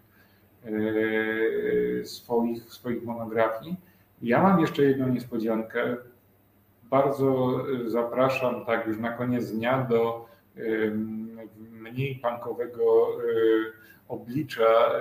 yy, 0.65 2.01
swoich, 2.05 2.63
swoich 2.63 3.03
monografii. 3.03 3.75
Ja 4.21 4.43
mam 4.43 4.59
jeszcze 4.61 4.83
jedną 4.83 5.09
niespodziankę. 5.09 5.97
Bardzo 6.83 7.59
zapraszam 7.85 8.65
tak 8.65 8.87
już 8.87 8.97
na 8.97 9.11
koniec 9.11 9.51
dnia 9.51 9.87
do 9.89 10.25
mniej 11.91 12.15
punkowego 12.15 13.07
oblicza 14.07 14.91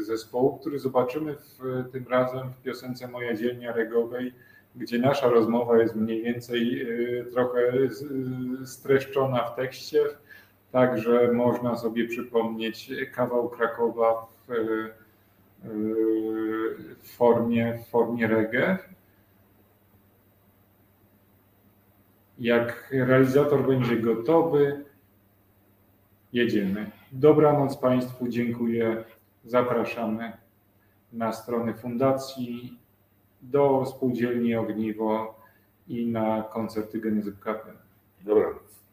zespołu, 0.00 0.58
który 0.58 0.78
zobaczymy 0.78 1.34
w, 1.34 1.84
tym 1.92 2.04
razem 2.08 2.52
w 2.52 2.62
piosence 2.62 3.08
Moja 3.08 3.34
dzielnia 3.34 3.72
regowej, 3.72 4.32
gdzie 4.76 4.98
nasza 4.98 5.28
rozmowa 5.28 5.78
jest 5.78 5.96
mniej 5.96 6.22
więcej 6.22 6.86
trochę 7.32 7.72
streszczona 8.64 9.42
w 9.44 9.56
tekście, 9.56 10.04
także 10.72 11.32
można 11.32 11.76
sobie 11.76 12.08
przypomnieć 12.08 12.92
kawał 13.14 13.48
Krakowa 13.48 14.26
w, 14.48 14.52
w 17.02 17.16
formie, 17.16 17.78
w 17.86 17.90
formie 17.90 18.26
reggae. 18.26 18.78
Jak 22.38 22.88
realizator 22.92 23.66
będzie 23.66 23.96
gotowy, 23.96 24.84
jedziemy. 26.32 26.90
Dobranoc 27.12 27.76
Państwu, 27.76 28.28
dziękuję. 28.28 29.04
Zapraszamy 29.44 30.32
na 31.12 31.32
stronę 31.32 31.74
fundacji, 31.74 32.78
do 33.42 33.86
spółdzielni 33.86 34.54
Ogniwo 34.54 35.40
i 35.88 36.06
na 36.06 36.42
koncerty 36.42 37.00
Genezy 37.00 37.36
Kapel. 37.40 37.74
Dobranoc. 38.20 38.85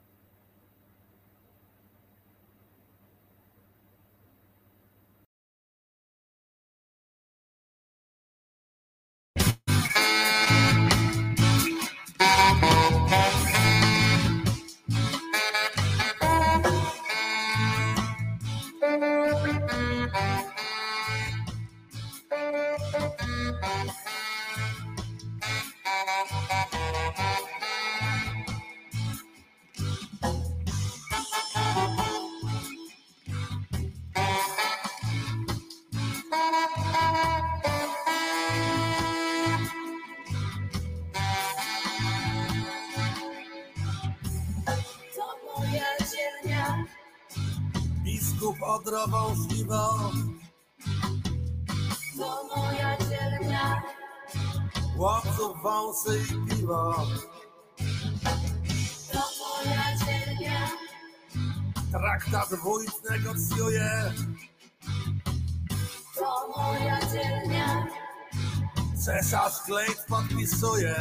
Podpisuje. 70.43 70.95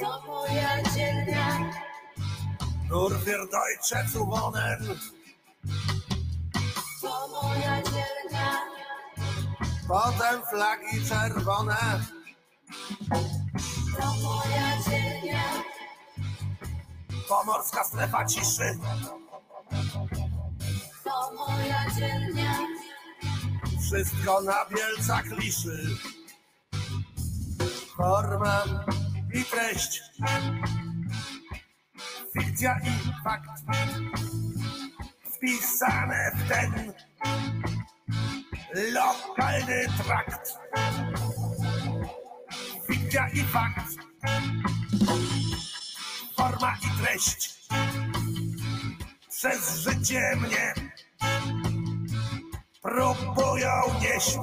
to 0.00 0.22
moja 0.26 0.82
dzielnia, 0.94 1.72
Nur 2.88 3.10
für 3.18 3.48
Deutsche 3.50 4.06
zu 4.12 4.26
wohnen, 4.26 4.98
to 7.02 7.28
moja 7.28 7.82
dzielnia, 7.82 8.50
potem 9.88 10.42
flagi 10.50 11.04
czerwone. 11.08 12.00
to 13.96 14.06
moja 14.22 14.82
dzielnia, 14.88 15.42
Pomorska 17.28 17.84
strefa 17.84 18.24
ciszy, 18.24 18.78
to 21.04 21.32
moja 21.34 21.90
dzielnia, 21.98 22.54
wszystko 23.86 24.40
na 24.40 24.64
Bielcach 24.70 25.26
liszy. 25.38 25.96
Forma 27.96 28.64
i 29.34 29.44
treść, 29.44 30.02
fikcja 32.32 32.76
i 32.84 33.22
fakt, 33.24 33.62
wpisane 35.34 36.30
w 36.34 36.48
ten 36.48 36.92
lokalny 38.92 39.86
trakt. 40.04 40.58
Fikcja 42.86 43.28
i 43.28 43.40
fakt, 43.40 43.94
forma 46.36 46.76
i 46.76 47.02
treść, 47.02 47.54
przez 49.30 49.76
życie 49.78 50.36
mnie 50.36 50.74
próbują 52.82 53.70
nieść. 54.00 54.38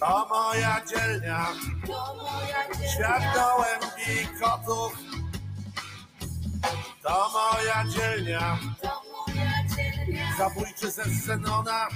To 0.00 0.26
moja 0.28 0.80
dzielnia, 0.86 1.46
To 1.86 2.14
moja 2.14 2.88
świat 2.94 3.22
gołębi 3.34 4.20
i 4.22 4.40
kotów. 4.40 4.98
To 7.02 7.30
moja 7.32 7.84
dzielnia, 7.88 8.58
To 8.82 9.02
moja 9.12 9.52
dzielnia. 9.76 10.26
zabójczy 10.38 10.90
ze 10.90 11.04
Zenona. 11.04 11.88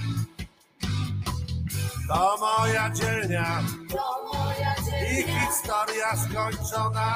To 2.07 2.37
moja 2.39 2.89
dzielnia 2.89 3.63
To 3.89 4.23
moja 4.33 4.75
i 5.11 5.23
historia 5.23 6.15
skończona. 6.17 7.15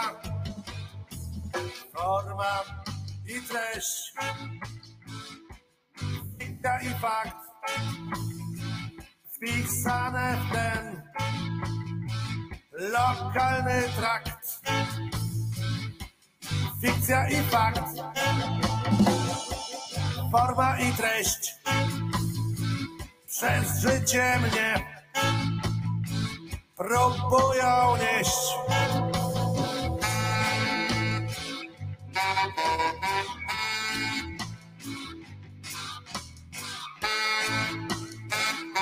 Forma 1.93 2.63
i 3.27 3.41
treść, 3.41 4.13
fikcja 6.39 6.81
i 6.81 6.89
fakt 7.01 7.35
wpisane 9.41 10.37
w 10.37 10.53
ten 10.53 11.01
lokalny 12.79 13.83
trakt. 13.97 14.61
Fikcja 16.81 17.29
i 17.29 17.35
fakt, 17.35 17.83
forma 20.31 20.79
i 20.79 20.93
treść 20.93 21.55
przez 23.27 23.81
życie 23.81 24.39
mnie 24.39 25.01
próbują 26.75 27.97
nieść. 27.97 28.61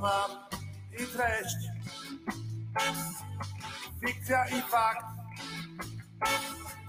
I 0.00 1.06
treść, 1.06 1.56
fikcja 4.00 4.48
i 4.48 4.62
fakt 4.62 5.04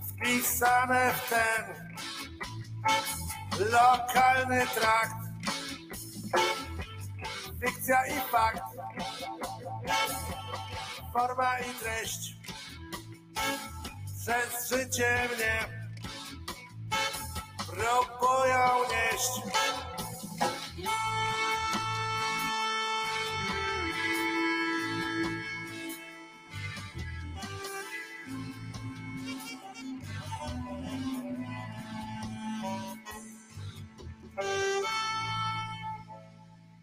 wpisane 0.08 1.14
w 1.14 1.30
ten 1.30 1.92
lokalny 3.72 4.68
trakt. 4.68 5.16
Fikcja 7.66 8.06
i 8.08 8.20
fakt, 8.32 8.64
forma 11.14 11.60
i 11.60 11.74
treść 11.74 12.38
przez 14.22 14.70
życie 14.70 15.30
mnie 15.36 15.60
próbują 17.68 18.80
nieść. 18.90 19.42